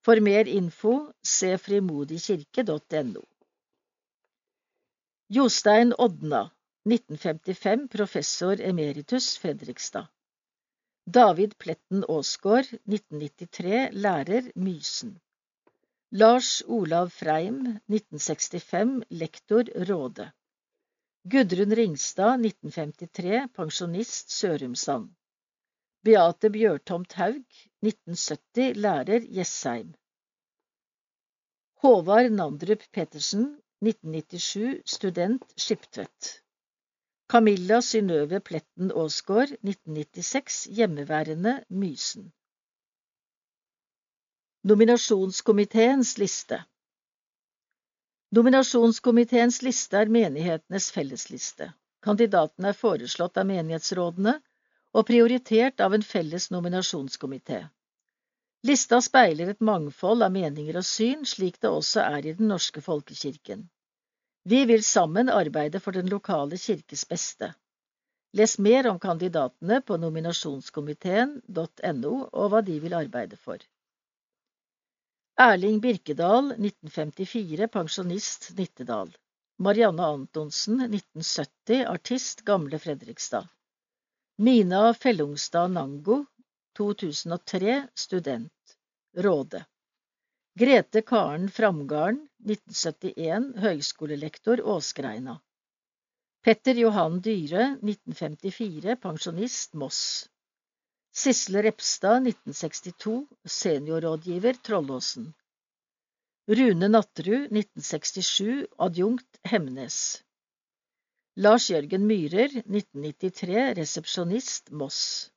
For 0.05 0.21
mer 0.21 0.45
info 0.45 0.93
se 1.25 1.55
frimodigkirke.no. 1.57 3.25
Jostein 5.33 5.95
Odna, 5.97 6.43
1955, 6.85 7.89
professor 7.89 8.61
emeritus, 8.61 9.39
Fredrikstad. 9.41 10.05
David 11.09 11.57
Pletten 11.57 12.05
Aasgaard, 12.09 12.69
1993, 12.85 13.89
lærer, 14.05 14.51
Mysen. 14.55 15.17
Lars 16.17 16.63
Olav 16.67 17.09
Freim, 17.09 17.57
1965, 17.87 19.03
lektor, 19.09 19.63
Råde. 19.75 20.31
Gudrun 21.23 21.75
Ringstad, 21.75 22.45
1953, 22.45 23.47
pensjonist, 23.57 24.29
Sørumsand. 24.31 25.09
Beate 26.07 26.49
Bjørtomt 26.53 27.17
Haug, 27.19 27.41
1970, 27.83 28.79
lærer, 28.85 29.27
Jessheim. 29.39 29.91
Håvard 31.83 32.31
Nandrup 32.31 32.87
Pettersen, 32.95 33.59
1997, 33.83 34.81
student, 34.85 35.43
Skiptvet. 35.57 36.31
Camilla 37.27 37.81
Synnøve 37.81 38.39
Pletten 38.39 38.95
Aasgaard, 39.03 39.51
1996, 39.67 40.63
hjemmeværende, 40.79 41.59
Mysen. 41.69 42.31
Nominasjonskomiteens 44.65 46.17
liste 46.17 46.57
Nominasjonskomiteens 48.33 49.59
liste 49.61 49.99
er 49.99 50.09
menighetenes 50.09 50.87
fellesliste. 50.95 51.67
Kandidatene 52.01 52.71
er 52.71 52.77
foreslått 52.79 53.37
av 53.37 53.45
menighetsrådene, 53.45 54.33
og 54.97 55.05
prioritert 55.05 55.77
av 55.85 55.93
en 55.93 56.01
felles 56.07 56.49
nominasjonskomité. 56.55 57.59
Lista 58.65 58.97
speiler 59.05 59.53
et 59.53 59.61
mangfold 59.69 60.25
av 60.25 60.33
meninger 60.33 60.81
og 60.81 60.87
syn, 60.89 61.21
slik 61.29 61.61
det 61.61 61.69
også 61.69 62.01
er 62.07 62.25
i 62.25 62.33
Den 62.39 62.49
norske 62.55 62.81
folkekirken. 62.81 63.69
Vi 64.49 64.65
vil 64.65 64.83
sammen 64.89 65.29
arbeide 65.29 65.79
for 65.79 65.91
den 65.91 66.09
lokale 66.15 66.57
kirkes 66.57 67.05
beste. 67.13 67.53
Les 68.33 68.57
mer 68.57 68.89
om 68.89 68.99
kandidatene 68.99 69.81
på 69.85 69.97
nominasjonskomiteen.no 70.07 72.13
og 72.33 72.49
hva 72.49 72.65
de 72.65 72.81
vil 72.81 72.93
arbeide 73.03 73.37
for. 73.37 73.57
Erling 75.37 75.81
Birkedal, 75.81 76.51
1954, 76.51 77.67
pensjonist, 77.67 78.51
Nittedal. 78.57 79.17
Marianne 79.57 80.03
Antonsen, 80.03 80.81
1970, 80.81 81.85
artist, 81.85 82.41
Gamle 82.41 82.79
Fredrikstad. 82.79 83.47
Mina 84.37 84.93
Fellungstad 84.93 85.71
Nango, 85.71 86.25
2003, 86.77 87.87
student, 87.93 88.77
Råde. 89.17 89.65
Grete 90.59 91.01
Karen 91.01 91.49
Framgarden, 91.51 92.29
1971, 92.45 93.53
høgskolelektor, 93.59 94.61
Åsgreina. 94.61 95.41
Petter 96.43 96.75
Johan 96.75 97.19
Dyre, 97.19 97.77
1954, 97.81 98.95
pensjonist, 98.95 99.73
Moss. 99.73 100.29
Sisle 101.15 101.61
Repstad, 101.63 102.27
1962, 102.27 103.27
seniorrådgiver, 103.45 104.53
Trollåsen. 104.53 105.33
Rune 106.47 106.87
Natterud, 106.87 107.45
1967, 107.51 108.67
adjunkt, 108.77 109.39
Hemnes. 109.43 110.23
Lars 111.35 111.69
Jørgen 111.69 112.03
Myhrer, 112.07 112.51
1993, 112.57 113.73
resepsjonist, 113.77 114.71
Moss. 114.71 115.31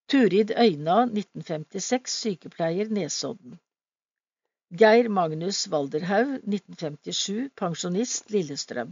Turid 0.08 0.56
Øyna, 0.56 1.04
1956, 1.12 2.20
sykepleier, 2.24 2.90
Nesodden. 2.90 3.60
Geir 4.70 5.08
Magnus 5.08 5.72
Walderhaug, 5.72 6.42
1957, 6.44 7.52
pensjonist, 7.56 8.30
Lillestrøm. 8.30 8.90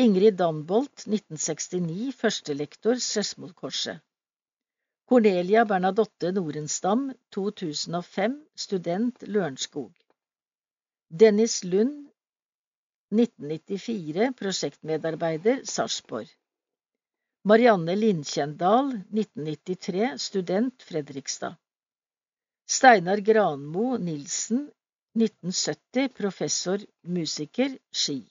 Ingrid 0.00 0.38
Danbolt, 0.38 1.04
1969, 1.06 2.14
førstelektor, 2.16 2.96
Skedsmokorset. 2.96 4.00
Cornelia 5.06 5.66
Bernadotte 5.68 6.32
Norenstam, 6.32 7.12
2005, 7.36 8.38
student, 8.56 9.26
Lørenskog. 9.28 9.92
Dennis 11.10 11.62
Lund, 11.64 12.08
1994, 13.12 14.32
prosjektmedarbeider, 14.40 15.60
Sarpsborg. 15.68 16.32
Marianne 17.44 17.98
Lindkjendal, 18.00 18.94
1993, 19.12 20.16
student, 20.16 20.88
Fredrikstad. 20.88 21.60
Steinar 22.66 23.18
Granmo 23.18 23.98
Nilsen, 23.98 24.70
1970, 25.14 26.08
professor, 26.08 26.80
musiker, 27.02 27.78
Ski. 27.92 28.24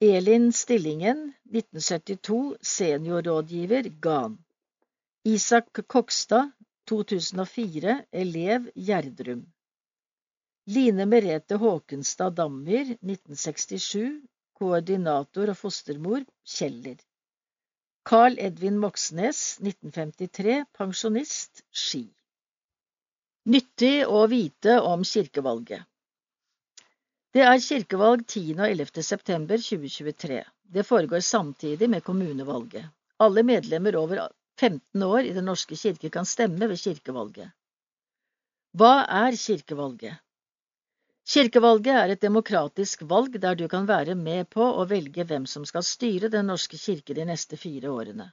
Elin 0.00 0.52
Stillingen, 0.52 1.32
1972, 1.44 2.56
seniorrådgiver, 2.60 3.82
GAN. 4.00 4.38
Isak 5.24 5.80
Kokstad, 5.86 6.50
2004, 6.88 8.04
elev, 8.10 8.70
Gjerdrum. 8.74 9.46
Line 10.66 11.06
Merete 11.06 11.54
Håkenstad 11.54 12.32
Dammer, 12.40 12.96
1967, 13.04 14.22
koordinator 14.56 15.52
og 15.52 15.60
fostermor, 15.60 16.24
Kjeller. 16.56 16.96
Carl 18.08 18.38
Edvin 18.38 18.80
Moxnes, 18.80 19.46
1953, 19.60 20.64
pensjonist, 20.72 21.64
Ski. 21.70 22.06
Nyttig 23.44 24.06
å 24.08 24.22
vite 24.32 24.78
om 24.80 25.02
kirkevalget 25.04 25.82
Det 27.36 27.42
er 27.44 27.58
kirkevalg 27.60 28.22
10. 28.24 28.54
og 28.54 28.70
11. 28.70 29.02
september 29.04 29.60
2023. 29.60 30.38
Det 30.76 30.84
foregår 30.88 31.20
samtidig 31.20 31.90
med 31.92 32.04
kommunevalget. 32.06 32.86
Alle 33.20 33.42
medlemmer 33.44 33.98
over 34.00 34.22
15 34.56 35.04
år 35.04 35.28
i 35.28 35.34
Den 35.36 35.44
norske 35.50 35.76
kirke 35.76 36.08
kan 36.14 36.24
stemme 36.24 36.70
ved 36.70 36.80
kirkevalget. 36.80 37.52
Hva 38.72 38.94
er 39.18 39.36
kirkevalget? 39.36 40.16
Kirkevalget 41.28 42.00
er 42.00 42.14
et 42.14 42.24
demokratisk 42.24 43.04
valg 43.12 43.36
der 43.44 43.60
du 43.60 43.66
kan 43.68 43.84
være 43.84 44.16
med 44.16 44.48
på 44.56 44.64
å 44.64 44.88
velge 44.88 45.28
hvem 45.28 45.44
som 45.44 45.68
skal 45.68 45.84
styre 45.84 46.32
Den 46.32 46.48
norske 46.48 46.80
kirke 46.80 47.12
de 47.12 47.28
neste 47.28 47.60
fire 47.60 47.92
årene. 47.92 48.32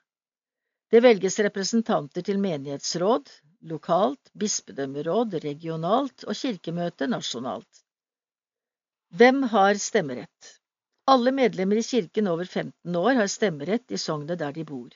Det 0.91 0.99
velges 0.99 1.39
representanter 1.39 2.25
til 2.27 2.39
menighetsråd, 2.43 3.29
lokalt, 3.71 4.31
bispedømmeråd 4.35 5.37
regionalt 5.45 6.25
og 6.27 6.35
kirkemøte 6.35 7.07
nasjonalt. 7.07 7.85
Hvem 9.15 9.43
har 9.53 9.79
stemmerett? 9.79 10.49
Alle 11.07 11.31
medlemmer 11.37 11.79
i 11.79 11.85
kirken 11.87 12.27
over 12.27 12.43
15 12.45 12.99
år 13.03 13.21
har 13.21 13.31
stemmerett 13.31 13.95
i 13.95 14.01
sognet 14.03 14.39
der 14.43 14.51
de 14.57 14.67
bor. 14.67 14.91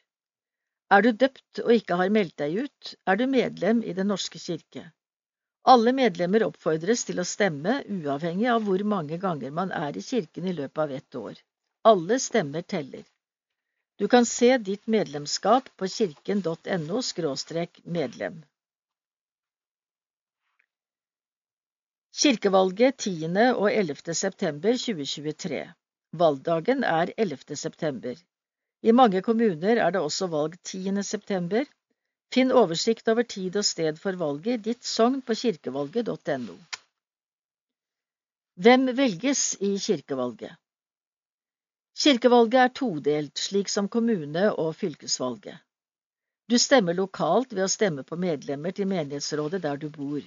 Er 0.91 1.01
du 1.01 1.09
døpt 1.23 1.63
og 1.63 1.71
ikke 1.77 1.97
har 2.03 2.11
meldt 2.13 2.37
deg 2.43 2.59
ut, 2.67 2.93
er 3.07 3.15
du 3.15 3.25
medlem 3.31 3.81
i 3.83 3.95
Den 3.95 4.11
norske 4.11 4.39
kirke. 4.39 4.85
Alle 5.63 5.95
medlemmer 5.97 6.43
oppfordres 6.45 7.07
til 7.07 7.23
å 7.23 7.25
stemme, 7.25 7.79
uavhengig 7.87 8.51
av 8.51 8.67
hvor 8.67 8.83
mange 8.83 9.17
ganger 9.17 9.55
man 9.63 9.71
er 9.71 9.95
i 9.97 10.03
kirken 10.03 10.51
i 10.51 10.53
løpet 10.59 10.83
av 10.83 10.91
ett 10.99 11.15
år. 11.23 11.39
Alle 11.87 12.19
stemmer 12.19 12.61
teller. 12.61 13.07
Du 13.97 14.07
kan 14.07 14.25
se 14.25 14.57
ditt 14.57 14.87
medlemskap 14.87 15.69
på 15.77 15.87
kirken.no 15.87 17.01
medlem. 17.83 18.41
Kirkevalget 22.15 22.97
10. 22.97 23.29
og 23.55 23.71
11. 23.71 24.15
september 24.15 24.73
2023 24.73 25.61
Valgdagen 26.11 26.83
er 26.83 27.13
11. 27.17 27.55
september. 27.55 28.15
I 28.83 28.91
mange 28.91 29.21
kommuner 29.21 29.79
er 29.85 29.91
det 29.91 30.01
også 30.01 30.27
valg 30.27 30.59
10. 30.63 31.03
september. 31.03 31.63
Finn 32.33 32.51
oversikt 32.51 33.07
over 33.07 33.23
tid 33.23 33.55
og 33.55 33.65
sted 33.65 33.95
for 34.03 34.19
valget 34.19 34.59
i 34.59 34.63
ditt 34.71 34.83
sogn 34.83 35.21
på 35.21 35.39
kirkevalget.no. 35.39 36.59
Hvem 38.55 38.87
velges 38.97 39.55
i 39.61 39.77
kirkevalget? 39.87 40.59
Kirkevalget 41.95 42.59
er 42.59 42.71
todelt, 42.75 43.37
slik 43.39 43.69
som 43.71 43.87
kommune- 43.87 44.51
og 44.51 44.75
fylkesvalget. 44.75 45.61
Du 46.51 46.57
stemmer 46.59 46.93
lokalt 46.93 47.53
ved 47.53 47.63
å 47.65 47.71
stemme 47.71 48.03
på 48.03 48.17
medlemmer 48.19 48.75
til 48.75 48.89
menighetsrådet 48.91 49.61
der 49.63 49.79
du 49.81 49.87
bor. 49.89 50.19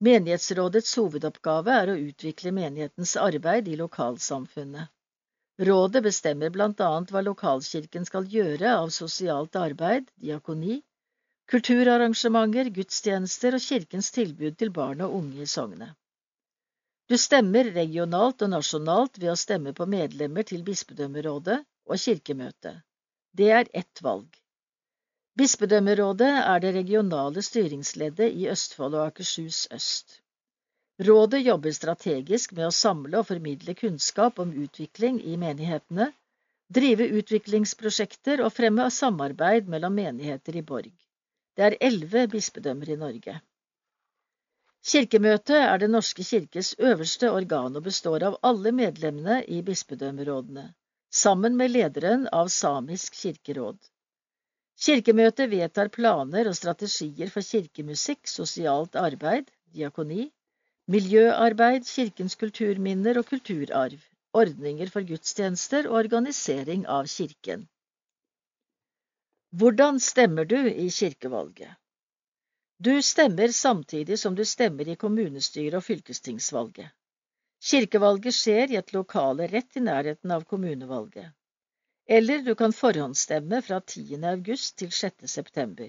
Menighetsrådets 0.00 0.94
hovedoppgave 0.96 1.76
er 1.82 1.92
å 1.92 1.98
utvikle 1.98 2.54
menighetens 2.56 3.16
arbeid 3.20 3.68
i 3.68 3.76
lokalsamfunnet. 3.76 4.88
Rådet 5.68 6.02
bestemmer 6.08 6.50
blant 6.54 6.80
annet 6.80 7.12
hva 7.12 7.22
lokalkirken 7.26 8.04
skal 8.06 8.26
gjøre 8.30 8.74
av 8.80 8.90
sosialt 8.94 9.56
arbeid, 9.58 10.08
diakoni, 10.16 10.80
kulturarrangementer, 11.50 12.70
gudstjenester 12.74 13.58
og 13.58 13.64
kirkens 13.64 14.12
tilbud 14.14 14.58
til 14.58 14.70
barn 14.70 15.02
og 15.04 15.16
unge 15.20 15.42
i 15.42 15.50
sognet. 15.50 15.98
Du 17.08 17.16
stemmer 17.16 17.70
regionalt 17.72 18.42
og 18.44 18.50
nasjonalt 18.52 19.16
ved 19.16 19.30
å 19.32 19.38
stemme 19.40 19.72
på 19.76 19.86
medlemmer 19.88 20.44
til 20.44 20.60
bispedømmerådet 20.66 21.56
og 21.88 22.02
kirkemøtet. 22.02 22.82
Det 23.32 23.48
er 23.60 23.70
ett 23.72 24.02
valg. 24.04 24.28
Bispedømmerådet 25.38 26.30
er 26.42 26.60
det 26.60 26.74
regionale 26.76 27.44
styringsleddet 27.46 28.36
i 28.42 28.48
Østfold 28.52 28.98
og 28.98 29.06
Akershus 29.06 29.64
øst. 29.72 30.18
Rådet 31.08 31.40
jobber 31.46 31.72
strategisk 31.72 32.52
med 32.58 32.66
å 32.68 32.74
samle 32.74 33.20
og 33.20 33.28
formidle 33.30 33.72
kunnskap 33.78 34.40
om 34.42 34.52
utvikling 34.64 35.20
i 35.22 35.36
menighetene, 35.40 36.10
drive 36.68 37.06
utviklingsprosjekter 37.20 38.42
og 38.44 38.52
fremme 38.52 38.90
samarbeid 38.92 39.70
mellom 39.70 39.94
menigheter 39.96 40.58
i 40.58 40.64
Borg. 40.72 40.92
Det 41.56 41.70
er 41.70 41.78
elleve 41.88 42.26
bispedømmer 42.34 42.90
i 42.92 42.98
Norge. 43.00 43.38
Kirkemøtet 44.86 45.56
er 45.58 45.78
Den 45.82 45.90
norske 45.90 46.24
kirkes 46.24 46.74
øverste 46.78 47.30
organ 47.30 47.76
og 47.76 47.82
består 47.82 48.22
av 48.28 48.36
alle 48.42 48.72
medlemmene 48.72 49.40
i 49.44 49.60
bispedømmerådene, 49.62 50.74
sammen 51.10 51.56
med 51.56 51.72
lederen 51.74 52.28
av 52.32 52.48
Samisk 52.48 53.18
kirkeråd. 53.18 53.78
Kirkemøtet 54.78 55.50
vedtar 55.50 55.88
planer 55.90 56.48
og 56.48 56.54
strategier 56.56 57.30
for 57.34 57.42
kirkemusikk, 57.42 58.28
sosialt 58.30 58.94
arbeid, 58.94 59.50
diakoni, 59.74 60.28
miljøarbeid, 60.86 61.84
kirkens 61.84 62.38
kulturminner 62.38 63.18
og 63.18 63.26
kulturarv, 63.26 63.98
ordninger 64.32 64.94
for 64.94 65.02
gudstjenester 65.02 65.90
og 65.90 65.98
organisering 66.04 66.86
av 66.86 67.10
kirken. 67.10 67.66
Hvordan 69.50 69.98
stemmer 70.00 70.44
du 70.44 70.56
i 70.68 70.88
kirkevalget? 70.92 71.74
Du 72.78 73.02
stemmer 73.02 73.48
samtidig 73.48 74.18
som 74.18 74.34
du 74.34 74.44
stemmer 74.44 74.88
i 74.88 74.96
kommunestyre- 74.96 75.80
og 75.80 75.84
fylkestingsvalget. 75.84 76.94
Kirkevalget 77.70 78.34
skjer 78.34 78.70
i 78.70 78.78
et 78.78 78.92
lokale 78.94 79.48
rett 79.50 79.76
i 79.76 79.82
nærheten 79.82 80.30
av 80.30 80.46
kommunevalget 80.46 81.32
eller 82.08 82.38
du 82.38 82.54
kan 82.54 82.72
forhåndsstemme 82.72 83.62
fra 83.62 83.80
10. 83.80 84.24
august 84.24 84.78
til 84.78 84.92
6. 84.92 85.28
september. 85.28 85.88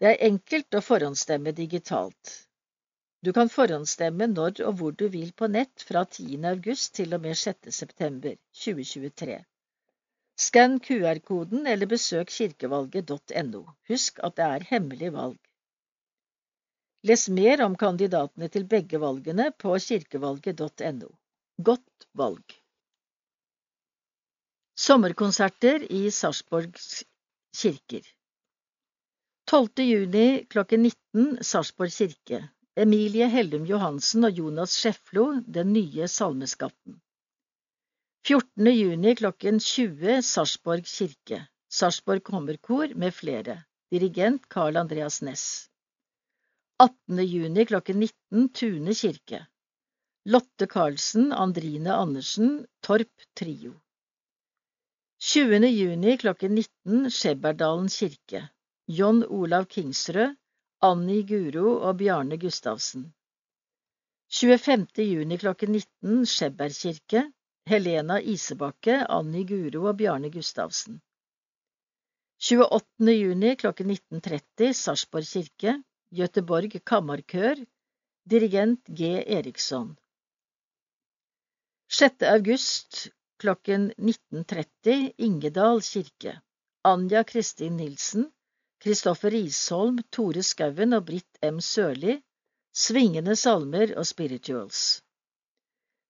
Det 0.00 0.12
er 0.12 0.26
enkelt 0.28 0.76
å 0.78 0.82
forhåndsstemme 0.84 1.52
digitalt. 1.56 2.34
Du 3.24 3.32
kan 3.32 3.50
forhåndsstemme 3.50 4.28
når 4.30 4.62
og 4.68 4.78
hvor 4.78 4.94
du 4.94 5.08
vil 5.10 5.32
på 5.32 5.48
nett 5.50 5.82
fra 5.88 6.04
10. 6.04 6.38
august 6.52 6.94
til 7.00 7.18
og 7.18 7.24
med 7.26 7.34
6. 7.34 7.72
september 7.74 8.36
2023. 8.62 9.40
Skann 10.36 10.80
QR-koden 10.84 11.66
eller 11.66 11.88
besøk 11.88 12.28
kirkevalget.no. 12.28 13.62
Husk 13.88 14.20
at 14.28 14.36
det 14.36 14.48
er 14.56 14.66
hemmelig 14.70 15.12
valg. 15.14 15.38
Les 17.08 17.28
mer 17.32 17.62
om 17.64 17.76
kandidatene 17.80 18.48
til 18.52 18.66
begge 18.68 19.00
valgene 19.00 19.48
på 19.64 19.72
kirkevalget.no. 19.88 21.08
Godt 21.70 22.08
valg! 22.20 22.56
Sommerkonserter 24.76 25.86
i 25.88 26.10
Sarpsborgs 26.12 27.04
kirker 27.56 28.04
12. 29.48 29.84
juni 29.86 30.44
klokken 30.52 30.82
19 30.82 31.38
Sarpsborg 31.40 31.94
kirke 31.96 32.42
Emilie 32.76 33.30
Hellum 33.32 33.64
Johansen 33.64 34.28
og 34.28 34.36
Jonas 34.36 34.74
Skjeflo 34.76 35.24
Den 35.58 35.72
nye 35.72 36.08
salmeskatten 36.12 37.00
14. 38.26 38.66
juni 38.74 39.12
klokken 39.14 39.60
20 39.62 40.22
Sarpsborg 40.26 40.86
kirke 40.90 41.36
Sarpsborg 41.70 42.24
Kommerkor 42.26 42.94
med 42.98 43.14
flere 43.14 43.54
Dirigent 43.94 44.48
Carl 44.50 44.76
Andreas 44.80 45.20
Næss 45.22 45.44
18. 46.82 47.20
juni 47.22 47.64
klokken 47.70 48.00
19 48.02 48.48
Tune 48.48 48.94
kirke 48.98 49.40
Lotte 50.26 50.66
Karlsen, 50.66 51.30
Andrine 51.32 51.94
Andersen, 51.94 52.66
Torp 52.82 53.28
Trio 53.38 53.76
20. 55.22 55.70
juni 55.70 56.16
klokken 56.18 56.58
19 56.58 57.06
Skjebberdalen 57.20 57.86
kirke 57.86 58.42
John 58.90 59.22
Olav 59.22 59.70
Kingsrød, 59.70 60.34
Annie 60.82 61.22
Guro 61.30 61.78
og 61.78 62.02
Bjarne 62.02 62.42
Gustavsen 62.42 63.06
25. 64.34 65.06
juni 65.14 65.38
klokken 65.38 65.78
19 65.78 66.26
Skjebberg 66.26 66.74
kirke 66.82 67.28
Helena 67.66 68.20
Isebakke, 68.20 69.00
Anni 69.10 69.42
Guro 69.44 69.88
og 69.90 69.96
Bjarne 69.98 70.28
Gustavsen 70.30 71.00
28. 72.38 73.10
juni 73.10 73.56
klokken 73.58 73.90
19.30 73.90 74.72
Sarpsborg 74.72 75.26
kirke 75.26 75.72
Göteborg 76.14 76.76
Kammarkør 76.84 77.64
Dirigent 78.30 78.86
G. 78.86 79.10
Eriksson 79.38 79.96
6. 81.88 82.22
august 82.22 83.08
klokken 83.38 83.92
19.30 83.98 85.12
Ingedal 85.18 85.82
kirke. 85.82 86.40
Anja 86.84 87.24
Kristin 87.24 87.76
Nilsen, 87.76 88.30
Kristoffer 88.78 89.34
Isholm, 89.34 89.98
Tore 90.10 90.42
Skauen 90.42 90.94
og 90.94 91.06
Britt 91.10 91.38
M. 91.42 91.58
Sørli. 91.60 92.20
Svingende 92.74 93.36
salmer 93.36 93.94
og 93.98 94.06
spirituals. 94.06 95.02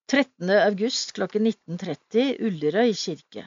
13. 0.06 0.50
august 0.62 1.16
klokken 1.16 1.48
19.30 1.48 2.36
Ullerøy 2.46 2.92
kirke. 2.94 3.42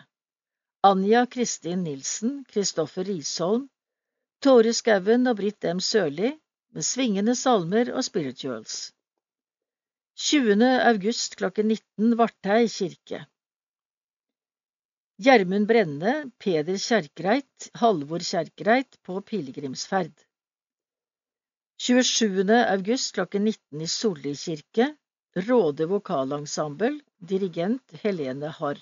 Anja 0.84 1.22
Kristin 1.32 1.86
Nilsen, 1.86 2.42
Kristoffer 2.52 3.08
Risholm, 3.08 3.70
Tore 4.44 4.74
Skauen 4.76 5.32
og 5.32 5.38
Britt 5.40 5.64
M. 5.72 5.80
Sørli 5.80 6.34
med 6.76 6.84
svingende 6.84 7.38
salmer 7.40 7.94
og 7.96 8.04
spirituals. 8.04 8.92
20. 10.20 10.68
august 10.92 11.40
klokken 11.40 11.72
19 11.72 12.20
Vartei 12.20 12.68
kirke. 12.68 13.24
Gjermund 15.16 15.72
Brenne, 15.72 16.16
Peder 16.44 16.76
Kjerkreit, 16.76 17.72
Halvor 17.80 18.20
Kjerkreit 18.34 19.00
på 19.08 19.22
pilegrimsferd. 19.32 20.28
27. 21.80 22.44
august 22.60 23.16
klokken 23.16 23.48
19 23.48 23.88
i 23.88 23.94
Solli 24.00 24.36
kirke, 24.36 24.98
Råde 25.48 25.86
vokalensemble, 25.86 27.00
dirigent 27.18 27.92
Helene 27.92 28.48
Harr. 28.48 28.80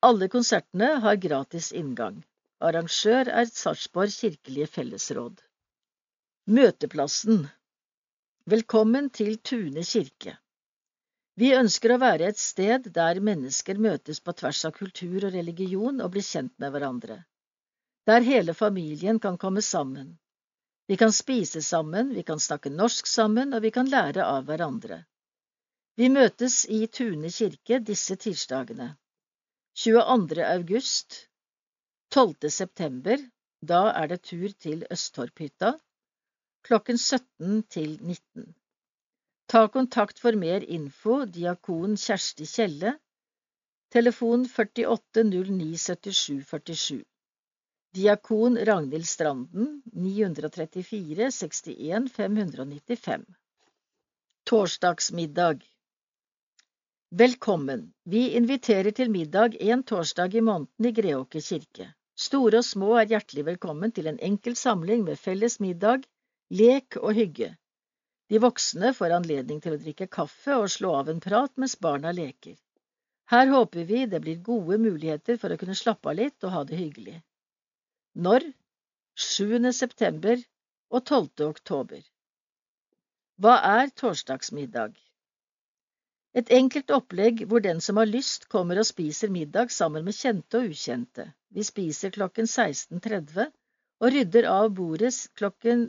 Alle 0.00 0.28
konsertene 0.28 0.84
har 0.84 1.14
gratis 1.14 1.68
inngang. 1.72 2.24
Arrangør 2.58 3.28
er 3.40 3.44
Sarpsborg 3.46 4.10
kirkelige 4.10 4.66
fellesråd. 4.66 5.36
Møteplassen 6.50 7.44
Velkommen 8.50 9.10
til 9.14 9.36
Tune 9.50 9.84
kirke. 9.86 10.32
Vi 11.38 11.52
ønsker 11.54 11.94
å 11.94 12.00
være 12.02 12.32
et 12.32 12.40
sted 12.42 12.88
der 12.96 13.20
mennesker 13.28 13.78
møtes 13.78 14.18
på 14.18 14.34
tvers 14.40 14.64
av 14.64 14.74
kultur 14.80 15.28
og 15.28 15.36
religion 15.36 16.00
og 16.02 16.16
blir 16.16 16.26
kjent 16.26 16.54
med 16.58 16.74
hverandre. 16.74 17.20
Der 18.10 18.26
hele 18.26 18.56
familien 18.58 19.22
kan 19.22 19.38
komme 19.38 19.62
sammen. 19.62 20.16
Vi 20.88 20.96
kan 20.96 21.12
spise 21.12 21.62
sammen, 21.62 22.10
vi 22.18 22.26
kan 22.26 22.42
snakke 22.42 22.74
norsk 22.74 23.06
sammen, 23.06 23.54
og 23.54 23.62
vi 23.62 23.70
kan 23.70 23.86
lære 23.92 24.26
av 24.26 24.50
hverandre. 24.50 25.04
Vi 25.98 26.06
møtes 26.14 26.56
i 26.70 26.84
Tune 26.94 27.26
kirke 27.34 27.80
disse 27.82 28.14
tirsdagene. 28.22 28.84
22. 29.82 30.42
august, 30.46 31.14
12. 32.14 32.50
september, 32.54 33.22
da 33.70 33.80
er 33.90 34.12
det 34.12 34.18
tur 34.28 34.52
til 34.64 34.84
Østtorphytta, 34.94 35.72
klokken 36.68 37.00
17 37.02 37.64
til 37.74 37.96
19. 37.98 38.44
Ta 39.50 39.64
kontakt 39.74 40.22
for 40.22 40.38
mer 40.38 40.62
info, 40.76 41.16
diakon 41.36 41.96
Kjersti 41.98 42.46
Kjelle, 42.52 42.92
telefon 43.90 44.44
48 44.52 45.24
09 45.32 45.66
77 45.86 46.44
47. 46.52 47.00
Diakon 47.98 48.60
Ragnhild 48.70 49.10
Stranden 49.16 49.82
934 50.06 51.32
61 51.40 52.06
595 52.20 53.26
Torsdagsmiddag 54.46 55.66
Velkommen! 57.10 57.94
Vi 58.04 58.36
inviterer 58.36 58.92
til 58.92 59.08
middag 59.08 59.54
en 59.64 59.82
torsdag 59.82 60.34
i 60.36 60.40
måneden 60.44 60.88
i 60.88 60.90
Greåker 60.92 61.40
kirke. 61.40 61.86
Store 62.12 62.60
og 62.60 62.66
små 62.68 62.98
er 63.00 63.08
hjertelig 63.08 63.46
velkommen 63.46 63.94
til 63.96 64.10
en 64.10 64.18
enkel 64.20 64.56
samling 64.60 65.06
med 65.06 65.16
felles 65.16 65.56
middag, 65.64 66.04
lek 66.52 66.98
og 67.00 67.16
hygge. 67.16 67.48
De 68.28 68.42
voksne 68.44 68.92
får 68.92 69.16
anledning 69.16 69.64
til 69.64 69.78
å 69.78 69.80
drikke 69.80 70.10
kaffe 70.18 70.60
og 70.60 70.68
slå 70.68 70.92
av 70.98 71.08
en 71.08 71.24
prat 71.24 71.56
mens 71.56 71.78
barna 71.80 72.12
leker. 72.12 72.58
Her 73.32 73.56
håper 73.56 73.88
vi 73.88 74.04
det 74.04 74.20
blir 74.20 74.44
gode 74.44 74.76
muligheter 74.76 75.40
for 75.40 75.48
å 75.48 75.56
kunne 75.56 75.80
slappe 75.80 76.12
av 76.12 76.20
litt 76.20 76.44
og 76.44 76.56
ha 76.58 76.64
det 76.68 76.76
hyggelig. 76.76 77.18
Når? 78.20 78.52
7. 79.16 79.72
september 79.72 80.36
og 80.92 81.00
12. 81.06 81.48
oktober. 81.48 82.04
Hva 83.40 83.60
er 83.80 83.96
torsdagsmiddag? 83.96 84.92
Et 86.38 86.50
enkelt 86.54 86.92
opplegg 86.94 87.40
hvor 87.50 87.62
den 87.64 87.80
som 87.82 87.98
har 87.98 88.06
lyst, 88.06 88.44
kommer 88.52 88.78
og 88.78 88.86
spiser 88.86 89.32
middag 89.34 89.72
sammen 89.74 90.04
med 90.06 90.14
kjente 90.14 90.60
og 90.60 90.68
ukjente. 90.70 91.24
Vi 91.50 91.64
spiser 91.66 92.12
klokken 92.14 92.46
16.30 92.46 93.48
og 94.04 94.12
rydder 94.14 94.46
av 94.46 94.68
bordet 94.76 95.10
klokken 95.40 95.88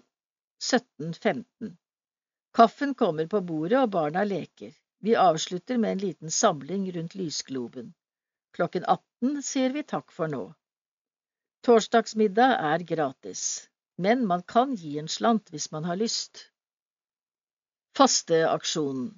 17.15. 0.64 1.76
Kaffen 2.58 2.96
kommer 2.98 3.30
på 3.30 3.44
bordet, 3.46 3.78
og 3.84 3.92
barna 3.94 4.24
leker. 4.26 4.74
Vi 5.06 5.14
avslutter 5.16 5.78
med 5.78 5.92
en 5.92 6.04
liten 6.08 6.34
samling 6.34 6.90
rundt 6.98 7.16
lysgloben. 7.16 7.94
Klokken 8.58 8.90
18 8.90 9.44
sier 9.46 9.78
vi 9.78 9.86
takk 9.94 10.10
for 10.12 10.34
nå. 10.34 10.44
Torsdagsmiddag 11.68 12.58
er 12.74 12.90
gratis, 12.90 13.44
men 14.02 14.26
man 14.26 14.42
kan 14.42 14.74
gi 14.74 14.98
en 14.98 15.12
slant 15.20 15.54
hvis 15.54 15.70
man 15.72 15.86
har 15.86 16.00
lyst. 16.02 16.48
Fasteaksjonen 17.96 19.12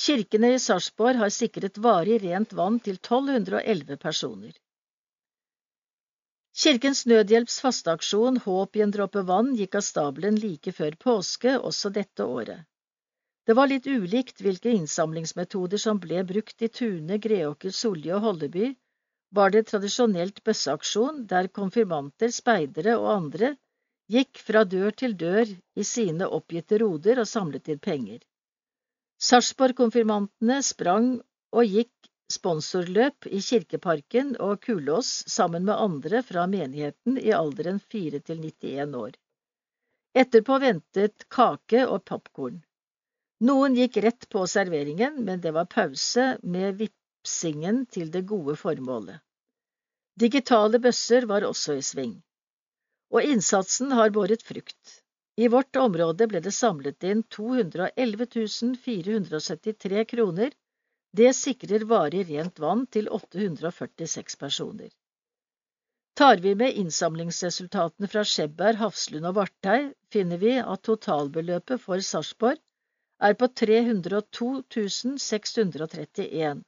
Kirkene 0.00 0.54
i 0.54 0.58
Sarpsborg 0.64 1.18
har 1.20 1.32
sikret 1.34 1.78
varig 1.84 2.22
rent 2.22 2.52
vann 2.56 2.78
til 2.80 2.96
1211 2.96 3.96
personer. 4.00 4.54
Kirkens 6.60 7.02
Nødhjelps 7.10 7.58
fasteaksjon 7.64 8.38
Håp 8.44 8.78
i 8.78 8.82
en 8.84 8.94
dråpe 8.96 9.22
vann 9.28 9.50
gikk 9.58 9.76
av 9.80 9.84
stabelen 9.86 10.38
like 10.44 10.72
før 10.78 10.96
påske 11.04 11.52
også 11.58 11.92
dette 11.98 12.24
året. 12.24 12.64
Det 13.46 13.56
var 13.58 13.68
litt 13.68 13.86
ulikt 13.86 14.40
hvilke 14.44 14.72
innsamlingsmetoder 14.78 15.84
som 15.84 16.00
ble 16.00 16.24
brukt 16.32 16.64
i 16.64 16.70
Tune, 16.80 17.20
Greåker, 17.26 17.76
Solje 17.82 18.16
og 18.16 18.24
Holleby. 18.24 18.72
Var 19.36 19.54
det 19.54 19.66
tradisjonelt 19.68 20.42
bøsseaksjon 20.44 21.24
der 21.34 21.52
konfirmanter, 21.60 22.32
speidere 22.40 22.96
og 23.02 23.12
andre 23.18 23.54
gikk 24.16 24.40
fra 24.48 24.64
dør 24.64 24.96
til 25.04 25.20
dør 25.26 25.44
i 25.76 25.86
sine 25.92 26.32
oppgitte 26.40 26.80
roder 26.82 27.20
og 27.20 27.28
samlet 27.36 27.68
inn 27.68 27.84
penger. 27.90 28.24
Sarpsborg-konfirmantene 29.20 30.62
sprang 30.64 31.10
og 31.52 31.66
gikk 31.68 32.08
sponsorløp 32.32 33.26
i 33.28 33.40
Kirkeparken 33.44 34.30
og 34.40 34.62
Kulås 34.64 35.10
sammen 35.28 35.66
med 35.66 35.76
andre 35.76 36.22
fra 36.24 36.46
menigheten 36.48 37.18
i 37.20 37.34
alderen 37.36 37.80
4 37.94 38.22
til 38.24 38.40
91 38.40 38.94
år. 38.96 39.18
Etterpå 40.22 40.56
ventet 40.62 41.26
kake 41.28 41.84
og 41.86 42.04
popkorn. 42.08 42.62
Noen 43.44 43.76
gikk 43.76 44.00
rett 44.04 44.28
på 44.32 44.46
serveringen, 44.48 45.20
men 45.24 45.44
det 45.44 45.52
var 45.56 45.68
pause 45.70 46.38
med 46.42 46.80
vipsingen 46.80 47.84
til 47.92 48.10
det 48.14 48.24
gode 48.28 48.56
formålet. 48.56 49.20
Digitale 50.20 50.80
bøsser 50.80 51.28
var 51.28 51.46
også 51.48 51.76
i 51.78 51.84
sving. 51.84 52.16
Og 53.12 53.24
innsatsen 53.26 53.92
har 53.96 54.12
båret 54.16 54.42
frukt. 54.46 54.99
I 55.40 55.48
vårt 55.48 55.76
område 55.80 56.26
ble 56.28 56.40
det 56.44 56.52
samlet 56.52 57.04
inn 57.08 57.22
211 57.36 58.26
473 58.84 60.04
kroner 60.14 60.56
det 61.16 61.30
sikrer 61.34 61.84
varig 61.90 62.26
rent 62.28 62.60
vann 62.62 62.82
til 62.96 63.08
846 63.08 64.36
personer. 64.42 64.90
Tar 66.20 66.42
vi 66.44 66.52
med 66.54 66.76
innsamlingsresultatene 66.82 68.10
fra 68.12 68.22
Skjebberg, 68.32 68.76
Hafslund 68.82 69.30
og 69.30 69.38
Vartei, 69.38 69.78
finner 70.12 70.42
vi 70.42 70.52
at 70.60 70.84
totalbeløpet 70.86 71.82
for 71.82 72.04
Sarpsborg 72.04 72.60
er 73.30 73.38
på 73.40 73.48
302 73.62 74.50
631, 75.24 76.62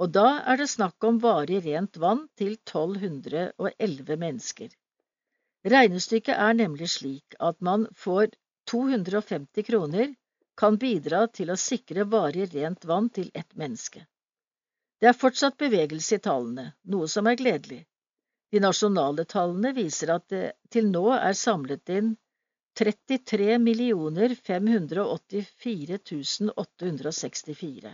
og 0.00 0.16
da 0.16 0.26
er 0.52 0.62
det 0.62 0.70
snakk 0.72 1.04
om 1.10 1.20
varig 1.20 1.60
rent 1.68 2.00
vann 2.00 2.26
til 2.40 2.56
1211 2.56 4.18
mennesker. 4.24 4.72
Regnestykket 5.66 6.36
er 6.38 6.54
nemlig 6.54 6.88
slik 6.92 7.34
at 7.42 7.58
man 7.60 7.88
for 7.94 8.30
250 8.70 9.66
kroner 9.66 10.12
kan 10.56 10.78
bidra 10.78 11.26
til 11.28 11.50
å 11.50 11.56
sikre 11.58 12.04
varig 12.12 12.46
rent 12.54 12.84
vann 12.84 13.08
til 13.10 13.30
ett 13.34 13.56
menneske. 13.58 14.06
Det 15.00 15.10
er 15.10 15.18
fortsatt 15.18 15.58
bevegelse 15.60 16.16
i 16.16 16.22
tallene, 16.24 16.70
noe 16.92 17.08
som 17.10 17.26
er 17.26 17.36
gledelig. 17.40 17.82
De 18.52 18.62
nasjonale 18.62 19.26
tallene 19.28 19.72
viser 19.76 20.14
at 20.14 20.28
det 20.32 20.52
til 20.72 20.86
nå 20.92 21.10
er 21.16 21.34
samlet 21.36 21.92
inn 21.98 22.14
33 22.78 23.58
584 24.46 25.98
864. 26.54 27.92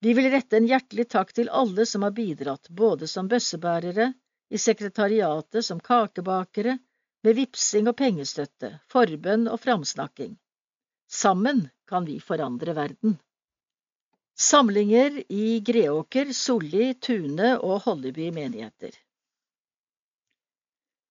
Vi 0.00 0.14
vil 0.14 0.30
rette 0.30 0.56
en 0.56 0.66
hjertelig 0.70 1.08
takk 1.12 1.32
til 1.34 1.48
alle 1.50 1.86
som 1.86 2.02
har 2.06 2.14
bidratt, 2.16 2.68
både 2.70 3.06
som 3.10 3.28
bøssebærere, 3.28 4.12
i 4.48 4.58
sekretariatet, 4.58 5.64
som 5.64 5.80
kakebakere, 5.80 6.78
med 7.22 7.34
vipsing 7.34 7.88
og 7.90 7.96
pengestøtte, 7.98 8.78
forbønn 8.92 9.48
og 9.50 9.60
framsnakking. 9.60 10.36
Sammen 11.08 11.66
kan 11.88 12.06
vi 12.06 12.18
forandre 12.20 12.74
verden. 12.76 13.18
Samlinger 14.38 15.16
i 15.34 15.60
Greåker, 15.66 16.32
Solli, 16.32 16.92
Tune 16.94 17.56
og 17.58 17.82
Holleby 17.88 18.28
menigheter. 18.30 18.92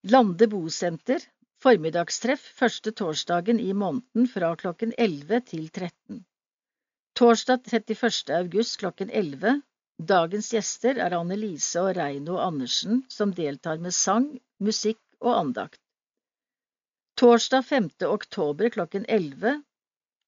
Lande 0.07 0.47
bosenter, 0.47 1.25
formiddagstreff 1.59 2.45
første 2.55 2.93
torsdagen 2.95 3.59
i 3.59 3.73
måneden 3.73 4.29
fra 4.31 4.53
klokken 4.55 4.93
11 4.97 5.41
til 5.49 5.65
13. 5.67 6.21
Torsdag 7.17 7.67
31. 7.73 8.31
august 8.37 8.77
klokken 8.79 9.09
11. 9.09 9.57
Dagens 9.97 10.51
gjester 10.53 10.99
er 11.01 11.13
Anne 11.17 11.35
Lise 11.35 11.81
og 11.81 11.95
Reino 11.97 12.35
Andersen, 12.37 12.99
som 13.09 13.31
deltar 13.33 13.79
med 13.81 13.95
sang, 13.97 14.27
musikk 14.61 15.01
og 15.19 15.33
andakt. 15.33 15.81
Torsdag 17.17 17.65
5. 17.65 17.87
oktober 18.05 18.69
klokken 18.69 19.07
11 19.09 19.63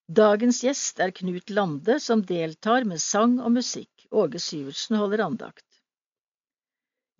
Dagens 0.10 0.64
gjest 0.66 1.00
er 1.00 1.12
Knut 1.14 1.54
Lande, 1.54 2.00
som 2.02 2.24
deltar 2.26 2.84
med 2.90 2.98
sang 2.98 3.38
og 3.38 3.52
musikk. 3.60 4.08
Åge 4.10 4.42
Syvertsen 4.42 4.98
holder 4.98 5.22
andakt. 5.28 5.68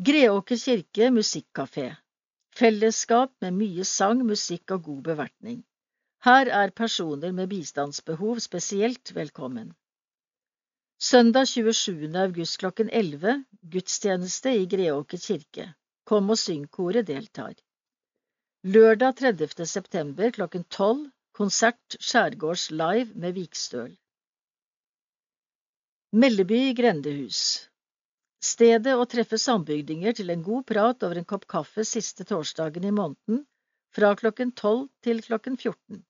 Greåker 0.02 0.58
kirke 0.58 1.12
musikkafé. 1.14 1.92
Fellesskap 2.58 3.36
med 3.46 3.54
mye 3.60 3.86
sang, 3.86 4.26
musikk 4.26 4.74
og 4.74 4.88
god 4.90 5.04
bevertning. 5.12 5.62
Her 6.26 6.50
er 6.50 6.74
personer 6.74 7.32
med 7.32 7.54
bistandsbehov 7.54 8.42
spesielt 8.42 9.14
velkommen. 9.14 9.76
Søndag 11.02 11.48
27. 11.48 12.12
august 12.20 12.58
klokken 12.60 12.90
11 12.92 13.46
gudstjeneste 13.72 14.52
i 14.52 14.66
Greåker 14.68 15.18
kirke. 15.24 15.68
Kom 16.04 16.28
og 16.34 16.36
syng, 16.38 16.66
koret 16.68 17.06
deltar. 17.08 17.54
Lørdag 18.68 19.14
30. 19.22 19.64
september 19.64 20.34
klokken 20.36 20.66
12 20.68 21.06
Konsert 21.40 21.96
Skjærgårds 22.04 22.66
Live 22.72 23.16
med 23.16 23.38
Vikstøl. 23.38 23.94
Melleby 26.12 26.60
grendehus 26.76 27.70
Stedet 28.44 28.98
å 29.00 29.06
treffe 29.14 29.40
sambygdinger 29.40 30.18
til 30.18 30.34
en 30.34 30.44
god 30.44 30.66
prat 30.74 31.06
over 31.08 31.22
en 31.22 31.30
kopp 31.30 31.46
kaffe 31.54 31.86
siste 31.88 32.26
torsdagen 32.28 32.90
i 32.90 32.92
måneden, 32.92 33.46
fra 33.96 34.12
klokken 34.20 34.52
12 34.52 34.84
til 35.08 35.24
klokken 35.30 35.56
14. 35.56 36.04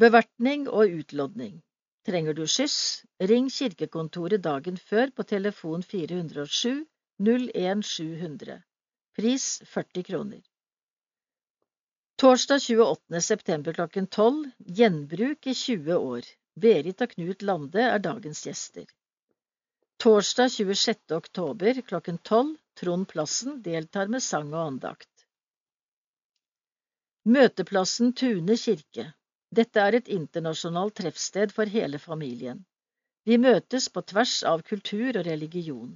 Bevertning 0.00 0.64
og 0.70 0.96
utlodning. 1.02 1.60
Trenger 2.06 2.34
du 2.34 2.46
skyss, 2.50 3.04
ring 3.30 3.50
kirkekontoret 3.50 4.42
dagen 4.42 4.76
før 4.76 5.12
på 5.14 5.22
telefon 5.22 5.84
407 5.86 6.86
01700. 7.22 8.56
Pris 9.16 9.62
40 9.70 10.02
kroner. 10.08 10.40
Torsdag 12.18 12.60
28. 12.60 13.20
september 13.20 13.72
klokken 13.72 14.06
12 14.06 14.50
Gjenbruk 14.58 15.46
i 15.46 15.54
20 15.54 15.94
år. 15.94 16.26
Berit 16.54 17.06
og 17.06 17.14
Knut 17.14 17.42
Lande 17.42 17.86
er 17.94 18.02
dagens 18.02 18.42
gjester. 18.46 18.84
Torsdag 20.02 20.50
26. 20.50 21.14
oktober 21.14 21.80
klokken 21.86 22.18
12 22.18 22.56
Trond 22.80 23.08
Plassen 23.08 23.62
deltar 23.62 24.10
med 24.10 24.22
sang 24.22 24.50
og 24.54 24.66
andakt. 24.66 25.26
Møteplassen 27.22 28.10
Tune 28.18 28.56
kirke. 28.58 29.12
Dette 29.52 29.82
er 29.84 29.98
et 29.98 30.08
internasjonalt 30.08 30.94
treffsted 31.00 31.52
for 31.52 31.68
hele 31.68 31.98
familien. 32.00 32.62
Vi 33.28 33.36
møtes 33.38 33.90
på 33.92 34.02
tvers 34.12 34.38
av 34.48 34.64
kultur 34.68 35.18
og 35.20 35.26
religion. 35.28 35.92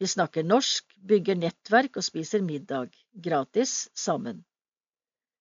Vi 0.00 0.08
snakker 0.08 0.44
norsk, 0.44 0.84
bygger 1.10 1.38
nettverk 1.40 1.96
og 1.96 2.04
spiser 2.04 2.44
middag, 2.44 2.92
gratis, 3.26 3.88
sammen. 3.96 4.44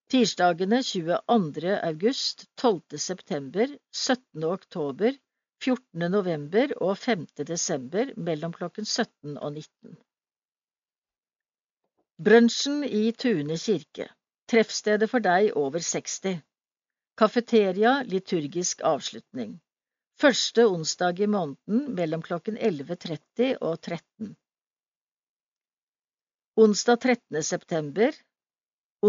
Tirsdagene 0.10 0.82
22. 0.84 1.76
august, 1.92 2.48
12. 2.58 2.98
september, 2.98 3.76
17. 3.94 4.44
oktober, 4.44 5.14
14. 5.62 6.08
november 6.16 6.74
og 6.82 6.98
5. 6.98 7.28
desember 7.46 8.14
mellom 8.18 8.56
klokken 8.56 8.88
17 8.88 9.38
og 9.38 9.52
19. 9.54 9.98
Brunsjen 12.24 12.84
i 12.84 13.12
Tune 13.12 13.60
kirke. 13.60 14.10
Treffstedet 14.50 15.12
for 15.12 15.24
deg 15.24 15.52
over 15.60 15.84
60. 15.84 16.40
Kafeteria 17.20 17.98
liturgisk 18.08 18.80
avslutning. 18.88 19.58
Første 20.22 20.64
onsdag 20.72 21.18
i 21.20 21.26
måneden 21.28 21.90
mellom 21.96 22.22
klokken 22.24 22.56
11.30 22.56 23.58
og 23.60 23.74
13. 23.82 24.30
Onsdag 26.64 27.02
13. 27.02 27.44
september 27.44 28.16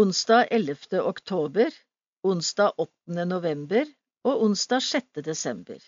onsdag 0.01 0.51
11. 0.57 0.99
oktober, 0.99 1.77
onsdag 2.27 2.73
8. 2.83 3.25
november 3.29 3.87
og 4.27 4.43
onsdag 4.43 4.83
6. 4.89 5.21
desember. 5.29 5.79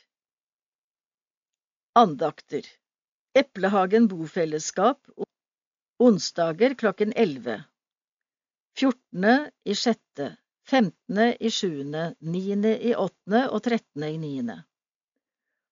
Andakter 1.99 2.69
Eplehagen 3.35 4.07
bofellesskap 4.07 5.11
onsdager 5.99 6.77
klokken 6.79 7.11
11 7.25 7.59
14. 8.79 9.51
i 9.67 9.75
sjette 9.75 10.29
15. 10.65 11.35
i 11.39 11.49
7., 11.51 11.83
9. 12.19 12.75
i 12.89 12.93
8. 12.95 13.49
og 13.49 13.63
13. 13.63 14.03
i 14.07 14.17
9. 14.17 14.53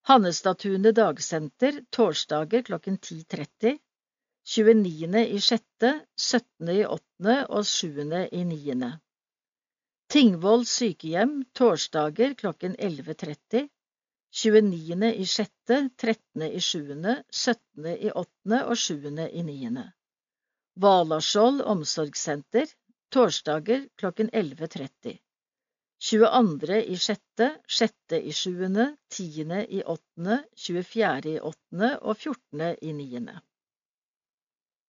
Hannestadtunet 0.09 0.95
dagsenter 0.97 1.77
torsdager 1.95 2.65
klokken 2.67 2.97
10.30, 2.97 3.77
29. 4.55 5.21
i 5.37 5.39
6., 5.39 5.63
17. 6.17 6.73
i 6.75 6.83
8. 6.85 7.37
og 7.47 7.65
7. 7.65 8.01
i 8.31 8.43
9. 8.43 8.91
Tingvoll 10.11 10.67
sykehjem 10.67 11.37
torsdager 11.55 12.35
klokken 12.43 12.75
11.30, 12.75 13.69
29. 14.43 15.13
i 15.15 15.25
6., 15.25 15.51
13. 16.03 16.47
i 16.51 16.59
7., 16.59 16.83
17. 17.31 17.87
i 17.95 18.11
8. 18.11 18.63
og 18.65 18.77
7. 18.77 19.07
i 19.31 19.47
9. 19.53 19.87
Valaskjold 20.75 21.61
omsorgssenter 21.61 22.67
torsdager 23.11 23.87
klokken 24.01 24.29
11.30. 24.29 25.17
22. 26.01 26.83
i 26.85 26.97
6., 26.97 27.21
6. 27.67 27.93
i 28.11 28.33
7., 28.33 28.53
10. 29.09 29.41
i 29.69 29.83
8., 29.83 30.37
24. 30.57 31.35
i 31.35 31.39
8. 31.39 31.91
og 32.01 32.17
14. 32.17 32.77
i 32.81 32.93
9. 32.93 33.25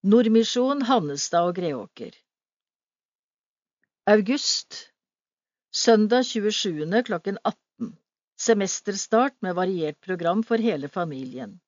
Nordmisjon 0.02 0.82
Hannestad 0.88 1.50
og 1.50 1.58
Greåker 1.60 2.16
August 4.06 4.78
Søndag 5.74 6.24
27. 6.24 7.02
klokken 7.02 7.38
18. 7.44 7.92
Semesterstart 8.40 9.36
med 9.42 9.54
variert 9.54 10.00
program 10.00 10.42
for 10.42 10.56
hele 10.56 10.88
familien. 10.88 11.60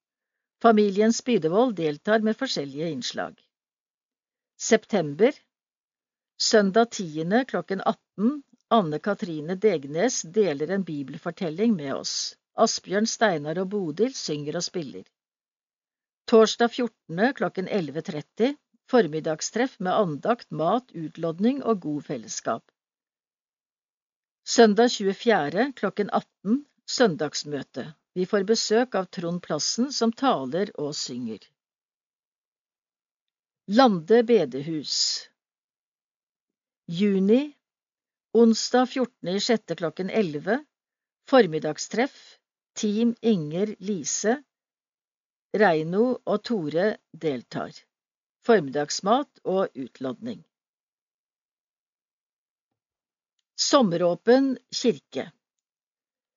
Familien 0.63 1.13
Spydevold 1.13 1.77
deltar 1.77 2.25
med 2.25 2.37
forskjellige 2.37 2.91
innslag. 2.91 3.37
September 4.59 5.33
Søndag 6.37 6.91
10. 6.91 7.45
klokken 7.47 7.81
18. 7.81 8.43
Anne 8.69 8.99
Katrine 8.99 9.55
Degnes 9.55 10.23
deler 10.23 10.71
en 10.71 10.85
bibelfortelling 10.85 11.77
med 11.77 11.95
oss. 11.95 12.37
Asbjørn, 12.59 13.07
Steinar 13.07 13.59
og 13.63 13.69
Bodil 13.71 14.15
synger 14.19 14.57
og 14.59 14.65
spiller. 14.67 15.05
Torsdag 16.27 16.71
14. 16.71 17.35
klokken 17.39 17.69
11.30. 17.69 18.57
Formiddagstreff 18.91 19.77
med 19.79 19.95
andakt, 19.95 20.51
mat, 20.51 20.91
utlodning 20.91 21.63
og 21.63 21.81
god 21.81 22.03
fellesskap. 22.03 22.65
Søndag 24.45 24.91
24. 24.91 25.73
klokken 25.79 26.11
18 26.11 26.65
søndagsmøte. 26.87 27.85
Vi 28.15 28.27
får 28.27 28.43
besøk 28.51 28.99
av 28.99 29.07
Trond 29.07 29.43
Plassen 29.43 29.93
som 29.93 30.13
taler 30.13 30.75
og 30.75 30.95
synger. 30.99 31.47
Lande 33.71 34.21
bedehus 34.27 35.31
Juni 36.87 37.53
Onsdag 38.33 38.87
14. 38.87 39.29
i 39.29 39.41
6. 39.41 39.63
klokken 39.77 40.11
11 40.11 40.65
Formiddagstreff 41.29 42.39
Team 42.75 43.15
Inger 43.21 43.75
Lise 43.79 44.43
Reino 45.57 46.19
og 46.25 46.43
Tore 46.45 46.97
deltar. 47.13 47.73
Formiddagsmat 48.45 49.41
og 49.45 49.73
utlodning. 49.75 50.45
Sommeråpen 53.57 54.59
kirke 54.69 55.31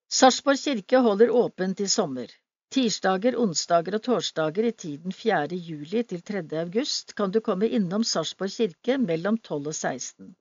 Sarpsborg 0.08 0.64
kirke 0.64 1.02
holder 1.04 1.34
åpent 1.44 1.80
i 1.80 1.88
sommer. 1.88 2.32
Tirsdager, 2.74 3.36
onsdager 3.40 3.94
og 3.96 4.02
torsdager 4.04 4.66
i 4.68 4.74
tiden 4.82 5.14
4. 5.16 5.56
juli 5.56 6.02
til 6.10 6.20
3. 6.30 6.42
august 6.60 7.14
kan 7.16 7.30
du 7.32 7.40
komme 7.40 7.70
innom 7.78 8.02
Sarpsborg 8.04 8.52
kirke 8.52 8.98
mellom 9.00 9.38
12 9.38 9.70
og 9.70 9.76
16. 9.78 10.34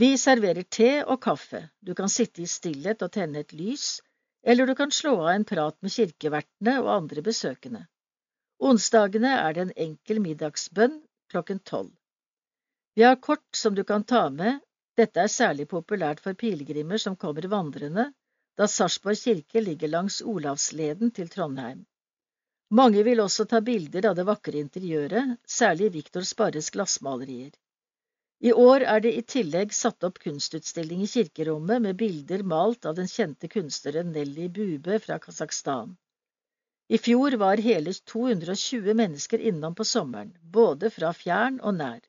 Vi 0.00 0.08
serverer 0.22 0.64
te 0.78 0.88
og 1.04 1.20
kaffe, 1.26 1.60
du 1.84 1.92
kan 1.98 2.08
sitte 2.08 2.40
i 2.40 2.48
stillhet 2.48 3.04
og 3.04 3.12
tenne 3.18 3.42
et 3.44 3.52
lys, 3.52 4.00
eller 4.42 4.64
du 4.64 4.74
kan 4.78 4.94
slå 5.00 5.12
av 5.26 5.34
en 5.34 5.44
prat 5.50 5.76
med 5.84 5.92
kirkevertene 5.92 6.78
og 6.80 6.88
andre 6.94 7.26
besøkende. 7.28 7.84
Onsdagene 8.70 9.34
er 9.42 9.52
det 9.58 9.66
en 9.66 9.76
enkel 9.90 10.24
middagsbønn 10.24 11.02
klokken 11.32 11.60
tolv. 11.60 11.92
Vi 12.96 13.04
har 13.04 13.20
kort 13.20 13.44
som 13.56 13.76
du 13.76 13.84
kan 13.84 14.08
ta 14.08 14.28
med 14.32 14.64
dette 15.00 15.20
er 15.22 15.30
særlig 15.32 15.68
populært 15.68 16.20
for 16.24 16.36
pilegrimer 16.36 17.00
som 17.00 17.14
kommer 17.16 17.46
vandrende, 17.48 18.08
da 18.60 18.66
Sarpsborg 18.68 19.16
kirke 19.16 19.60
ligger 19.64 19.88
langs 19.88 20.20
Olavsleden 20.20 21.14
til 21.16 21.30
Trondheim. 21.32 21.86
Mange 22.76 23.02
vil 23.06 23.22
også 23.24 23.46
ta 23.48 23.62
bilder 23.64 24.10
av 24.10 24.18
det 24.18 24.26
vakre 24.28 24.60
interiøret, 24.60 25.38
særlig 25.48 25.88
Viktor 25.94 26.28
Sparres 26.28 26.68
glassmalerier. 26.74 27.54
I 28.44 28.52
år 28.52 28.84
er 28.92 29.00
det 29.04 29.14
i 29.16 29.24
tillegg 29.34 29.72
satt 29.76 30.04
opp 30.04 30.20
kunstutstilling 30.20 31.02
i 31.04 31.08
kirkerommet 31.14 31.86
med 31.86 31.98
bilder 32.04 32.44
malt 32.52 32.84
av 32.84 33.00
den 33.00 33.08
kjente 33.08 33.48
kunstneren 33.52 34.12
Nelly 34.12 34.52
Bube 34.60 35.00
fra 35.06 35.18
Kasakhstan. 35.24 35.96
I 36.88 37.00
fjor 37.00 37.40
var 37.40 37.64
hele 37.64 37.96
220 38.12 38.94
mennesker 39.02 39.40
innom 39.50 39.74
på 39.74 39.88
sommeren, 39.88 40.32
både 40.40 40.92
fra 40.92 41.12
fjern 41.16 41.60
og 41.60 41.78
nær. 41.80 42.00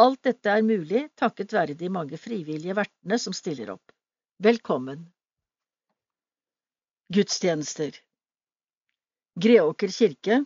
Alt 0.00 0.24
dette 0.24 0.56
er 0.56 0.64
mulig 0.64 1.08
takket 1.20 1.52
være 1.52 1.76
de 1.76 1.92
mange 1.92 2.20
frivillige 2.20 2.76
vertene 2.80 3.20
som 3.20 3.36
stiller 3.36 3.76
opp. 3.76 3.92
Velkommen! 4.40 5.10
Gudstjenester 7.14 7.96
Greåker 9.34 9.88
kirke 9.88 10.44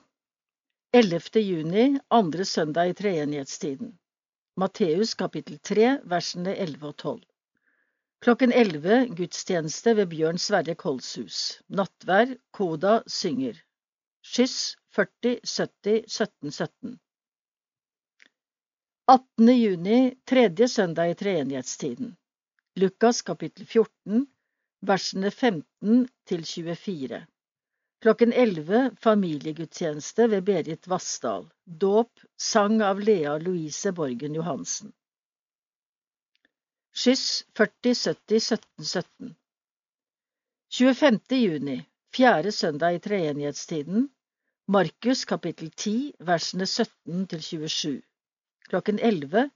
11. 0.92 1.40
juni, 1.40 2.00
andre 2.08 2.44
søndag 2.44 2.90
i 2.90 2.94
treenighetstiden 2.94 3.92
Matteus 4.58 5.14
kapittel 5.14 5.60
3, 5.70 5.92
versene 6.10 6.56
11 6.64 6.88
og 6.88 6.96
12 6.96 7.20
Klokken 8.24 8.56
11 8.64 8.98
gudstjeneste 9.20 9.94
ved 10.00 10.10
Bjørn 10.10 10.42
Sverre 10.42 10.74
Kolshus. 10.74 11.60
Nattvær, 11.68 12.34
Koda 12.50 12.98
synger. 13.06 13.62
Skyss 14.26 14.74
40 14.98 15.38
70 15.46 16.04
17 16.18 16.50
17. 16.50 16.98
18. 19.06 19.54
juni, 19.54 20.00
tredje 20.26 20.68
søndag 20.68 21.14
i 21.14 21.20
treenighetstiden. 21.22 22.16
Lukas 22.74 23.22
kapittel 23.22 23.66
14, 23.66 24.26
versene 24.80 25.30
15 25.30 26.08
til 26.26 26.44
24. 26.44 27.20
Klokken 28.02 28.32
11 28.32 28.96
familiegudstjeneste 29.00 30.30
ved 30.30 30.42
Berit 30.42 30.88
Vassdal. 30.88 31.46
Dåp, 31.64 32.20
sang 32.38 32.82
av 32.82 33.00
Lea 33.00 33.38
Louise 33.38 33.92
Borgen 33.92 34.34
Johansen. 34.34 34.92
Skyss 36.96 37.44
40 37.56 37.94
70 37.94 38.40
17 38.40 38.84
17. 38.84 39.36
25. 40.72 41.20
juni, 41.36 41.78
fjerde 42.14 42.52
søndag 42.52 42.96
i 42.96 42.98
treenighetstiden. 42.98 44.10
Markus 44.68 45.24
kapittel 45.24 45.70
10, 45.70 46.12
versene 46.20 46.66
17 46.66 47.26
til 47.32 47.42
27 47.42 48.02
klokken 48.68 48.98
11 48.98 49.50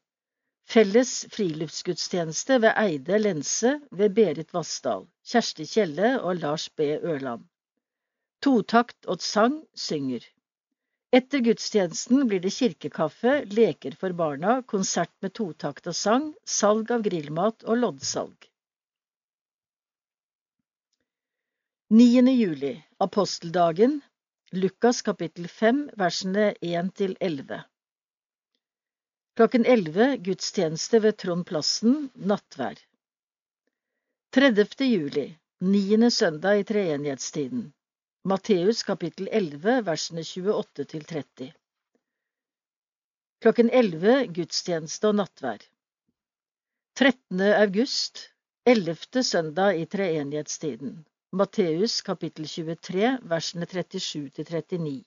Felles 0.71 1.13
friluftsgudstjeneste 1.35 2.61
ved 2.63 2.77
Eide 2.79 3.17
Lense 3.19 3.73
ved 3.91 4.13
Berit 4.15 4.53
Vassdal, 4.55 5.09
Kjersti 5.27 5.65
Kjelle 5.67 6.11
og 6.21 6.37
Lars 6.45 6.69
B. 6.79 6.93
Ørland. 7.03 7.43
Totakt 8.47 9.09
og 9.11 9.19
sang 9.19 9.57
synger. 9.75 10.23
Etter 11.11 11.43
gudstjenesten 11.43 12.23
blir 12.31 12.45
det 12.45 12.53
kirkekaffe, 12.55 13.33
leker 13.51 13.97
for 13.99 14.15
barna, 14.21 14.61
konsert 14.63 15.11
med 15.27 15.35
totakt 15.41 15.91
og 15.91 15.97
sang, 15.99 16.31
salg 16.47 16.95
av 16.95 17.03
grillmat 17.09 17.67
og 17.67 17.83
loddsalg. 17.83 18.47
9. 21.99 22.23
juli, 22.37 22.77
aposteldagen, 23.03 23.99
Lukas 24.55 25.03
kapittel 25.03 25.51
5, 25.51 25.83
versene 25.99 26.53
1 26.63 26.95
til 27.03 27.19
11. 27.19 27.65
Klokken 29.41 29.65
11 29.65 30.17
gudstjeneste 30.17 30.99
ved 31.01 31.17
Trond 31.17 31.47
Plassen, 31.49 32.11
nattvær. 32.15 32.77
30. 34.37 34.85
juli, 34.85 35.23
niende 35.65 36.11
søndag 36.13 36.61
i 36.61 36.67
treenighetstiden. 36.69 37.63
Matteus 38.29 38.83
kapittel 38.85 39.31
11, 39.33 39.79
versene 39.87 40.27
28 40.27 40.85
til 40.93 41.07
30. 41.15 41.49
Klokken 43.41 43.73
11 43.81 44.27
gudstjeneste 44.37 45.09
og 45.09 45.17
nattvær. 45.23 45.65
13. 47.01 47.41
august, 47.65 48.27
11. 48.67 49.25
søndag 49.25 49.81
i 49.81 49.87
treenighetstiden. 49.87 50.99
Matteus 51.33 52.03
kapittel 52.03 52.45
23, 52.45 53.17
versene 53.25 53.73
37 53.73 54.29
til 54.37 54.53
39. 54.53 55.01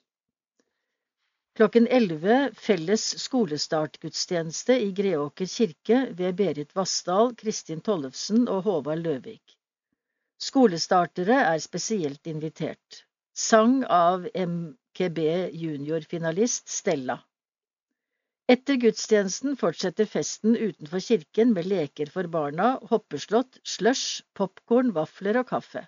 Klokken 1.54 1.86
11 1.86 2.50
felles 2.58 3.02
skolestartgudstjeneste 3.22 4.74
i 4.82 4.88
Greåker 4.92 5.46
kirke 5.46 5.98
ved 6.18 6.34
Berit 6.40 6.72
Vassdal, 6.74 7.30
Kristin 7.38 7.78
Tollefsen 7.80 8.48
og 8.50 8.64
Håvard 8.66 9.04
Løvik. 9.04 9.54
Skolestartere 10.42 11.36
er 11.52 11.62
spesielt 11.62 12.26
invitert. 12.26 13.04
Sang 13.38 13.84
av 13.86 14.26
MKB 14.34 15.20
juniorfinalist 15.54 16.74
Stella. 16.74 17.20
Etter 18.50 18.82
gudstjenesten 18.82 19.54
fortsetter 19.56 20.10
festen 20.10 20.58
utenfor 20.58 21.06
kirken 21.06 21.54
med 21.54 21.70
leker 21.70 22.10
for 22.10 22.26
barna, 22.34 22.80
hoppeslott, 22.90 23.62
slush, 23.62 24.24
popkorn, 24.34 24.90
vafler 24.98 25.38
og 25.38 25.52
kaffe. 25.54 25.86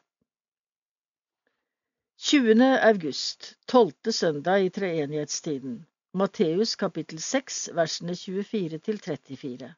20. 2.18 2.62
august, 2.80 3.55
tolvte 3.68 4.12
søndag 4.12 4.62
i 4.64 4.70
treenighetstiden. 4.70 5.82
Matteus 6.16 6.72
kapittel 6.80 7.20
6, 7.20 7.59
versene 7.76 8.16
24 8.16 8.78
til 8.78 9.01
34. 9.05 9.68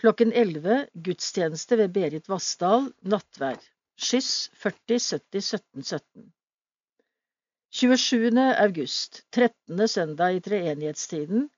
Klokken 0.00 0.32
11 0.32 0.78
gudstjeneste 0.94 1.78
ved 1.78 1.92
Berit 1.92 2.32
Vassdal, 2.32 2.88
nattvær. 3.04 3.60
Skyss 4.00 4.48
40 4.64 4.98
70 5.10 5.52
17 5.52 5.84
17. 5.92 6.32
27. 7.70 8.32
august, 8.56 9.22
13. 9.32 9.88
søndag 9.88 10.40
i 10.40 10.40
treenighetstiden. 10.40 11.50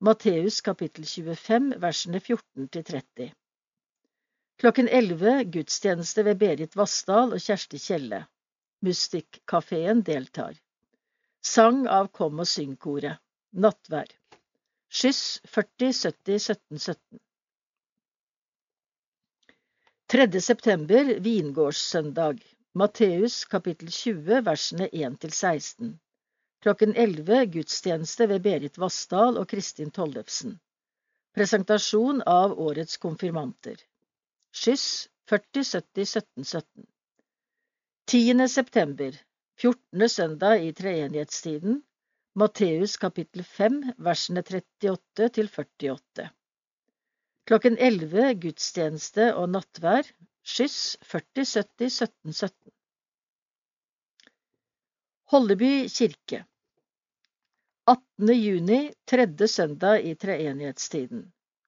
Matteus 0.00 0.60
kapittel 0.60 1.06
25, 1.06 1.80
versene 1.80 2.20
14 2.20 2.68
til 2.68 2.84
30. 2.84 3.32
Klokken 4.60 4.88
11 4.88 5.44
gudstjeneste 5.56 6.24
ved 6.24 6.36
Berit 6.36 6.76
Vassdal 6.76 7.32
og 7.32 7.40
Kjersti 7.40 7.80
Kjelle. 7.80 8.26
Mustikkafeen 8.80 10.02
deltar. 10.06 10.58
Sang 11.42 11.86
av 11.88 12.10
Kom 12.14 12.38
og 12.42 12.46
syng-koret. 12.46 13.18
Nattvær. 13.64 14.10
Skyss 14.88 15.40
40 15.54 15.92
70 15.92 16.38
17 16.38 16.78
17. 16.78 17.18
3. 20.08 20.40
september, 20.40 21.14
vingårdssøndag. 21.20 22.38
Matteus 22.78 23.44
kapittel 23.44 23.90
20, 23.90 24.44
versene 24.46 24.88
1 24.92 25.18
til 25.24 25.32
16. 25.32 25.90
Klokken 26.62 26.94
11 26.96 27.46
gudstjeneste 27.56 28.28
ved 28.30 28.44
Berit 28.46 28.78
Vassdal 28.78 29.40
og 29.40 29.48
Kristin 29.50 29.90
Tollefsen. 29.90 30.54
Presentasjon 31.34 32.22
av 32.26 32.54
årets 32.58 32.96
konfirmanter. 33.02 33.76
Skyss 34.54 35.08
40 35.30 35.66
70 35.72 36.06
17 36.06 36.44
17. 36.44 36.88
10. 38.08 38.48
september, 38.48 39.12
14. 39.60 40.08
søndag 40.08 40.62
i 40.64 40.70
treenighetstiden, 40.72 41.82
Matteus 42.40 42.94
kapittel 42.96 43.44
5, 43.44 43.76
versene 44.06 44.40
38 44.40 45.28
til 45.36 45.50
48. 45.52 46.30
Klokken 47.44 47.76
11 47.76 48.30
gudstjeneste 48.46 49.28
og 49.36 49.52
nattvær, 49.52 50.08
skyss 50.40 50.96
40 51.04 51.44
70 51.52 52.00
17 52.00 52.40
17. 52.40 52.74
Holleby 55.36 55.72
kirke 55.92 56.44
18. 57.92 58.36
juni, 58.40 58.82
tredje 59.04 59.52
søndag 59.52 60.00
i 60.00 60.16
treenighetstiden. 60.16 61.26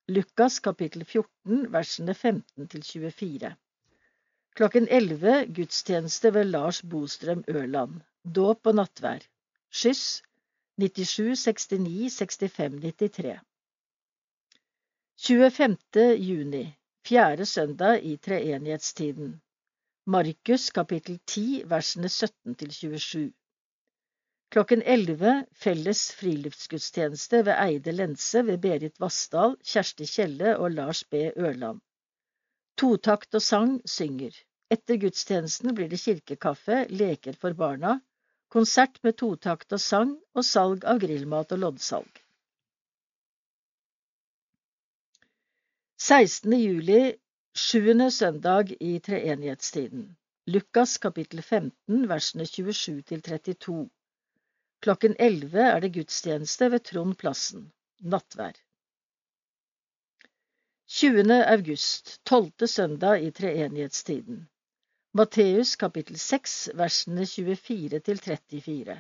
Lukas 0.08 0.62
kapittel 0.64 1.04
14, 1.04 1.66
versene 1.76 2.14
15 2.14 2.72
til 2.72 2.92
24. 2.94 3.58
Klokken 4.54 4.88
11 4.90 5.46
gudstjeneste 5.56 6.34
ved 6.34 6.44
Lars 6.44 6.82
Bostrøm 6.82 7.44
Ørland. 7.48 8.00
Dåp 8.36 8.66
og 8.66 8.74
nattvær. 8.74 9.22
Skyss 9.70 10.22
97 10.78 11.46
69 11.70 12.18
65 12.18 12.80
93. 12.82 13.38
25. 15.20 16.16
juni, 16.16 16.64
fjerde 17.06 17.46
søndag 17.46 18.04
i 18.04 18.16
treenighetstiden. 18.16 19.40
Markus 20.06 20.70
kapittel 20.70 21.20
10 21.26 21.62
versene 21.66 22.08
17 22.08 22.54
til 22.54 22.72
27. 22.72 23.32
Klokken 24.50 24.82
11 24.82 25.46
felles 25.52 26.00
friluftsgudstjeneste 26.20 27.44
ved 27.46 27.54
Eide 27.68 27.92
Lense 27.92 28.46
ved 28.46 28.58
Berit 28.58 29.00
Vassdal, 29.00 29.56
Kjersti 29.64 30.06
Kjelle 30.06 30.56
og 30.58 30.70
Lars 30.70 31.04
B. 31.04 31.14
Ørland. 31.36 31.80
Totakt 32.80 33.36
og 33.36 33.42
sang 33.44 33.72
synger. 33.84 34.32
Etter 34.72 34.96
gudstjenesten 35.02 35.74
blir 35.76 35.90
det 35.92 35.98
kirkekaffe, 36.00 36.86
leker 36.88 37.36
for 37.36 37.56
barna, 37.58 37.98
konsert 38.54 38.96
med 39.04 39.18
totakt 39.20 39.74
og 39.76 39.82
sang 39.84 40.14
og 40.32 40.46
salg 40.48 40.86
av 40.88 41.02
grillmat 41.02 41.52
og 41.56 41.60
loddsalg. 41.64 42.22
16. 46.00 46.56
juli, 46.56 47.02
sjuende 47.52 48.08
søndag 48.10 48.72
i 48.80 48.94
treenighetstiden. 49.04 50.06
Lukas 50.48 50.96
kapittel 51.04 51.42
15, 51.42 52.08
versene 52.08 52.48
27 52.48 53.02
til 53.12 53.20
32. 53.28 53.82
Klokken 54.80 55.20
11 55.20 55.66
er 55.66 55.84
det 55.84 55.92
gudstjeneste 55.98 56.70
ved 56.72 56.88
Trond 56.88 57.18
Plassen. 57.20 57.68
Nattvær. 58.00 58.56
20. 60.92 61.30
august, 61.46 62.24
tolvte 62.24 62.66
søndag 62.66 63.20
i 63.22 63.30
treenighetstiden. 63.30 64.40
Matteus 65.14 65.76
kapittel 65.78 66.18
6, 66.18 66.54
versene 66.74 67.26
24 67.26 68.00
til 68.08 68.18
34. 68.18 68.96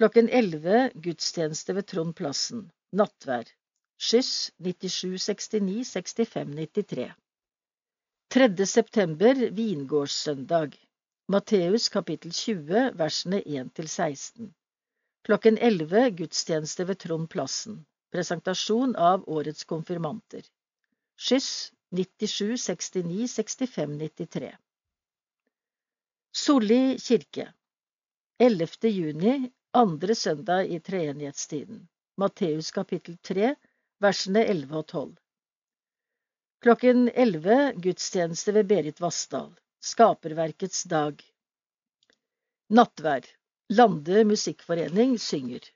Klokken 0.00 0.30
11 0.38 0.78
gudstjeneste 1.04 1.76
ved 1.76 1.86
Trond 1.92 2.14
Plassen. 2.16 2.62
Nattvær. 2.92 3.52
Skyss 4.00 4.50
97 4.56 5.60
69 5.60 5.92
65 5.92 6.56
93. 6.56 7.12
3. 8.38 8.66
september, 8.66 9.44
vingårdssøndag. 9.60 10.72
Matteus 11.28 11.88
kapittel 11.88 12.32
20, 12.32 12.90
versene 13.04 13.42
1 13.44 13.74
til 13.76 13.88
16. 13.88 14.54
Klokken 15.28 15.58
11 15.58 16.10
gudstjeneste 16.16 16.88
ved 16.88 16.96
Trond 17.04 17.28
Plassen. 17.28 17.82
Presentasjon 18.12 18.96
av 18.96 19.28
årets 19.28 19.64
konfirmanter. 19.64 20.48
Skyss 21.16 21.72
97 21.90 22.56
69 22.58 23.28
65 23.28 23.98
93. 23.98 24.56
Solli 26.32 26.98
kirke 26.98 27.52
11. 28.38 28.88
juni, 28.88 29.50
andre 29.70 30.14
søndag 30.14 30.66
i 30.66 30.80
treenighetstiden. 30.80 31.88
Matteus 32.16 32.70
kapittel 32.70 33.16
3, 33.22 33.54
versene 34.02 34.42
11 34.44 34.76
og 34.78 34.86
12. 34.86 35.12
Klokken 36.66 37.08
11 37.08 37.72
gudstjeneste 37.84 38.54
ved 38.56 38.66
Berit 38.66 39.00
Vassdal. 39.00 39.52
Skaperverkets 39.80 40.82
dag. 40.90 41.22
Nattvær. 42.68 43.26
Lande 43.68 44.24
musikkforening 44.24 45.18
synger. 45.20 45.70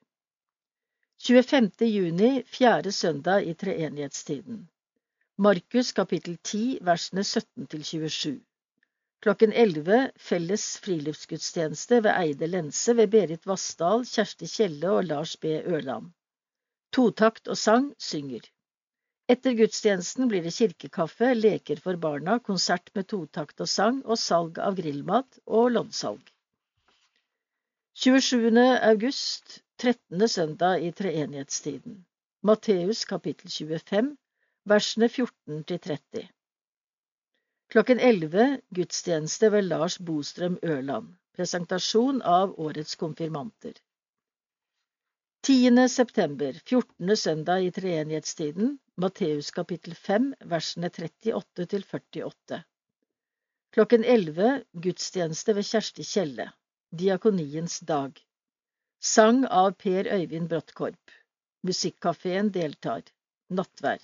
25. 1.26 1.70
juni, 1.86 2.42
fjerde 2.46 2.92
søndag 2.92 3.46
i 3.46 3.54
treenighetstiden. 3.54 4.66
Markus 5.40 5.92
kapittel 5.94 6.34
10 6.42 6.78
versene 6.82 7.22
17 7.22 7.66
til 7.70 7.82
27. 7.84 8.40
Klokken 9.22 9.52
11 9.52 9.98
felles 10.18 10.64
friluftsgudstjeneste 10.82 12.00
ved 12.06 12.10
Eide 12.10 12.48
Lense 12.50 12.96
ved 12.98 13.12
Berit 13.12 13.46
Vassdal, 13.46 14.02
Kjersti 14.02 14.48
Kjelle 14.50 14.90
og 14.96 15.06
Lars 15.12 15.36
B. 15.36 15.54
Ørland. 15.62 16.10
Totakt 16.90 17.46
og 17.46 17.60
sang 17.62 17.86
synger. 18.08 18.50
Etter 19.30 19.54
gudstjenesten 19.62 20.26
blir 20.26 20.42
det 20.42 20.56
kirkekaffe, 20.58 21.30
leker 21.38 21.86
for 21.86 22.02
barna, 22.08 22.40
konsert 22.50 22.90
med 22.98 23.06
totakt 23.14 23.62
og 23.62 23.70
sang 23.78 24.02
og 24.04 24.18
salg 24.18 24.58
av 24.58 24.74
grillmat 24.82 25.38
og 25.46 25.70
loddsalg. 25.78 26.34
27. 27.94 28.50
august, 28.90 29.60
13. 29.78 30.28
søndag 30.28 30.82
i 30.82 30.90
treenighetstiden. 30.90 32.02
Matteus 32.42 33.06
kapittel 33.06 33.54
25 33.54 34.16
versene 34.68 35.08
14 35.08 35.62
til 35.68 35.80
30. 35.84 36.28
Klokken 37.72 38.00
11 38.00 38.46
gudstjeneste 38.76 39.52
ved 39.52 39.68
Lars 39.68 39.98
Bostrøm 39.98 40.58
Ørland. 40.62 41.14
Presentasjon 41.36 42.22
av 42.22 42.54
årets 42.60 42.96
konfirmanter. 43.00 43.76
10. 45.46 45.88
september, 45.88 46.56
14. 46.66 47.16
søndag 47.16 47.64
i 47.64 47.70
treenighetstiden, 47.70 48.74
Matteus 48.96 49.50
kapittel 49.54 49.94
5, 49.94 50.32
versene 50.50 50.90
38 50.90 51.68
til 51.74 51.84
48. 51.92 52.62
Klokken 53.76 54.04
11 54.04 54.50
gudstjeneste 54.88 55.54
ved 55.54 55.68
Kjersti 55.70 56.04
Kjelle. 56.04 56.50
Diakoniens 56.90 57.78
dag. 57.92 58.18
Sang 59.00 59.44
av 59.46 59.74
Per 59.78 60.08
Øyvind 60.18 60.48
Bråttkorp. 60.50 61.16
Musikkafeen 61.62 62.50
deltar. 62.52 63.04
Nattvær. 63.48 64.00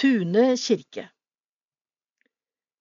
Tune 0.00 0.56
kirke 0.56 1.02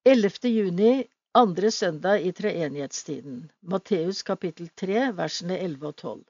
11. 0.05 0.49
juni, 0.49 1.07
andre 1.35 1.71
søndag 1.71 2.21
i 2.23 2.31
treenighetstiden. 2.31 3.41
Matteus 3.59 4.21
kapittel 4.23 4.69
3, 4.81 5.01
versene 5.17 5.57
11 5.57 5.89
og 5.89 5.95
12. 5.97 6.21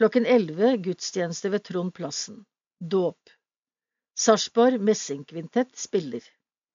Klokken 0.00 0.26
11 0.26 0.72
gudstjeneste 0.88 1.52
ved 1.54 1.64
Trond 1.68 1.94
Plassen. 1.94 2.42
Dåp. 2.80 3.30
Sarpsborg 4.18 4.82
Messingkvintett 4.82 5.78
spiller. 5.78 6.26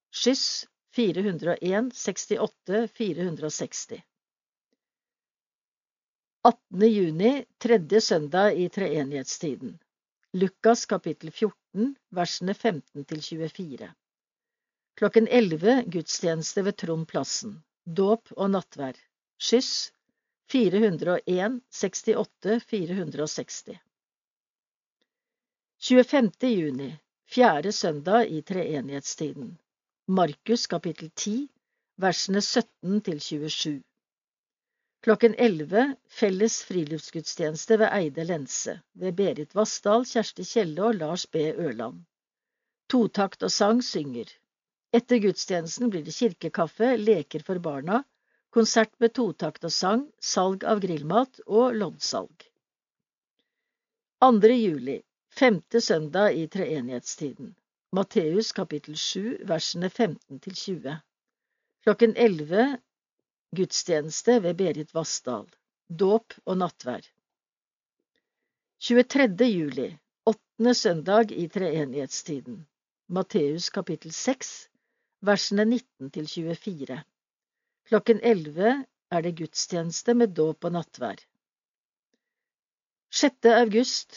Skyss 0.08 0.64
401 0.96 1.92
68 1.92 2.86
460. 2.96 4.00
18. 6.48 6.88
juni, 6.88 7.34
tredje 7.58 8.00
søndag 8.00 8.56
i 8.56 8.70
treenighetstiden. 8.72 9.76
Lukas 10.32 10.86
kapittel 10.86 11.30
14, 11.30 11.61
versene 12.10 12.54
15 12.54 13.04
til 13.04 13.22
24. 13.22 13.88
Klokken 15.00 15.28
11 15.28 15.76
gudstjeneste 15.92 16.64
ved 16.64 16.76
Trond 16.82 17.06
Plassen. 17.08 17.54
Dåp 17.84 18.32
og 18.36 18.50
nattvær. 18.52 18.98
Skyss 19.40 19.92
401 20.52 21.60
68 21.70 22.60
460. 22.72 23.78
25. 25.82 26.50
juni, 26.50 26.90
fjerde 27.26 27.72
søndag 27.72 28.28
i 28.30 28.42
treenighetstiden. 28.42 29.58
Markus 30.06 30.66
kapittel 30.66 31.10
10, 31.16 31.48
versene 31.96 32.40
17 32.40 33.00
til 33.00 33.20
27. 33.20 33.82
Klokken 35.02 35.34
11 35.34 35.96
felles 36.06 36.64
friluftsgudstjeneste 36.64 37.78
ved 37.78 37.88
Eide 37.90 38.22
Lense 38.24 38.76
ved 38.92 39.16
Berit 39.18 39.54
Vassdal, 39.58 40.04
Kjersti 40.06 40.44
Kjelle 40.46 40.84
og 40.86 40.94
Lars 40.94 41.24
B. 41.26 41.48
Ørland. 41.58 42.04
Totakt 42.86 43.42
og 43.42 43.50
sang 43.50 43.80
synger. 43.82 44.30
Etter 44.94 45.18
gudstjenesten 45.24 45.90
blir 45.90 46.04
det 46.06 46.14
kirkekaffe, 46.14 46.92
leker 47.00 47.42
for 47.42 47.58
barna, 47.64 48.04
konsert 48.54 48.92
med 49.02 49.16
totakt 49.18 49.66
og 49.66 49.74
sang, 49.74 50.04
salg 50.20 50.62
av 50.62 50.84
grillmat 50.84 51.42
og 51.48 51.74
loddsalg. 51.80 52.46
2. 54.22 54.54
juli, 54.54 55.00
femte 55.34 55.82
søndag 55.82 56.38
i 56.38 56.46
treenighetstiden. 56.46 57.56
Matteus 57.90 58.52
kapittel 58.54 58.94
7, 58.94 59.42
versene 59.50 59.90
15 59.90 60.38
til 60.46 60.54
20. 60.62 60.96
Klokken 61.82 62.14
11 62.14 62.70
Gudstjeneste 63.52 64.38
ved 64.42 64.56
Berit 64.56 64.94
Vassdal. 64.96 65.44
Dåp 66.00 66.32
og 66.48 66.56
nattvær. 66.56 67.04
23. 68.80 69.44
juli, 69.44 69.88
åttende 70.24 70.72
søndag 70.74 71.32
i 71.36 71.48
treenighetstiden. 71.52 72.62
Matteus 73.12 73.66
kapittel 73.74 74.14
6, 74.16 74.52
versene 75.20 75.66
19 75.68 76.10
til 76.14 76.28
24. 76.32 76.96
Klokken 77.90 78.22
11 78.30 78.70
er 79.10 79.26
det 79.26 79.34
gudstjeneste 79.36 80.14
med 80.16 80.32
dåp 80.38 80.64
og 80.64 80.72
nattvær. 80.78 81.20
6. 83.12 83.50
august, 83.52 84.16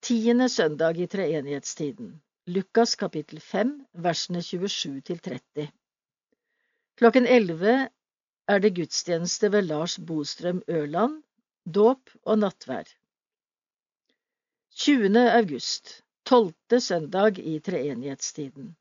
tiende 0.00 0.48
søndag 0.48 0.96
i 0.96 1.06
treenighetstiden. 1.16 2.14
Lukas 2.46 2.96
kapittel 2.96 3.40
5, 3.40 3.76
versene 4.08 4.42
27 4.42 5.04
til 5.10 5.20
30. 5.28 5.68
Klokken 6.96 7.26
11 7.26 7.76
er 8.48 8.60
det 8.60 8.74
gudstjeneste 8.76 9.48
ved 9.52 9.68
Lars 9.70 9.96
Bostrøm 9.98 10.62
Ørland, 10.68 11.22
dåp 11.64 12.10
og 12.24 12.38
nattvær. 12.38 12.88
20. 14.74 15.20
august, 15.38 16.02
tolvte 16.28 16.80
søndag 16.80 17.38
i 17.38 17.58
treenighetstiden. 17.60 18.74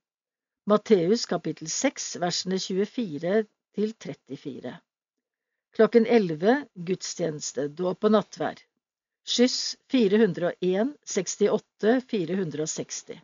Matteus 0.68 1.26
kapittel 1.26 1.70
6, 1.70 2.10
versene 2.24 2.60
24 2.60 3.46
til 3.76 3.94
34. 4.06 4.74
Klokken 5.74 6.06
11 6.08 6.56
gudstjeneste, 6.88 7.68
dåp 7.68 8.04
og 8.04 8.16
nattvær. 8.18 8.60
Skyss 9.24 9.78
401 9.92 10.98
68 11.08 12.04
460. 12.12 13.22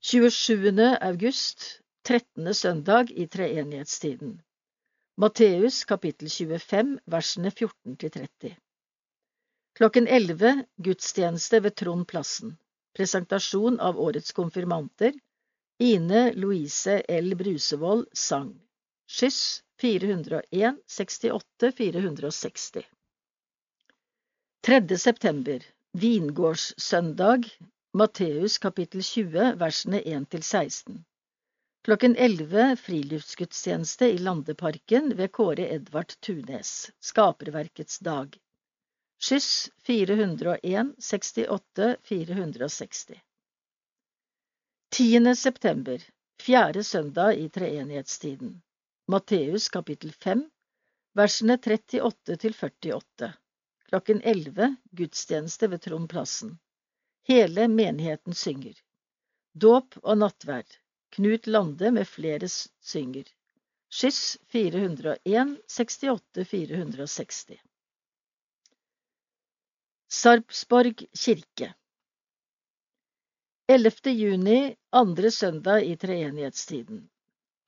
27. 0.00 0.98
august, 1.00 1.68
13. 2.04 2.54
søndag 2.54 3.10
i 3.10 3.26
treenighetstiden. 3.26 4.40
Matteus 5.18 5.84
kapittel 5.88 6.28
25 6.28 6.98
versene 7.08 7.50
14 7.50 7.94
til 7.96 8.10
30. 8.16 8.50
Klokken 9.78 10.08
11 10.08 10.50
gudstjeneste 10.76 11.62
ved 11.64 11.72
Trond 11.80 12.04
Plassen. 12.10 12.50
Presentasjon 12.92 13.80
av 13.80 13.96
årets 13.96 14.36
konfirmanter. 14.36 15.16
Ine 15.80 16.34
Louise 16.36 16.98
L. 17.08 17.32
Brusevold 17.40 18.04
sang. 18.12 18.52
Skyss 19.08 19.62
401 19.80 20.84
68 20.98 21.72
460. 21.80 22.84
3. 24.68 24.98
september 24.98 25.64
Vingårdssøndag 25.96 27.48
Matteus 27.96 28.58
kapittel 28.58 29.00
20 29.00 29.52
versene 29.64 30.04
1 30.04 30.28
til 30.36 30.42
16. 30.44 31.04
Klokken 31.86 32.16
11 32.16 32.76
friluftsgudstjeneste 32.76 34.06
i 34.06 34.18
Landeparken 34.18 35.16
ved 35.16 35.32
Kåre 35.32 35.68
Edvard 35.68 36.20
Tunes, 36.20 36.90
Skaperverkets 37.00 37.98
dag. 37.98 38.38
Skyss 39.18 39.70
401 39.82 40.94
68 40.98 41.96
460. 42.02 43.20
10. 44.90 45.36
september, 45.36 46.02
fjerde 46.42 46.84
søndag 46.84 47.34
i 47.34 47.48
treenighetstiden. 47.48 48.62
Matteus 49.06 49.68
kapittel 49.68 50.12
5, 50.12 50.50
versene 51.14 51.58
38 51.58 52.36
til 52.36 52.54
48. 52.54 53.32
Klokken 53.88 54.22
11 54.24 54.74
gudstjeneste 54.90 55.70
ved 55.70 55.82
Trond 55.86 56.10
Plassen. 56.10 56.58
Hele 57.28 57.68
menigheten 57.68 58.34
synger. 58.34 58.74
Dåp 59.54 59.94
og 60.02 60.18
nattverd. 60.18 60.80
Knut 61.16 61.46
Lande 61.46 61.90
med 61.90 62.08
flere 62.08 62.48
synger. 62.48 63.24
Skyss 63.88 64.38
401 64.52 65.56
68 65.66 66.44
460. 66.44 67.56
Sarpsborg 70.12 71.06
kirke 71.16 71.70
11. 73.68 74.12
juni, 74.12 74.76
andre 74.92 75.30
søndag 75.30 75.88
i 75.88 75.96
treenighetstiden. 75.96 77.08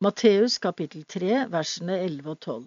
Matteus 0.05 0.59
kapittel 0.59 1.09
3, 1.09 1.47
versene 1.49 1.97
11 2.05 2.31
og 2.31 2.41
12. 2.41 2.65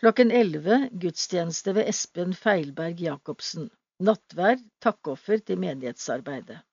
Klokken 0.00 0.32
11 0.32 0.84
gudstjeneste 0.92 1.76
ved 1.76 1.92
Espen 1.92 2.32
Feilberg 2.32 3.04
Jacobsen. 3.04 3.68
Nattverd, 4.00 4.64
takkoffer 4.80 5.44
til 5.44 5.60
menighetsarbeidet. 5.60 6.64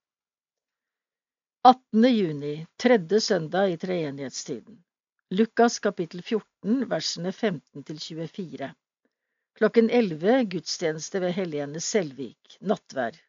18. 1.64 2.06
juni, 2.10 2.68
tredje 2.78 3.22
søndag 3.22 3.70
i 3.72 3.78
treenighetstiden. 3.78 4.84
Lukas 5.30 5.76
kapittel 5.80 6.24
14, 6.24 6.88
versene 6.90 7.32
15 7.32 7.84
til 7.84 8.00
24. 8.00 8.70
Klokken 9.60 9.90
11 9.90 10.40
gudstjeneste 10.56 11.22
ved 11.22 11.36
Helene 11.38 11.80
Selvik, 11.80 12.58
nattvær. 12.62 13.20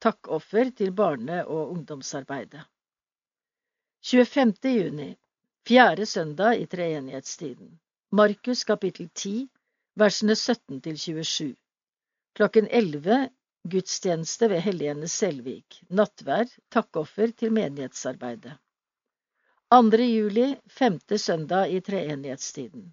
Takkoffer 0.00 0.70
til 0.70 0.94
barne- 0.96 1.44
og 1.44 1.74
ungdomsarbeidet. 1.74 2.64
25. 4.00 4.72
juni, 4.78 5.10
fjerde 5.68 6.06
søndag 6.06 6.62
i 6.62 6.66
treenighetstiden. 6.66 7.78
Markus 8.12 8.64
kapittel 8.64 9.10
10, 9.14 9.50
versene 9.96 10.34
17 10.34 10.80
til 10.80 10.98
27. 10.98 11.56
Klokken 12.40 12.68
11 12.70 13.28
Gudstjeneste 13.64 14.48
ved 14.50 14.60
Helene 14.60 15.08
Selvik. 15.08 15.76
Nattvær. 15.88 16.50
Takkoffer 16.74 17.30
til 17.30 17.52
menighetsarbeidet. 17.54 18.56
2. 19.70 19.98
juli, 20.02 20.46
femte 20.66 21.18
søndag 21.18 21.70
i 21.70 21.78
treenighetstiden. 21.80 22.88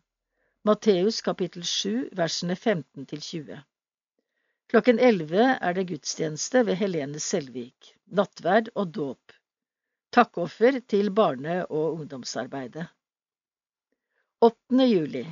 Matteus 0.64 1.22
kapittel 1.26 1.64
7, 1.66 2.10
versene 2.20 2.56
15 2.56 3.06
til 3.10 3.22
20. 3.22 3.58
Klokken 4.70 5.00
11 5.00 5.48
er 5.58 5.74
det 5.74 5.88
gudstjeneste 5.90 6.62
ved 6.68 6.78
Helene 6.78 7.20
Selvik. 7.20 7.96
Nattverd 8.06 8.70
og 8.76 8.94
dåp. 8.94 9.34
Takkoffer 10.14 10.78
til 10.88 11.10
barne- 11.10 11.66
og 11.66 11.96
ungdomsarbeidet. 11.96 12.86
8. 14.42 14.86
juli, 14.86 15.26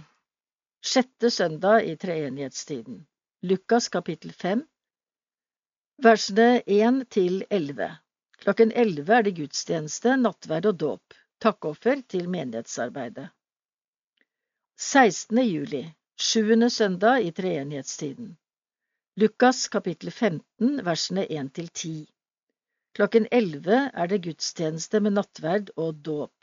sjette 0.82 1.30
søndag 1.30 1.86
i 1.86 1.96
treenighetstiden. 1.96 3.06
Lukas 3.42 3.88
kapittel 3.90 4.34
5, 4.34 4.66
Versene 6.06 6.62
1 6.70 6.98
til 7.10 7.40
11 7.50 7.86
Klokken 8.44 8.72
11 8.72 9.14
er 9.16 9.24
det 9.26 9.32
gudstjeneste, 9.40 10.12
nattverd 10.22 10.68
og 10.70 10.76
dåp, 10.82 11.16
takkoffer 11.42 12.04
til 12.14 12.28
menighetsarbeidet. 12.30 13.32
16. 14.78 15.40
juli, 15.42 15.80
sjuende 16.14 16.70
søndag 16.70 17.26
i 17.26 17.32
treenighetstiden. 17.40 18.36
Lukas 19.18 19.64
kapittel 19.74 20.12
15, 20.12 20.84
versene 20.86 21.24
1 21.26 21.50
til 21.58 21.72
10. 21.74 21.96
Klokken 22.94 23.26
11 23.32 23.80
er 23.90 24.14
det 24.14 24.22
gudstjeneste 24.28 25.02
med 25.02 25.18
nattverd 25.18 25.74
og 25.82 26.06
dåp, 26.06 26.36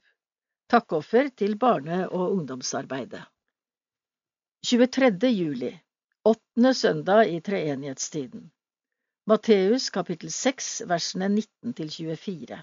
takkoffer 0.66 1.30
til 1.30 1.54
barne- 1.62 2.08
og 2.08 2.34
ungdomsarbeidet. 2.40 3.22
23. 4.66 5.30
juli, 5.30 5.70
åttende 6.26 6.74
søndag 6.74 7.30
i 7.30 7.38
treenighetstiden. 7.40 8.50
Matteus 9.26 9.86
kapittel 9.88 10.28
6 10.28 10.82
versene 10.84 11.30
19 11.32 11.72
til 11.78 11.90
24. 11.92 12.58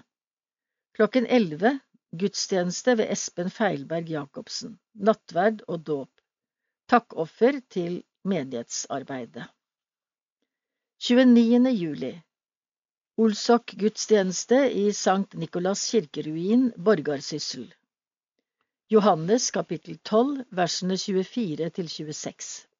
Klokken 0.94 1.24
11 1.26 1.72
gudstjeneste 2.20 2.94
ved 3.00 3.10
Espen 3.10 3.50
Feilberg 3.50 4.12
Jacobsen, 4.12 4.76
nattverd 4.94 5.64
og 5.66 5.82
dåp. 5.88 6.22
Takkoffer 6.86 7.58
til 7.66 7.98
menighetsarbeidet. 8.22 9.48
29. 11.02 11.74
juli 11.80 12.12
Olsok 13.18 13.74
gudstjeneste 13.82 14.62
i 14.70 14.92
Sankt 14.94 15.34
Nikolas 15.34 15.82
kirkeruin, 15.90 16.68
Borgarsyssel. 16.78 17.72
Johannes 18.86 19.50
kapittel 19.50 19.98
12, 19.98 20.44
versene 20.62 20.94
24 21.10 21.74
til 21.80 21.90
26. 21.98 22.71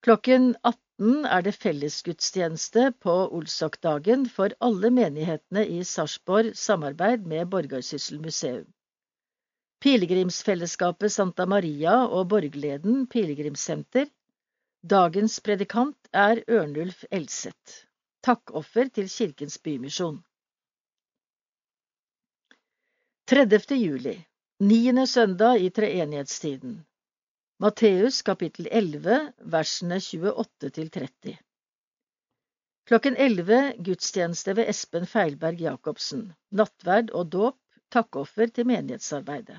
Klokken 0.00 0.54
18 0.62 1.26
er 1.28 1.42
det 1.44 1.52
fellesgudstjeneste 1.60 2.86
på 3.04 3.14
Olsokdagen 3.36 4.22
for 4.32 4.54
alle 4.64 4.88
menighetene 4.96 5.66
i 5.68 5.82
Sarpsborg 5.84 6.54
samarbeid 6.56 7.26
med 7.28 7.50
Borgarsyssel 7.52 8.22
museum. 8.24 8.64
Pilegrimsfellesskapet 9.84 11.12
Santa 11.12 11.44
Maria 11.46 11.98
og 12.06 12.30
Borgleden 12.32 13.06
pilegrimssenter. 13.12 14.08
Dagens 14.80 15.36
predikant 15.44 16.08
er 16.16 16.40
Ørnulf 16.48 17.04
Elseth. 17.10 17.84
Takkoffer 18.24 18.88
til 18.88 19.08
Kirkens 19.08 19.58
Bymisjon. 19.60 20.22
30. 23.28 23.76
juli, 23.76 24.16
niende 24.64 25.06
søndag 25.06 25.60
i 25.60 25.68
treenighetstiden. 25.70 26.80
Matteus 27.60 28.22
kapittel 28.24 28.68
11, 28.70 29.32
versene 29.52 29.98
28 30.00 30.68
til 30.76 30.86
30. 30.90 31.32
Klokken 32.88 33.18
11 33.20 33.58
gudstjeneste 33.84 34.54
ved 34.56 34.70
Espen 34.72 35.04
Feilberg 35.04 35.60
Jacobsen. 35.60 36.22
Nattverd 36.56 37.12
og 37.12 37.28
dåp, 37.34 37.58
takkoffer 37.92 38.48
til 38.48 38.64
menighetsarbeidet. 38.70 39.58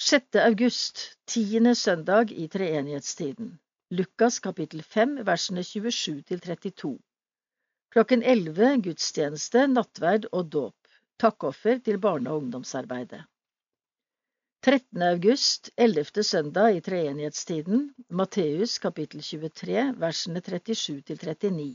6. 0.00 0.40
august, 0.46 1.04
tiende 1.28 1.74
søndag 1.74 2.32
i 2.32 2.48
treenighetstiden. 2.48 3.52
Lukas 3.90 4.40
kapittel 4.40 4.82
5, 4.82 5.18
versene 5.28 5.66
27 5.68 6.22
til 6.22 6.40
32. 6.48 6.94
Klokken 7.92 8.24
11 8.24 8.72
gudstjeneste, 8.88 9.66
nattverd 9.68 10.32
og 10.32 10.48
dåp. 10.56 10.96
Takkoffer 11.20 11.84
til 11.84 12.00
barne- 12.00 12.30
og 12.30 12.46
ungdomsarbeidet. 12.46 13.26
13. 14.64 15.02
august, 15.02 15.68
11. 15.76 16.24
søndag 16.24 16.76
i 16.76 16.80
treenighetstiden. 16.80 17.94
Matteus 18.08 18.78
kapittel 18.78 19.20
23, 19.20 19.82
versene 20.00 20.40
37 20.40 21.02
til 21.02 21.18
39. 21.20 21.66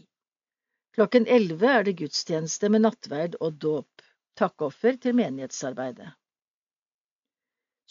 Klokken 0.98 1.28
11 1.28 1.68
er 1.70 1.86
det 1.86 1.94
gudstjeneste 2.00 2.70
med 2.74 2.82
nattverd 2.82 3.38
og 3.46 3.60
dåp. 3.62 4.02
Takkoffer 4.42 4.98
til 5.04 5.14
menighetsarbeidet. 5.20 6.16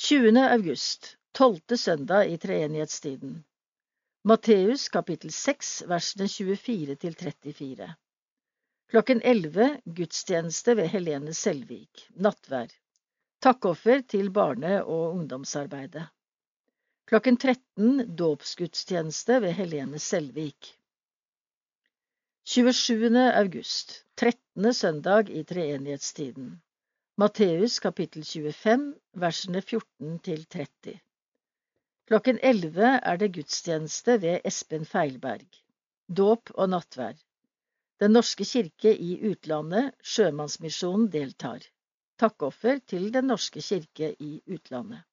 20. 0.09 0.35
august, 0.57 1.12
tolvte 1.31 1.79
søndag 1.79 2.35
i 2.35 2.37
treenighetstiden. 2.37 3.39
Matteus 4.25 4.89
kapittel 4.89 5.31
6 5.31 5.73
versene 5.95 6.27
24 6.27 6.99
til 7.07 7.15
34. 7.23 7.93
Klokken 8.91 9.23
11 9.23 9.70
gudstjeneste 10.03 10.77
ved 10.83 10.91
Helene 10.91 11.39
Selvik, 11.45 12.09
nattvær. 12.16 12.75
Takkoffer 13.39 14.01
til 14.02 14.32
barne- 14.35 14.85
og 14.85 15.12
ungdomsarbeidet. 15.15 16.09
Klokken 17.06 17.36
13 17.36 18.16
dåpsgudstjeneste 18.19 19.36
ved 19.44 19.52
Helene 19.52 19.98
Selvik. 19.98 20.73
27. 22.44 23.23
august, 23.43 24.05
13. 24.16 24.74
søndag 24.74 25.31
i 25.31 25.44
treenighetstiden. 25.44 26.51
Matteus 27.16 27.78
kapittel 27.78 28.24
25, 28.24 28.94
versene 29.15 29.62
14 29.62 30.19
til 30.19 30.44
30. 30.44 30.98
Klokken 32.10 32.39
11 32.43 32.90
er 33.02 33.16
det 33.23 33.32
gudstjeneste 33.39 34.20
ved 34.23 34.40
Espen 34.44 34.85
Feilberg. 34.85 35.62
Dåp 36.10 36.51
og 36.55 36.70
nattvær. 36.74 37.15
Den 38.01 38.19
norske 38.19 38.44
kirke 38.44 38.98
i 38.98 39.15
utlandet, 39.31 39.93
Sjømannsmisjonen, 40.02 41.12
deltar. 41.12 41.62
Takkoffer 42.19 42.81
til 42.90 43.12
Den 43.15 43.28
norske 43.31 43.62
kirke 43.62 44.09
i 44.19 44.40
utlandet. 44.51 45.05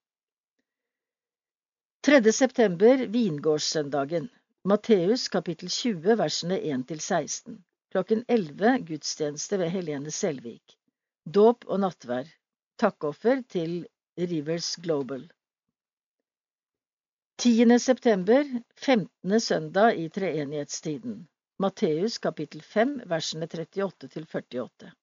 3. 2.08 2.32
september, 2.34 3.04
vingårdssøndagen. 3.14 4.26
Matteus 4.72 5.28
kapittel 5.36 5.70
20, 5.70 6.18
versene 6.18 6.58
1 6.72 6.88
til 6.90 7.00
16. 7.00 7.60
Klokken 7.94 8.26
11 8.28 8.74
gudstjeneste 8.90 9.62
ved 9.62 9.70
Helene 9.76 10.12
Selvik. 10.12 10.76
Dåp 11.38 11.70
og 11.70 11.84
nattvær. 11.86 12.34
Takkoffer 12.82 13.46
til 13.50 13.78
Rivers 14.18 14.74
Global. 14.82 15.30
10. 17.38 17.80
september, 17.80 18.44
15. 18.76 19.40
søndag 19.40 20.02
i 20.02 20.10
treenighetstiden. 20.10 21.28
Matteus 21.60 22.18
kapittel 22.18 22.62
5, 22.62 23.02
versene 23.06 23.46
38 23.46 24.08
til 24.08 24.26
48. 24.34 24.96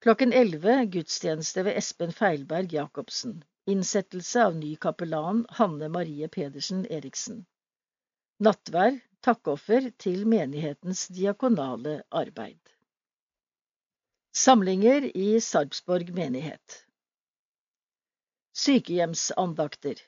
Klokken 0.00 0.32
11 0.32 0.84
gudstjeneste 0.84 1.62
ved 1.62 1.76
Espen 1.76 2.12
Feilberg 2.12 2.72
Jacobsen. 2.72 3.44
Innsettelse 3.66 4.44
av 4.44 4.56
ny 4.56 4.76
kapellan 4.76 5.46
Hanne 5.58 5.88
Marie 5.88 6.28
Pedersen 6.28 6.84
Eriksen. 6.86 7.40
Nattvær, 8.38 9.00
takkoffer 9.26 9.88
til 9.98 10.22
menighetens 10.30 11.08
diakonale 11.10 11.96
arbeid. 12.14 12.60
Samlinger 14.38 15.08
i 15.18 15.40
Sarpsborg 15.42 16.14
menighet 16.14 16.78
Sykehjemsandakter 18.54 19.98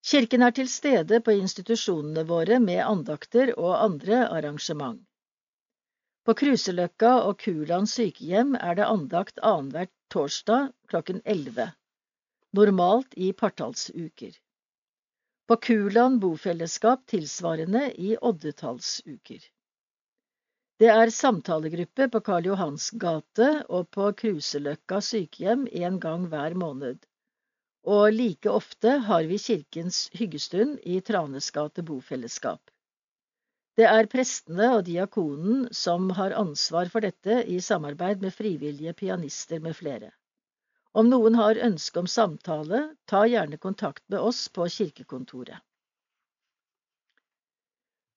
Kirken 0.00 0.48
er 0.48 0.56
til 0.56 0.72
stede 0.78 1.20
på 1.20 1.36
institusjonene 1.36 2.24
våre 2.32 2.56
med 2.64 2.80
andakter 2.86 3.52
og 3.58 3.76
andre 3.84 4.24
arrangement. 4.32 5.04
På 6.30 6.34
Kruseløkka 6.38 7.08
og 7.26 7.40
Kuland 7.42 7.88
sykehjem 7.90 8.52
er 8.54 8.76
det 8.78 8.84
andakt 8.86 9.40
annenhver 9.48 9.88
torsdag 10.14 10.68
klokken 10.92 11.16
11, 11.32 11.64
normalt 12.54 13.16
i 13.18 13.32
partallsuker. 13.40 14.36
På 15.50 15.56
Kuland 15.66 16.20
bofellesskap 16.22 17.02
tilsvarende 17.10 17.82
i 17.98 18.12
oddetallsuker. 18.30 19.42
Det 20.78 20.94
er 20.94 21.14
samtalegruppe 21.18 22.06
på 22.14 22.22
Karl 22.30 22.46
Johans 22.52 22.92
gate 22.94 23.50
og 23.66 23.90
på 23.98 24.12
Kruseløkka 24.22 25.02
sykehjem 25.02 25.66
en 25.82 25.98
gang 25.98 26.30
hver 26.30 26.54
måned, 26.54 27.02
og 27.82 28.06
like 28.14 28.54
ofte 28.62 29.00
har 29.10 29.26
vi 29.26 29.42
Kirkens 29.50 30.04
hyggestund 30.14 30.78
i 30.86 31.02
Tranes 31.02 31.50
gate 31.50 31.82
bofellesskap. 31.82 32.62
Det 33.78 33.86
er 33.86 34.08
prestene 34.10 34.68
og 34.76 34.84
diakonen 34.88 35.68
som 35.76 36.10
har 36.18 36.34
ansvar 36.36 36.90
for 36.92 37.06
dette 37.06 37.42
i 37.46 37.60
samarbeid 37.64 38.24
med 38.24 38.34
frivillige 38.34 38.94
pianister 38.98 39.62
med 39.62 39.78
flere. 39.78 40.10
Om 40.92 41.10
noen 41.10 41.38
har 41.38 41.60
ønske 41.70 42.02
om 42.02 42.08
samtale, 42.10 42.82
ta 43.06 43.22
gjerne 43.30 43.60
kontakt 43.62 44.02
med 44.10 44.18
oss 44.18 44.48
på 44.48 44.66
kirkekontoret. 44.66 45.60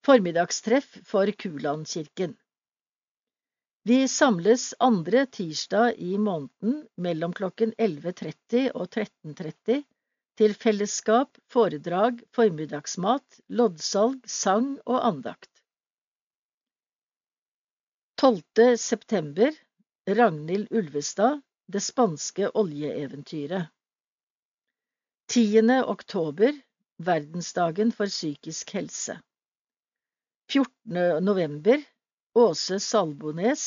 Formiddagstreff 0.04 0.98
for 1.08 1.30
Kulandkirken 1.40 2.34
vi 3.86 4.08
samles 4.08 4.74
andre 4.80 5.26
tirsdag 5.26 5.98
i 6.00 6.18
måneden 6.18 6.86
mellom 6.96 7.34
klokken 7.36 7.74
11.30 7.76 8.70
og 8.72 8.86
13.30 8.88 9.82
til 10.40 10.56
fellesskap, 10.58 11.38
foredrag, 11.54 12.22
formiddagsmat, 12.34 13.42
loddsalg, 13.50 14.24
sang 14.30 14.80
og 14.86 15.04
andakt. 15.06 15.50
12. 18.24 18.78
september 18.78 19.52
Ragnhild 20.08 20.72
Ulvestad 20.72 21.42
Det 21.74 21.82
spanske 21.84 22.50
oljeeventyret 22.60 23.68
10. 25.32 25.60
oktober 25.96 26.56
Verdensdagen 26.98 27.92
for 27.92 28.12
psykisk 28.12 28.72
helse 28.78 29.18
14. 30.52 31.26
november 31.26 31.84
Åse 32.36 32.80
Salbones 32.80 33.66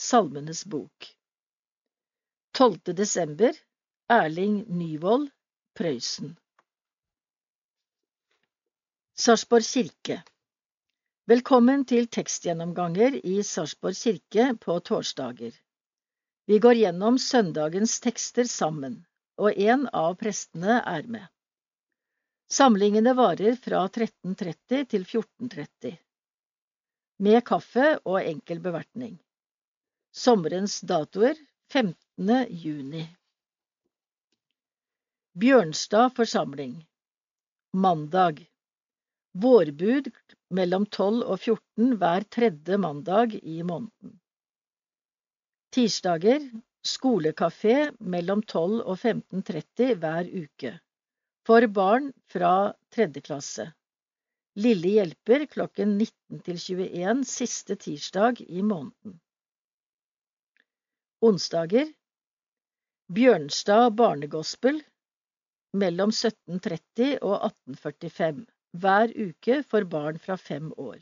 Salmenes 0.00 0.64
bok 0.64 1.10
12. 2.56 2.94
desember 2.96 3.52
Erling 4.08 4.64
Nyvold 4.68 5.28
Prøysen 5.74 6.36
Sarpsborg 9.18 9.64
kirke 9.66 10.20
Velkommen 11.26 11.80
til 11.90 12.06
tekstgjennomganger 12.16 13.16
i 13.26 13.40
Sarpsborg 13.48 13.98
kirke 13.98 14.44
på 14.62 14.76
torsdager. 14.86 15.56
Vi 16.46 16.60
går 16.62 16.78
gjennom 16.78 17.18
søndagens 17.18 17.96
tekster 18.04 18.46
sammen, 18.52 19.00
og 19.34 19.58
en 19.58 19.88
av 19.90 20.14
prestene 20.20 20.78
er 20.92 21.10
med. 21.16 21.26
Samlingene 22.46 23.16
varer 23.18 23.58
fra 23.66 23.82
13.30 23.88 24.86
til 24.94 25.08
14.30 25.10 25.96
med 27.26 27.40
kaffe 27.50 27.96
og 28.04 28.20
enkel 28.22 28.62
bevertning. 28.62 29.18
Sommerens 30.14 30.78
datoer 30.86 31.34
15. 31.74 32.46
juni. 32.62 33.08
Bjørnstad 35.34 36.12
forsamling 36.14 36.74
Mandag 37.72 38.44
Vårbud 39.32 40.10
mellom 40.54 40.84
12 40.86 41.24
og 41.24 41.40
14 41.40 41.96
hver 41.98 42.26
tredje 42.36 42.78
mandag 42.78 43.34
i 43.42 43.56
måneden. 43.66 44.12
Tirsdager 45.74 46.46
skolekafé 46.86 47.74
mellom 47.98 48.44
12 48.46 48.78
og 48.84 48.94
15.30 48.94 49.98
hver 50.04 50.30
uke. 50.44 50.72
For 51.42 51.66
barn 51.80 52.12
fra 52.30 52.54
tredje 52.94 53.26
klasse. 53.26 53.68
Lille 54.54 54.94
hjelper 55.00 55.48
klokken 55.50 55.98
19 55.98 56.46
til 56.46 56.64
21 56.78 57.26
siste 57.34 57.80
tirsdag 57.88 58.46
i 58.46 58.62
måneden. 58.62 59.18
Onsdager 61.26 61.90
Bjørnstad 63.10 63.90
barnegospel 63.98 64.84
mellom 65.74 66.12
1730 66.14 67.18
og 67.22 67.34
1845 67.50 68.44
hver 68.84 69.12
uke 69.26 69.60
for 69.70 69.86
barn 69.90 70.18
fra 70.22 70.36
fem 70.40 70.72
år. 70.78 70.98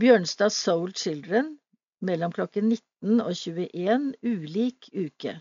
Bjørnstad 0.00 0.52
Soul 0.56 0.92
Children 0.96 1.54
mellom 2.00 2.32
klokken 2.32 2.68
19 2.72 3.20
og 3.20 3.32
21 3.36 4.12
ulik 4.32 4.88
uke 4.92 5.38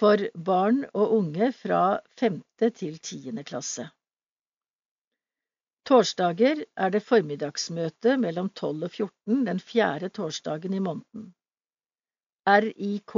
for 0.00 0.22
barn 0.50 0.84
og 0.94 1.16
unge 1.18 1.50
fra 1.52 2.00
femte 2.20 2.70
til 2.76 2.96
tiende 3.04 3.44
klasse. 3.44 3.90
Torsdager 5.88 6.62
er 6.76 6.92
det 6.94 7.02
formiddagsmøte 7.02 8.16
mellom 8.22 8.48
12 8.60 8.86
og 8.88 8.90
14 8.90 9.44
den 9.48 9.60
fjerde 9.60 10.08
torsdagen 10.08 10.74
i 10.76 10.82
måneden. 10.86 11.30
RIK 12.48 13.16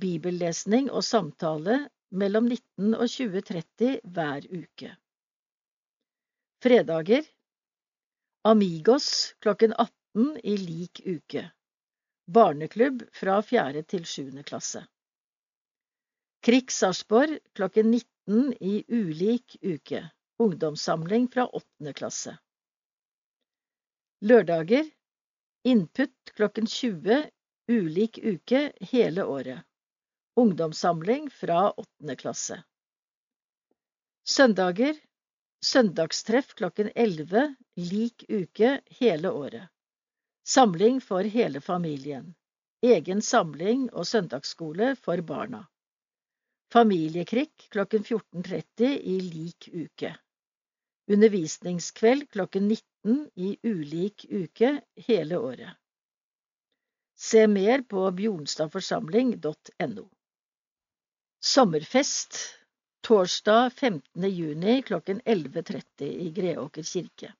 bibellesning 0.00 0.90
og 0.90 1.04
samtale 1.04 1.78
mellom 2.10 2.48
19 2.48 2.94
og 2.94 3.06
20.30 3.10 4.00
hver 4.04 4.46
uke. 4.52 4.92
Fredager 6.62 7.26
Amigos 8.46 9.34
klokken 9.42 9.74
18 9.74 10.38
i 10.42 10.56
lik 10.56 11.00
uke. 11.06 11.50
Barneklubb 12.26 13.02
fra 13.12 13.40
4. 13.42 13.82
til 13.82 14.04
7. 14.06 14.42
klasse. 14.46 14.86
Krik 16.46 16.70
Sarpsborg 16.70 17.38
klokken 17.58 17.90
19 17.90 18.52
i 18.60 18.84
ulik 18.88 19.56
uke. 19.62 20.02
Ungdomssamling 20.38 21.28
fra 21.32 21.46
8. 21.46 21.92
klasse. 21.92 22.36
Lørdager 24.20 24.90
Input 25.66 26.34
klokken 26.36 26.66
20 26.66 27.30
ulik 27.68 28.18
uke 28.22 28.72
hele 28.80 29.24
året. 29.24 29.64
Ungdomssamling 30.36 31.30
fra 31.30 31.70
åttende 31.70 32.16
klasse. 32.16 32.62
Søndager 34.24 34.94
Søndagstreff 35.64 36.54
klokken 36.54 36.90
11 36.94 37.54
lik 37.76 38.24
uke 38.28 38.80
hele 39.00 39.30
året. 39.30 39.68
Samling 40.44 41.00
for 41.00 41.22
hele 41.22 41.60
familien. 41.60 42.34
Egen 42.82 43.22
samling 43.22 43.88
og 43.92 44.06
søndagsskole 44.06 44.96
for 45.00 45.22
barna. 45.24 45.66
Familiekrikk 46.72 47.68
klokken 47.72 48.04
14.30 48.04 48.92
i 49.00 49.20
lik 49.20 49.68
uke. 49.72 50.12
Undervisningskveld 51.08 52.28
klokken 52.30 52.68
19 52.68 53.30
i 53.34 53.58
ulik 53.62 54.26
uke 54.30 54.80
hele 55.08 55.38
året. 55.38 55.70
Se 57.16 57.46
mer 57.48 57.82
på 57.88 58.10
bjornstadforsamling.no. 58.20 60.08
Sommerfest 61.40 62.36
torsdag 63.00 63.70
15. 63.70 64.30
juni 64.30 64.82
klokken 64.82 65.20
11.30 65.20 66.04
i 66.04 66.30
Greåker 66.30 66.82
kirke. 66.82 67.34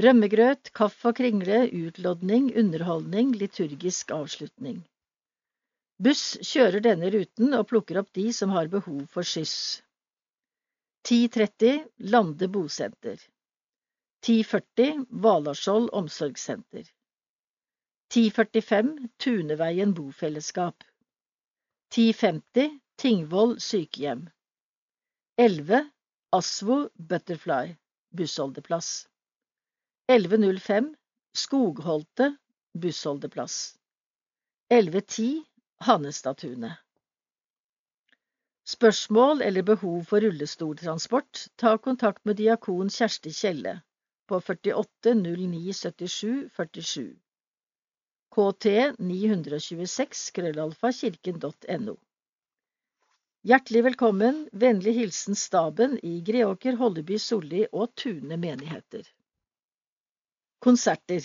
Rømmegrøt, 0.00 0.70
kaffe 0.72 1.10
og 1.10 1.16
kringle, 1.16 1.64
utlodning, 1.74 2.52
underholdning, 2.56 3.34
liturgisk 3.36 4.12
avslutning. 4.14 4.78
Buss 6.00 6.38
kjører 6.52 6.80
denne 6.84 7.10
ruten 7.12 7.56
og 7.58 7.66
plukker 7.68 7.98
opp 8.00 8.12
de 8.16 8.30
som 8.32 8.54
har 8.56 8.70
behov 8.72 9.02
for 9.12 9.26
skyss. 9.26 9.82
10.30 11.08 11.82
Lande 12.14 12.48
bosenter. 12.48 13.18
10.40 14.24 15.04
Valaskjold 15.26 15.90
omsorgssenter. 15.96 16.86
10.45 18.14 18.94
Tuneveien 19.18 19.92
bofellesskap. 19.96 20.84
10.50 21.92 22.78
Tingvoll 23.00 23.54
sykehjem. 23.64 24.26
11 25.38 25.90
Asvo 26.36 26.90
Butterfly 26.98 27.76
bussholdeplass. 28.10 29.08
11.05 30.12 30.94
Skogholte 31.32 32.36
bussholdeplass. 32.74 33.78
11.10 34.68 35.40
Hannestadtunet. 35.80 36.72
Spørsmål 38.68 39.40
eller 39.48 39.62
behov 39.62 40.04
for 40.04 40.20
rullestoltransport, 40.20 41.46
ta 41.56 41.78
kontakt 41.78 42.24
med 42.28 42.36
diakon 42.36 42.92
Kjersti 42.92 43.32
Kjelle 43.32 43.78
på 44.28 44.42
48 44.44 45.14
09 45.24 45.72
77 45.72 46.50
47. 46.52 47.16
KT 48.36 48.76
926 49.00 50.30
krøllalfa 50.36 50.92
kirken.no. 51.00 51.96
Hjertelig 53.40 53.80
velkommen, 53.84 54.48
vennlig 54.52 54.92
hilsen 54.92 55.34
staben 55.34 55.94
i 56.04 56.18
Greåker, 56.20 56.74
Holleby, 56.76 57.16
Solli 57.18 57.62
og 57.72 57.94
Tune 57.96 58.36
menigheter. 58.36 59.06
Konserter 60.60 61.24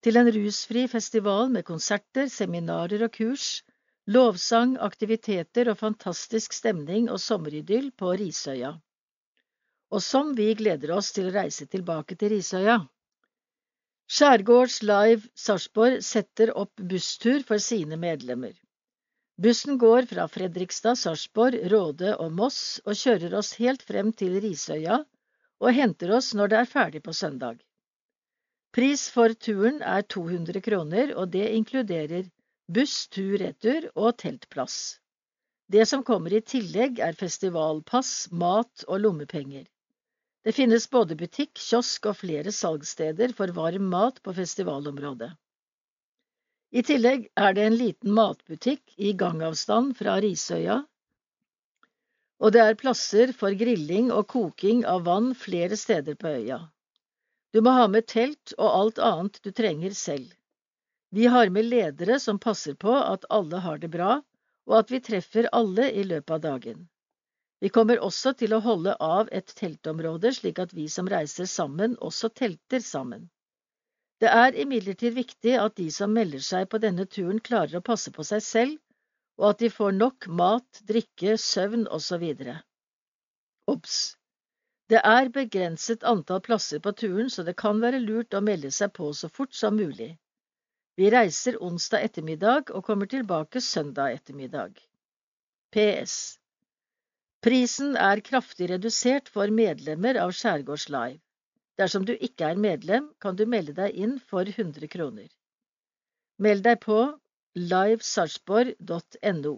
til 0.02 0.18
en 0.18 0.32
rusfri 0.38 0.88
festival 0.90 1.52
med 1.54 1.68
konserter, 1.68 2.26
seminarer 2.34 3.06
og 3.06 3.14
kurs, 3.20 3.62
lovsang, 4.10 4.74
aktiviteter 4.88 5.70
og 5.70 5.78
fantastisk 5.84 6.58
stemning 6.58 7.06
og 7.14 7.22
sommeridyll 7.22 7.92
på 8.02 8.16
Risøya. 8.24 8.74
Og 9.94 10.02
som 10.02 10.34
vi 10.34 10.50
gleder 10.58 10.98
oss 10.98 11.14
til 11.14 11.30
å 11.30 11.38
reise 11.38 11.70
tilbake 11.70 12.18
til 12.18 12.34
Risøya. 12.34 12.80
Skjærgårds 14.10 14.82
Live 14.82 15.30
Sarpsborg 15.38 16.02
setter 16.02 16.58
opp 16.58 16.82
busstur 16.82 17.46
for 17.46 17.62
sine 17.62 18.02
medlemmer. 18.10 18.58
Bussen 19.44 19.78
går 19.78 20.06
fra 20.08 20.28
Fredrikstad, 20.32 20.96
Sarpsborg, 20.96 21.58
Råde 21.72 22.14
og 22.16 22.32
Moss 22.32 22.80
og 22.86 22.96
kjører 22.96 23.34
oss 23.36 23.50
helt 23.60 23.82
frem 23.84 24.14
til 24.16 24.38
Risøya 24.40 25.02
og 25.60 25.76
henter 25.76 26.14
oss 26.16 26.30
når 26.38 26.54
det 26.54 26.60
er 26.62 26.70
ferdig 26.70 27.02
på 27.04 27.16
søndag. 27.18 27.58
Pris 28.74 29.04
for 29.12 29.36
turen 29.36 29.82
er 29.84 30.08
200 30.16 30.64
kroner, 30.64 31.12
og 31.20 31.34
det 31.36 31.50
inkluderer 31.58 32.30
buss 32.72 33.10
tur-retur 33.12 33.90
og 33.94 34.16
teltplass. 34.24 34.80
Det 35.68 35.84
som 35.92 36.08
kommer 36.08 36.34
i 36.34 36.42
tillegg 36.54 37.04
er 37.04 37.20
festivalpass, 37.20 38.32
mat 38.32 38.88
og 38.88 39.04
lommepenger. 39.04 39.68
Det 40.44 40.56
finnes 40.56 40.88
både 40.88 41.20
butikk, 41.20 41.52
kiosk 41.60 42.08
og 42.14 42.22
flere 42.24 42.56
salgssteder 42.56 43.36
for 43.36 43.52
varm 43.60 43.92
mat 43.92 44.24
på 44.24 44.40
festivalområdet. 44.40 45.34
I 46.74 46.82
tillegg 46.82 47.28
er 47.38 47.54
det 47.54 47.68
en 47.70 47.76
liten 47.78 48.16
matbutikk 48.18 48.96
i 48.98 49.14
gangavstand 49.14 49.94
fra 50.00 50.18
Risøya, 50.24 50.80
og 52.44 52.52
det 52.52 52.62
er 52.62 52.78
plasser 52.80 53.32
for 53.40 53.56
grilling 53.56 54.10
og 54.12 54.26
koking 54.34 54.82
av 54.90 55.06
vann 55.08 55.30
flere 55.38 55.78
steder 55.80 56.18
på 56.20 56.32
øya. 56.40 56.58
Du 57.54 57.62
må 57.62 57.76
ha 57.78 57.86
med 57.88 58.08
telt 58.10 58.56
og 58.58 58.68
alt 58.68 59.00
annet 59.00 59.38
du 59.46 59.52
trenger 59.56 59.94
selv. 59.96 60.34
Vi 61.14 61.30
har 61.30 61.54
med 61.54 61.70
ledere 61.70 62.18
som 62.20 62.42
passer 62.42 62.74
på 62.74 62.96
at 62.98 63.30
alle 63.30 63.62
har 63.62 63.78
det 63.78 63.92
bra, 63.94 64.18
og 64.68 64.78
at 64.80 64.92
vi 64.92 65.00
treffer 65.06 65.48
alle 65.54 65.92
i 65.92 66.04
løpet 66.10 66.36
av 66.36 66.42
dagen. 66.42 66.88
Vi 67.62 67.70
kommer 67.70 68.02
også 68.04 68.34
til 68.40 68.58
å 68.58 68.64
holde 68.66 68.98
av 69.00 69.30
et 69.32 69.54
teltområde 69.56 70.34
slik 70.36 70.60
at 70.60 70.74
vi 70.74 70.90
som 70.90 71.08
reiser 71.08 71.46
sammen, 71.48 71.96
også 72.02 72.34
telter 72.34 72.84
sammen. 72.84 73.30
Det 74.24 74.30
er 74.32 74.56
imidlertid 74.56 75.18
viktig 75.18 75.54
at 75.60 75.74
de 75.76 75.90
som 75.92 76.14
melder 76.16 76.40
seg 76.48 76.70
på 76.72 76.80
denne 76.80 77.04
turen 77.12 77.42
klarer 77.44 77.82
å 77.82 77.84
passe 77.84 78.12
på 78.16 78.24
seg 78.24 78.44
selv, 78.46 78.78
og 79.36 79.50
at 79.50 79.64
de 79.64 79.70
får 79.78 79.96
nok 79.98 80.28
mat, 80.42 80.80
drikke, 80.88 81.34
søvn 81.46 81.84
osv. 81.98 82.24
Obs! 83.74 83.98
Det 84.94 85.02
er 85.10 85.32
begrenset 85.36 86.06
antall 86.08 86.40
plasser 86.46 86.80
på 86.86 86.94
turen, 87.02 87.28
så 87.34 87.44
det 87.44 87.58
kan 87.60 87.84
være 87.84 88.00
lurt 88.04 88.38
å 88.38 88.42
melde 88.46 88.72
seg 88.72 88.94
på 88.96 89.10
så 89.12 89.28
fort 89.28 89.60
som 89.60 89.76
mulig. 89.76 90.14
Vi 90.96 91.12
reiser 91.12 91.60
onsdag 91.60 92.08
ettermiddag 92.08 92.72
og 92.72 92.88
kommer 92.88 93.12
tilbake 93.12 93.60
søndag 93.66 94.22
ettermiddag. 94.22 94.80
PS. 95.76 96.16
Prisen 97.44 98.00
er 98.00 98.24
kraftig 98.24 98.72
redusert 98.72 99.28
for 99.36 99.52
medlemmer 99.52 100.24
av 100.24 100.32
Skjærgårds 100.32 100.88
Live. 100.96 101.20
Dersom 101.82 102.06
du 102.06 102.14
ikke 102.14 102.52
er 102.52 102.60
medlem, 102.60 103.10
kan 103.20 103.38
du 103.38 103.46
melde 103.50 103.74
deg 103.78 103.96
inn 104.06 104.20
for 104.32 104.46
100 104.46 104.90
kroner. 104.94 105.30
Meld 106.38 106.64
deg 106.68 106.80
på 106.84 107.00
livesarpsborg.no. 107.58 109.54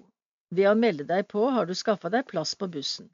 Ved 0.56 0.70
å 0.70 0.76
melde 0.80 1.08
deg 1.10 1.28
på 1.32 1.50
har 1.52 1.68
du 1.68 1.76
skaffa 1.76 2.12
deg 2.14 2.28
plass 2.32 2.56
på 2.56 2.70
bussen. 2.72 3.10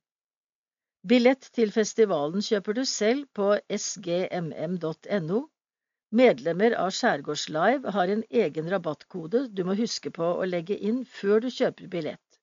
Billett 1.07 1.47
til 1.57 1.73
festivalen 1.73 2.45
kjøper 2.45 2.77
du 2.77 2.83
selv 2.85 3.25
på 3.37 3.55
sgmm.no. 3.77 5.41
Medlemmer 6.21 6.75
av 6.77 6.91
Skjærgårdslive 6.93 7.93
har 7.95 8.11
en 8.13 8.23
egen 8.43 8.69
rabattkode 8.69 9.47
du 9.49 9.63
må 9.65 9.77
huske 9.79 10.11
på 10.13 10.27
å 10.37 10.45
legge 10.45 10.77
inn 10.77 11.05
før 11.07 11.41
du 11.41 11.49
kjøper 11.49 11.89
billett. 11.89 12.41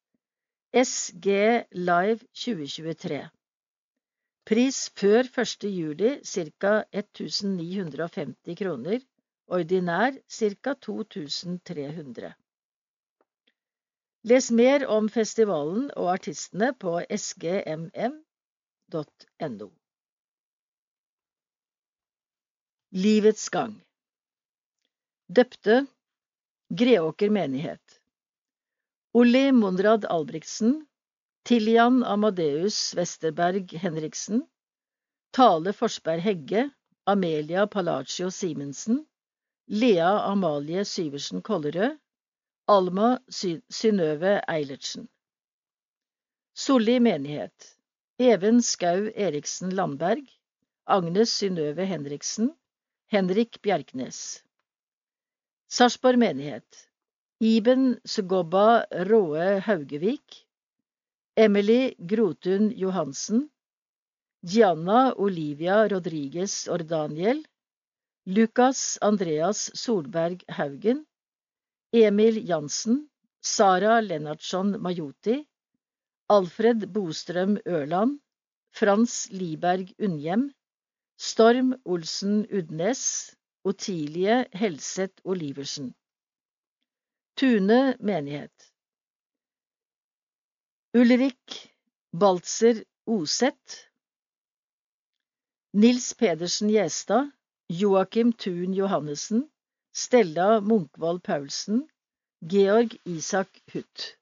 SG 0.74 1.28
Live 1.76 2.24
2023 2.34 3.26
Pris 4.48 4.76
før 4.96 5.26
1. 5.40 5.64
juli 5.68 6.10
ca. 6.24 6.70
1950 6.98 8.54
kroner, 8.56 9.02
ordinær 9.56 10.14
ca. 10.36 10.72
2300. 10.86 12.30
Les 14.32 14.48
mer 14.60 14.86
om 14.88 15.10
festivalen 15.12 15.90
og 15.90 16.08
artistene 16.14 16.70
på 16.84 16.94
sgmm.no. 17.18 18.08
Livets 23.04 23.46
gang 23.52 23.76
Døpte 25.28 25.76
Greåker 26.72 27.30
menighet 27.36 28.00
Olli 29.12 29.52
Monrad 29.52 30.08
Albrigtsen, 30.08 30.88
Tiljan 31.48 32.02
Amadeus 32.04 32.94
Westerberg 32.94 33.72
Henriksen, 33.72 34.42
Tale 35.32 35.72
Forsberg 35.72 36.20
Hegge, 36.20 36.70
Amelia 37.06 37.66
Palacio 37.66 38.28
Simensen, 38.30 39.06
Lea 39.68 40.10
Amalie 40.32 40.84
Syversen 40.84 41.40
Kollerød, 41.40 41.96
Alma 42.68 43.18
Synnøve 43.30 44.42
Eilertsen. 44.46 45.08
Solli 46.54 46.98
menighet. 47.00 47.78
Even 48.18 48.60
Skau 48.60 49.08
Eriksen 49.14 49.70
Landberg, 49.70 50.28
Agnes 50.86 51.32
Synnøve 51.32 51.86
Henriksen, 51.86 52.50
Henrik 53.06 53.62
Bjerknes. 53.62 54.44
Sarpsborg 55.68 56.18
menighet. 56.18 56.88
Iben 57.40 58.00
Sugobba 58.04 58.84
Råe 58.92 59.60
Haugevik, 59.60 60.44
Emily 61.38 61.94
Grotun 62.04 62.72
Johansen, 62.76 63.48
Gianna 64.44 65.14
Olivia 65.16 65.86
Rodriguez 65.86 66.66
Ordaniel, 66.66 67.44
Lukas 68.26 68.98
Andreas 69.00 69.70
Solberg 69.72 70.42
Haugen, 70.48 71.04
Emil 71.92 72.38
Jansen, 72.44 73.08
Sara 73.40 74.00
Lennartson 74.00 74.80
Majoti, 74.80 75.46
Alfred 76.28 76.88
Bostrøm 76.92 77.54
Ørland, 77.64 78.18
Frans 78.72 79.28
Liberg 79.30 79.92
Unnhjem, 80.00 80.50
Storm 81.16 81.76
Olsen 81.84 82.48
Udnes, 82.50 83.04
Otilie 83.64 84.44
Helseth 84.52 85.22
Oliversen. 85.24 85.94
Tune 87.36 87.94
menighet 88.00 88.67
Ulrik 90.98 91.74
Baltzer 92.12 92.82
Oseth 93.06 93.74
Nils 95.72 96.12
Pedersen 96.14 96.70
Gjestad 96.74 97.30
Joakim 97.70 98.32
Thun 98.32 98.72
Johannessen 98.74 99.44
Stella 99.92 100.60
Munkvold 100.60 101.22
Paulsen 101.22 101.86
Georg 102.44 102.96
Isak 103.04 103.62
Huth 103.72 104.16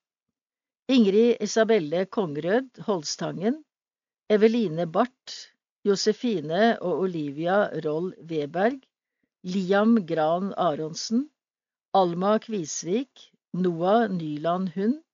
Ingrid 0.87 1.41
Isabelle 1.41 2.05
Kongrød 2.19 2.69
Holstangen 2.89 3.57
Eveline 4.29 4.87
Barth 4.87 5.37
Josefine 5.83 6.77
og 6.83 7.07
Olivia 7.07 7.71
Roll 7.87 8.13
Weberg 8.21 8.85
Liam 9.45 9.97
Gran 10.05 10.53
Aronsen 10.59 11.31
Alma 11.95 12.39
Kvisvik, 12.39 13.31
Noah 13.55 14.09
Nyland 14.11 14.69
Hund, 14.77 15.06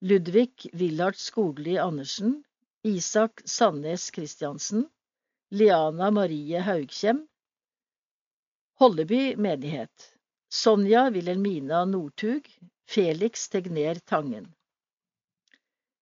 Ludvig 0.00 0.70
Willard 0.72 1.16
Skogli 1.16 1.78
Andersen, 1.78 2.44
Isak 2.82 3.40
Sandnes 3.44 4.10
Christiansen, 4.10 4.90
Liana 5.50 6.10
Marie 6.10 6.60
Haugkjem, 6.60 7.26
Holleby 8.78 9.36
menighet, 9.36 10.16
Sonja 10.50 11.10
Wilhelmina 11.10 11.84
Northug, 11.84 12.46
Felix 12.86 13.48
Tegner 13.48 13.94
Tangen. 13.94 14.54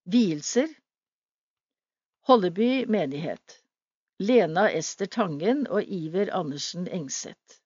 Vielser 0.05 0.69
Holleby 2.27 2.87
menighet, 2.87 3.63
Lena 4.19 4.71
Ester 4.71 5.07
Tangen 5.07 5.67
og 5.67 5.83
Iver 5.85 6.35
Andersen 6.35 6.89
Engseth. 6.89 7.61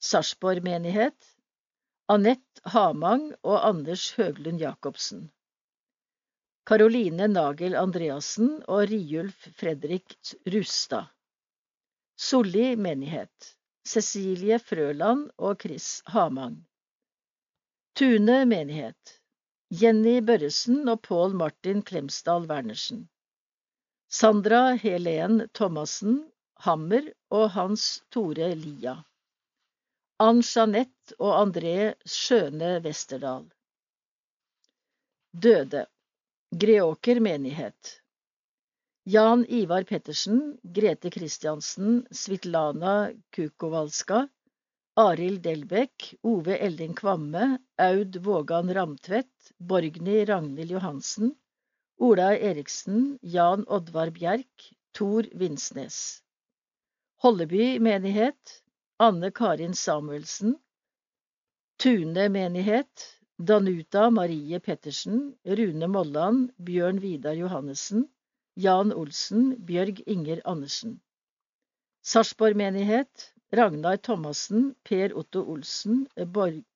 Sarpsborg 0.00 0.62
menighet, 0.62 1.36
Anette 2.10 2.64
Hamang 2.72 3.28
og 3.46 3.60
Anders 3.68 4.08
Høglund 4.16 4.58
Jacobsen. 4.58 5.28
Karoline 6.66 7.28
Nagel 7.30 7.76
Andreassen 7.78 8.48
og 8.66 8.88
Riulf 8.90 9.44
Fredrik 9.60 10.16
Rustad. 10.50 11.12
Solli 12.18 12.72
menighet. 12.74 13.52
Cecilie 13.86 14.58
Frøland 14.58 15.28
og 15.38 15.62
Chris 15.62 16.02
Hamang. 16.10 16.56
Tune 17.94 18.40
menighet. 18.54 19.14
Jenny 19.70 20.16
Børresen 20.18 20.90
og 20.90 21.04
Pål 21.06 21.36
Martin 21.38 21.84
Klemsdal 21.86 22.48
Wernersen. 22.50 23.04
Sandra 24.10 24.72
Helen 24.82 25.44
Thomassen 25.54 26.24
Hammer 26.66 27.12
og 27.30 27.52
Hans 27.54 28.02
Tore 28.10 28.50
Lia. 28.58 28.98
Ann-Jeanette 30.20 31.14
og 31.16 31.30
André 31.32 31.94
Skjøne 32.04 32.74
Westerdal. 32.84 33.46
Døde 35.32 35.86
Greåker 36.52 37.22
menighet 37.24 37.94
Jan 39.08 39.46
Ivar 39.48 39.86
Pettersen, 39.88 40.58
Grete 40.76 41.08
Kristiansen, 41.14 42.02
Svitlana 42.12 43.14
Kukovalska, 43.32 44.26
Arild 45.00 45.40
Delbekk, 45.46 46.10
Ove 46.22 46.58
Elling 46.68 46.92
Kvamme, 47.00 47.56
Aud 47.80 48.20
Vågan 48.20 48.68
Ramtvedt, 48.76 49.52
Borgny 49.56 50.26
Ragnhild 50.28 50.76
Johansen, 50.76 51.32
Ola 51.96 52.34
Eriksen, 52.36 53.14
Jan 53.22 53.64
Oddvar 53.68 54.12
Bjerk, 54.12 54.72
Tor 54.92 55.24
Vinsnes. 55.32 56.20
Holleby 57.24 57.78
menighet 57.80 58.60
Anne 59.00 59.30
Karin 59.30 59.72
Samuelsen, 59.72 60.60
Tune 61.78 62.28
menighet, 62.28 63.20
Danuta 63.42 64.10
Marie 64.12 64.58
Pettersen, 64.58 65.38
Rune 65.46 65.86
Molland, 65.88 66.50
Bjørn 66.62 67.00
Vidar 67.00 67.32
Johannessen, 67.32 68.10
Jan 68.56 68.92
Olsen, 68.92 69.56
Bjørg 69.64 70.02
Inger 70.06 70.42
Andersen. 70.44 71.00
Sarpsborg 72.02 72.56
menighet, 72.56 73.32
Ragnar 73.56 73.96
Thomassen, 73.96 74.76
Per 74.84 75.16
Otto 75.16 75.46
Olsen, 75.46 76.06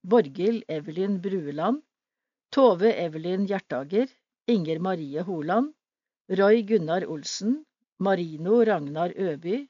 Borghild 0.02 0.64
Evelyn 0.66 1.20
Brueland, 1.20 1.82
Tove 2.50 2.90
Evelyn 3.04 3.44
Hjertager, 3.46 4.08
Inger 4.48 4.78
Marie 4.78 5.20
Holand, 5.20 5.74
Roy 6.30 6.62
Gunnar 6.62 7.04
Olsen, 7.04 7.66
Marino 7.98 8.64
Ragnar 8.64 9.10
Øby, 9.10 9.68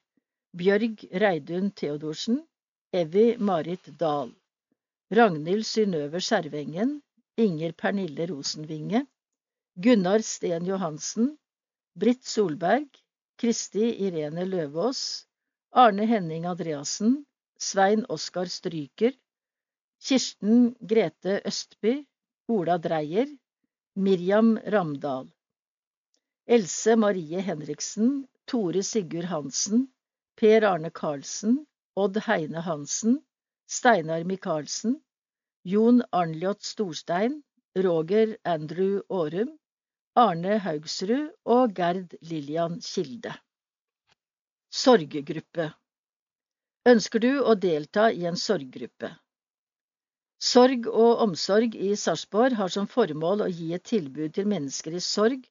Bjørg 0.55 1.01
Reidun 1.20 1.72
Theodorsen, 1.74 2.36
Evy 2.93 3.36
Marit 3.39 3.89
Dahl. 3.98 4.28
Ragnhild 5.10 5.66
Synnøve 5.66 6.20
Skjervengen, 6.22 6.93
Inger 7.36 7.72
Pernille 7.72 8.28
Rosenvinge, 8.31 9.01
Gunnar 9.86 10.22
Sten 10.22 10.68
Johansen, 10.70 11.32
Britt 11.98 12.22
Solberg, 12.22 12.86
Kristi 13.36 13.89
Irene 14.06 14.44
Løvaas, 14.47 15.26
Arne 15.72 16.06
Henning 16.06 16.47
Andreassen, 16.47 17.24
Svein 17.59 18.06
Oskar 18.09 18.47
Stryker, 18.47 19.10
Kirsten 19.98 20.76
Grete 20.93 21.40
Østby, 21.51 21.97
Ola 22.47 22.78
Dreyer, 22.78 23.26
Miriam 23.97 24.55
Ramdal. 24.59 25.26
Else 26.47 26.94
Marie 26.97 27.43
Henriksen, 27.43 28.28
Tore 28.47 28.82
Sigurd 28.82 29.32
Hansen, 29.35 29.89
Per 30.36 30.65
Arne 30.65 30.90
Karlsen, 30.90 31.66
Odd 31.97 32.16
Heine 32.27 32.62
Hansen, 32.66 33.20
Steinar 33.69 34.24
Micaelsen, 34.24 34.97
Jon 35.65 36.02
Arnljot 36.12 36.62
Storstein, 36.62 37.43
Roger 37.77 38.36
Andrew 38.44 39.02
Aarum, 39.09 39.59
Arne 40.16 40.59
Haugsrud 40.59 41.31
og 41.44 41.74
Gerd 41.74 42.16
Lillian 42.20 42.81
Kilde. 42.81 43.32
Sorggruppe 44.70 45.73
Ønsker 46.86 47.23
du 47.24 47.31
å 47.40 47.55
delta 47.55 48.11
i 48.12 48.27
en 48.28 48.36
sorggruppe? 48.36 49.15
Sorg 50.51 50.86
og 50.90 51.23
omsorg 51.24 51.78
i 51.78 51.94
Sarpsborg 51.97 52.59
har 52.59 52.73
som 52.74 52.86
formål 52.90 53.47
å 53.47 53.51
gi 53.51 53.70
et 53.77 53.86
tilbud 53.90 54.35
til 54.36 54.51
mennesker 54.51 54.98
i 54.98 55.02
sorg 55.06 55.47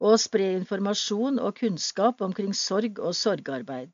og 0.00 0.14
spre 0.22 0.52
informasjon 0.56 1.42
og 1.42 1.58
kunnskap 1.58 2.22
omkring 2.24 2.54
sorg 2.54 3.02
og 3.02 3.18
sorgarbeid. 3.18 3.90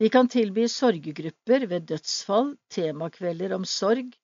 Vi 0.00 0.08
kan 0.08 0.28
tilby 0.32 0.64
sorggrupper 0.72 1.66
ved 1.68 1.90
dødsfall, 1.90 2.54
temakvelder 2.72 3.52
om 3.52 3.66
sorg 3.68 4.14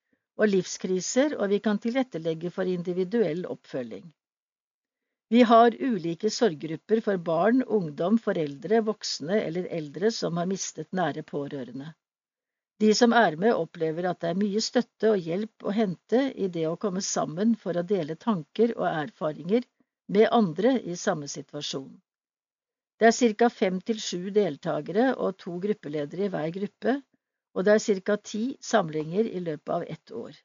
og 0.41 0.49
livskriser, 0.49 1.35
og 1.37 1.51
vi 1.53 1.59
kan 1.61 1.77
tilrettelegge 1.81 2.49
for 2.55 2.69
individuell 2.69 3.45
oppfølging. 3.53 4.07
Vi 5.29 5.43
har 5.43 5.77
ulike 5.77 6.31
sorggrupper 6.31 7.03
for 7.05 7.21
barn, 7.29 7.61
ungdom, 7.79 8.17
foreldre, 8.23 8.81
voksne 8.87 9.41
eller 9.43 9.69
eldre 9.79 10.13
som 10.15 10.41
har 10.41 10.49
mistet 10.49 10.89
nære 10.97 11.27
pårørende. 11.29 11.93
De 12.81 12.95
som 12.95 13.13
er 13.13 13.37
med, 13.41 13.53
opplever 13.53 14.09
at 14.09 14.21
det 14.23 14.33
er 14.33 14.41
mye 14.41 14.65
støtte 14.65 15.13
og 15.13 15.29
hjelp 15.29 15.65
å 15.67 15.77
hente 15.77 16.23
i 16.33 16.49
det 16.57 16.65
å 16.71 16.77
komme 16.81 17.05
sammen 17.05 17.53
for 17.57 17.77
å 17.77 17.85
dele 17.85 18.17
tanker 18.17 18.73
og 18.79 18.89
erfaringer 18.89 19.69
med 20.09 20.29
andre 20.33 20.77
i 20.81 20.97
samme 20.97 21.29
situasjon. 21.29 21.91
Det 22.99 23.09
er 23.09 23.35
ca. 23.37 23.49
fem 23.53 23.81
til 23.81 23.99
sju 24.01 24.31
deltakere 24.33 25.11
og 25.21 25.37
to 25.43 25.59
gruppeledere 25.61 26.27
i 26.27 26.33
hver 26.33 26.51
gruppe, 26.55 26.95
og 27.55 27.65
det 27.65 27.75
er 27.75 28.01
ca. 28.01 28.17
ti 28.17 28.45
samlinger 28.61 29.29
i 29.29 29.41
løpet 29.41 29.73
av 29.75 29.83
ett 29.95 30.13
år. 30.13 30.39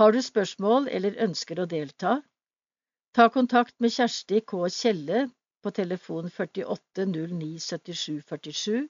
Har 0.00 0.12
du 0.12 0.22
spørsmål 0.22 0.88
eller 0.88 1.20
ønsker 1.26 1.60
å 1.62 1.68
delta? 1.70 2.16
Ta 3.14 3.28
kontakt 3.28 3.74
med 3.78 3.92
Kjersti 3.92 4.40
K. 4.40 4.64
Kjelle 4.72 5.26
på 5.62 5.70
telefon 5.70 6.30
48 6.30 7.06
09 7.06 7.58
77 7.60 8.22
47, 8.26 8.88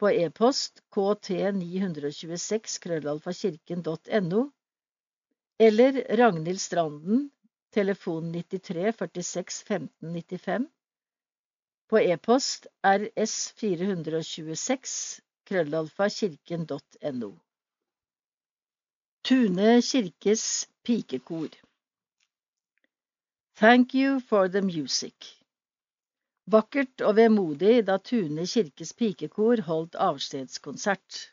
på 0.00 0.10
e-post 0.10 0.80
kt926 0.96 2.78
krøllalfakirken.no, 2.86 4.44
eller 5.58 6.00
Ragnhild 6.20 6.60
Stranden, 6.60 7.28
telefon 7.74 8.32
93 8.32 8.94
46 9.02 9.60
15 9.68 10.14
95, 10.14 10.70
på 11.88 11.96
e-post 12.00 12.66
rs426 12.86 15.20
krøllalfa 15.48 16.08
kirken.no. 16.18 17.32
Tune 19.24 19.82
kirkes 19.82 20.68
pikekor 20.84 21.48
Thank 23.56 23.94
you 23.94 24.20
for 24.20 24.48
the 24.48 24.62
music. 24.62 25.14
Vakkert 26.50 27.00
og 27.00 27.16
vemodig 27.16 27.86
da 27.86 27.98
Tune 27.98 28.46
kirkes 28.46 28.92
pikekor 28.92 29.62
holdt 29.68 29.94
avskjedskonsert. 29.94 31.30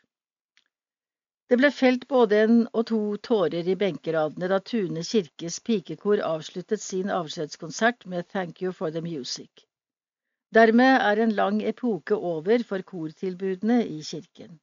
Det 1.50 1.58
ble 1.60 1.70
felt 1.74 2.06
både 2.08 2.38
en 2.44 2.62
og 2.72 2.86
to 2.92 3.00
tårer 3.28 3.68
i 3.68 3.76
benkeradene 3.82 4.48
da 4.52 4.60
Tune 4.72 5.02
kirkes 5.08 5.58
pikekor 5.66 6.22
avsluttet 6.28 6.80
sin 6.80 7.10
avskjedskonsert 7.10 8.06
med 8.06 8.28
Thank 8.28 8.62
you 8.62 8.72
for 8.72 8.90
the 8.90 9.02
music. 9.02 9.66
Dermed 10.56 11.00
er 11.00 11.20
en 11.22 11.30
lang 11.32 11.62
epoke 11.64 12.16
over 12.30 12.62
for 12.68 12.82
kortilbudene 12.88 13.78
i 13.88 14.02
kirken. 14.04 14.58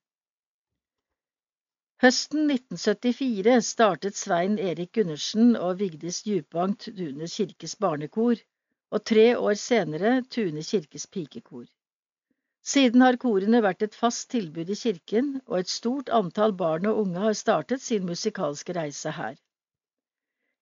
Høsten 2.03 2.51
1974 2.53 3.71
startet 3.71 4.19
Svein 4.19 4.59
Erik 4.59 4.91
Gundersen 4.99 5.55
og 5.55 5.79
Vigdis 5.79 6.21
Djupvang 6.27 6.77
Tune 6.85 7.31
kirkes 7.33 7.75
barnekor, 7.75 8.37
og 8.91 9.03
tre 9.13 9.25
år 9.39 9.57
senere 9.63 10.13
Tune 10.29 10.61
kirkes 10.69 11.09
pikekor. 11.17 11.65
Siden 12.61 13.01
har 13.01 13.17
korene 13.25 13.65
vært 13.65 13.81
et 13.89 13.97
fast 14.03 14.29
tilbud 14.29 14.69
i 14.69 14.79
kirken, 14.85 15.35
og 15.47 15.59
et 15.63 15.75
stort 15.79 16.13
antall 16.21 16.53
barn 16.63 16.85
og 16.85 17.01
unge 17.07 17.27
har 17.27 17.33
startet 17.33 17.81
sin 17.81 18.05
musikalske 18.05 18.77
reise 18.77 19.17
her. 19.17 19.35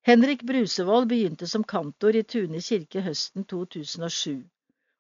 Henrik 0.08 0.48
Brusevold 0.48 1.12
begynte 1.12 1.52
som 1.52 1.68
kantor 1.76 2.16
i 2.16 2.24
Tune 2.24 2.64
kirke 2.64 3.04
høsten 3.04 3.44
2007 3.44 4.46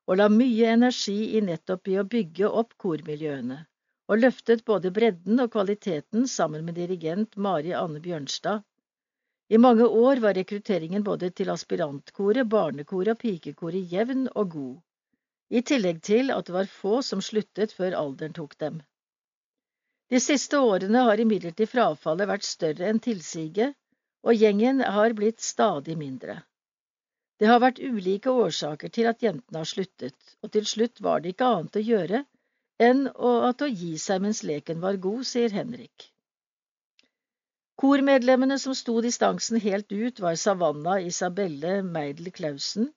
og 0.07 0.19
la 0.21 0.29
mye 0.31 0.69
energi 0.73 1.17
i 1.37 1.41
nettopp 1.43 1.89
i 1.91 1.97
å 1.99 2.05
bygge 2.07 2.47
opp 2.61 2.77
kormiljøene, 2.83 3.57
og 4.07 4.21
løftet 4.23 4.63
både 4.69 4.91
bredden 4.95 5.43
og 5.43 5.51
kvaliteten 5.55 6.27
sammen 6.31 6.63
med 6.67 6.79
dirigent 6.79 7.35
Mari 7.35 7.73
Anne 7.75 7.99
Bjørnstad. 8.03 8.63
I 9.51 9.59
mange 9.63 9.87
år 9.87 10.23
var 10.23 10.35
rekrutteringen 10.39 11.03
både 11.03 11.29
til 11.31 11.51
aspirantkoret, 11.51 12.47
barnekoret 12.47 13.15
og 13.15 13.21
pikekoret 13.23 13.91
jevn 13.91 14.27
og 14.33 14.53
god, 14.55 14.75
i 15.49 15.61
tillegg 15.63 16.01
til 16.03 16.31
at 16.35 16.47
det 16.47 16.55
var 16.55 16.71
få 16.71 17.01
som 17.09 17.23
sluttet 17.23 17.75
før 17.75 17.95
alderen 17.99 18.35
tok 18.35 18.57
dem. 18.63 18.81
De 20.11 20.19
siste 20.23 20.59
årene 20.59 21.03
har 21.03 21.19
imidlertid 21.19 21.67
frafallet 21.71 22.31
vært 22.31 22.47
større 22.47 22.87
enn 22.87 22.99
tilsiget, 23.03 23.75
og 24.23 24.35
gjengen 24.39 24.79
har 24.79 25.15
blitt 25.15 25.43
stadig 25.43 25.97
mindre. 25.99 26.41
Det 27.37 27.47
har 27.49 27.61
vært 27.61 27.79
ulike 27.83 28.33
årsaker 28.33 28.89
til 28.93 29.07
at 29.09 29.21
jentene 29.21 29.61
har 29.61 29.69
sluttet, 29.69 30.17
og 30.41 30.51
til 30.53 30.65
slutt 30.65 31.01
var 31.05 31.21
det 31.21 31.35
ikke 31.35 31.49
annet 31.53 31.77
å 31.77 31.87
gjøre 31.89 32.23
enn 32.87 33.07
at 33.49 33.61
å 33.61 33.67
gi 33.69 33.91
seg 34.01 34.23
mens 34.23 34.43
leken 34.45 34.81
var 34.81 34.97
god, 35.01 35.25
sier 35.31 35.53
Henrik. 35.53 36.07
Kormedlemmene 37.77 38.57
som 38.61 38.73
sto 38.77 38.95
distansen 39.05 39.61
helt 39.61 39.91
ut, 39.93 40.19
var 40.19 40.37
Savanna 40.41 40.97
Isabelle 41.11 41.83
Meidel 41.85 42.31
Clausen, 42.33 42.89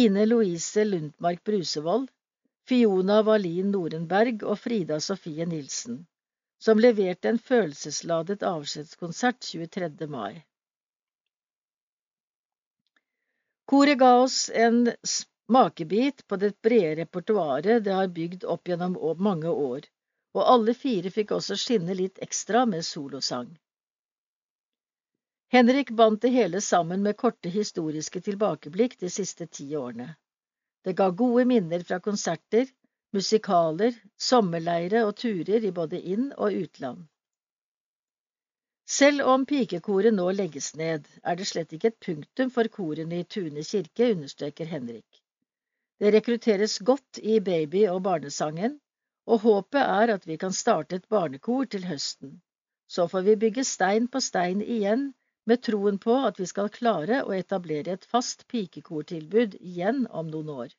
Ine 0.00 0.26
Louise 0.26 0.84
Lundmark 0.86 1.42
Brusevold, 1.44 2.06
Fiona 2.70 3.20
Wallin 3.26 3.74
Norenberg 3.74 4.46
og 4.46 4.60
Frida 4.62 5.00
Sofie 5.02 5.46
Nilsen, 5.50 5.98
som 6.62 6.78
leverte 6.78 7.28
en 7.28 7.42
følelsesladet 7.50 8.46
avskjedskonsert 8.54 9.42
23. 9.50 10.08
mai. 10.08 10.44
Koret 13.64 13.98
ga 13.98 14.12
oss 14.20 14.50
en 14.54 14.90
smakebit 15.02 16.26
på 16.26 16.36
det 16.36 16.62
brede 16.62 16.96
repertoaret 17.02 17.84
det 17.84 17.92
har 17.92 18.08
bygd 18.08 18.44
opp 18.44 18.68
gjennom 18.68 18.96
mange 19.18 19.48
år, 19.48 19.86
og 20.34 20.48
alle 20.54 20.74
fire 20.74 21.10
fikk 21.14 21.32
også 21.36 21.56
skinne 21.56 21.96
litt 21.96 22.20
ekstra 22.26 22.66
med 22.66 22.84
solosang. 22.84 23.48
Henrik 25.54 25.90
bandt 25.90 26.22
det 26.22 26.32
hele 26.34 26.60
sammen 26.60 27.02
med 27.02 27.16
korte 27.16 27.48
historiske 27.48 28.20
tilbakeblikk 28.20 28.98
de 29.00 29.10
siste 29.10 29.46
ti 29.46 29.68
årene. 29.76 30.08
Det 30.84 30.96
ga 30.98 31.08
gode 31.10 31.44
minner 31.48 31.84
fra 31.88 32.00
konserter, 32.04 32.66
musikaler, 33.14 33.94
sommerleire 34.18 35.04
og 35.06 35.14
turer 35.16 35.64
i 35.64 35.72
både 35.72 36.00
inn- 36.00 36.32
og 36.36 36.52
utland. 36.52 37.06
Selv 38.86 39.22
om 39.32 39.46
pikekoret 39.48 40.12
nå 40.12 40.26
legges 40.36 40.74
ned, 40.76 41.06
er 41.24 41.36
det 41.36 41.46
slett 41.48 41.72
ikke 41.72 41.88
et 41.88 42.00
punktum 42.04 42.50
for 42.52 42.68
korene 42.68 43.22
i 43.22 43.24
Tune 43.24 43.62
kirke, 43.64 44.10
understreker 44.12 44.68
Henrik. 44.68 45.22
Det 46.00 46.10
rekrutteres 46.12 46.78
godt 46.78 47.18
i 47.22 47.38
baby- 47.40 47.86
og 47.88 48.02
barnesangen, 48.04 48.80
og 49.26 49.40
håpet 49.40 49.80
er 49.80 50.12
at 50.14 50.26
vi 50.28 50.36
kan 50.36 50.52
starte 50.52 50.96
et 50.96 51.08
barnekor 51.08 51.64
til 51.64 51.86
høsten. 51.88 52.42
Så 52.86 53.06
får 53.08 53.24
vi 53.28 53.36
bygge 53.46 53.64
stein 53.64 54.08
på 54.08 54.20
stein 54.20 54.60
igjen, 54.60 55.14
med 55.46 55.62
troen 55.64 55.98
på 55.98 56.18
at 56.28 56.38
vi 56.40 56.46
skal 56.46 56.68
klare 56.68 57.22
å 57.24 57.32
etablere 57.36 57.96
et 57.96 58.04
fast 58.04 58.46
pikekortilbud 58.52 59.56
igjen 59.60 60.04
om 60.10 60.28
noen 60.28 60.52
år. 60.58 60.76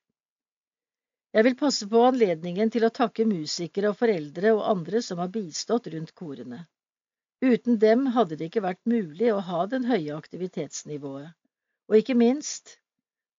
Jeg 1.34 1.44
vil 1.50 1.58
passe 1.60 1.90
på 1.90 2.06
anledningen 2.06 2.70
til 2.72 2.86
å 2.86 2.94
takke 2.94 3.26
musikere 3.26 3.90
og 3.92 4.00
foreldre 4.00 4.54
og 4.56 4.64
andre 4.76 5.02
som 5.02 5.20
har 5.20 5.34
bistått 5.34 5.90
rundt 5.94 6.14
korene. 6.16 6.68
Uten 7.44 7.80
dem 7.80 8.06
hadde 8.16 8.38
det 8.40 8.50
ikke 8.50 8.64
vært 8.64 8.82
mulig 8.88 9.32
å 9.34 9.42
ha 9.44 9.66
den 9.72 9.86
høye 9.90 10.16
aktivitetsnivået. 10.16 11.34
Og 11.90 11.98
ikke 12.00 12.16
minst, 12.18 12.78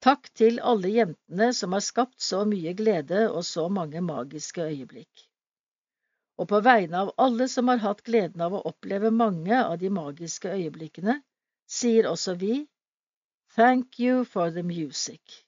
takk 0.04 0.28
til 0.36 0.60
alle 0.60 0.90
jentene 0.92 1.48
som 1.56 1.72
har 1.72 1.84
skapt 1.86 2.20
så 2.22 2.44
mye 2.48 2.74
glede 2.78 3.24
og 3.30 3.42
så 3.48 3.68
mange 3.72 4.02
magiske 4.04 4.68
øyeblikk. 4.68 5.24
Og 6.36 6.50
på 6.52 6.60
vegne 6.60 7.06
av 7.06 7.14
alle 7.16 7.48
som 7.48 7.72
har 7.72 7.80
hatt 7.80 8.04
gleden 8.04 8.44
av 8.44 8.54
å 8.54 8.62
oppleve 8.68 9.10
mange 9.10 9.56
av 9.56 9.78
de 9.80 9.90
magiske 9.90 10.52
øyeblikkene, 10.52 11.22
sier 11.66 12.10
også 12.12 12.36
vi 12.36 12.66
Thank 13.56 13.98
you 13.98 14.24
for 14.24 14.50
the 14.50 14.62
music. 14.62 15.45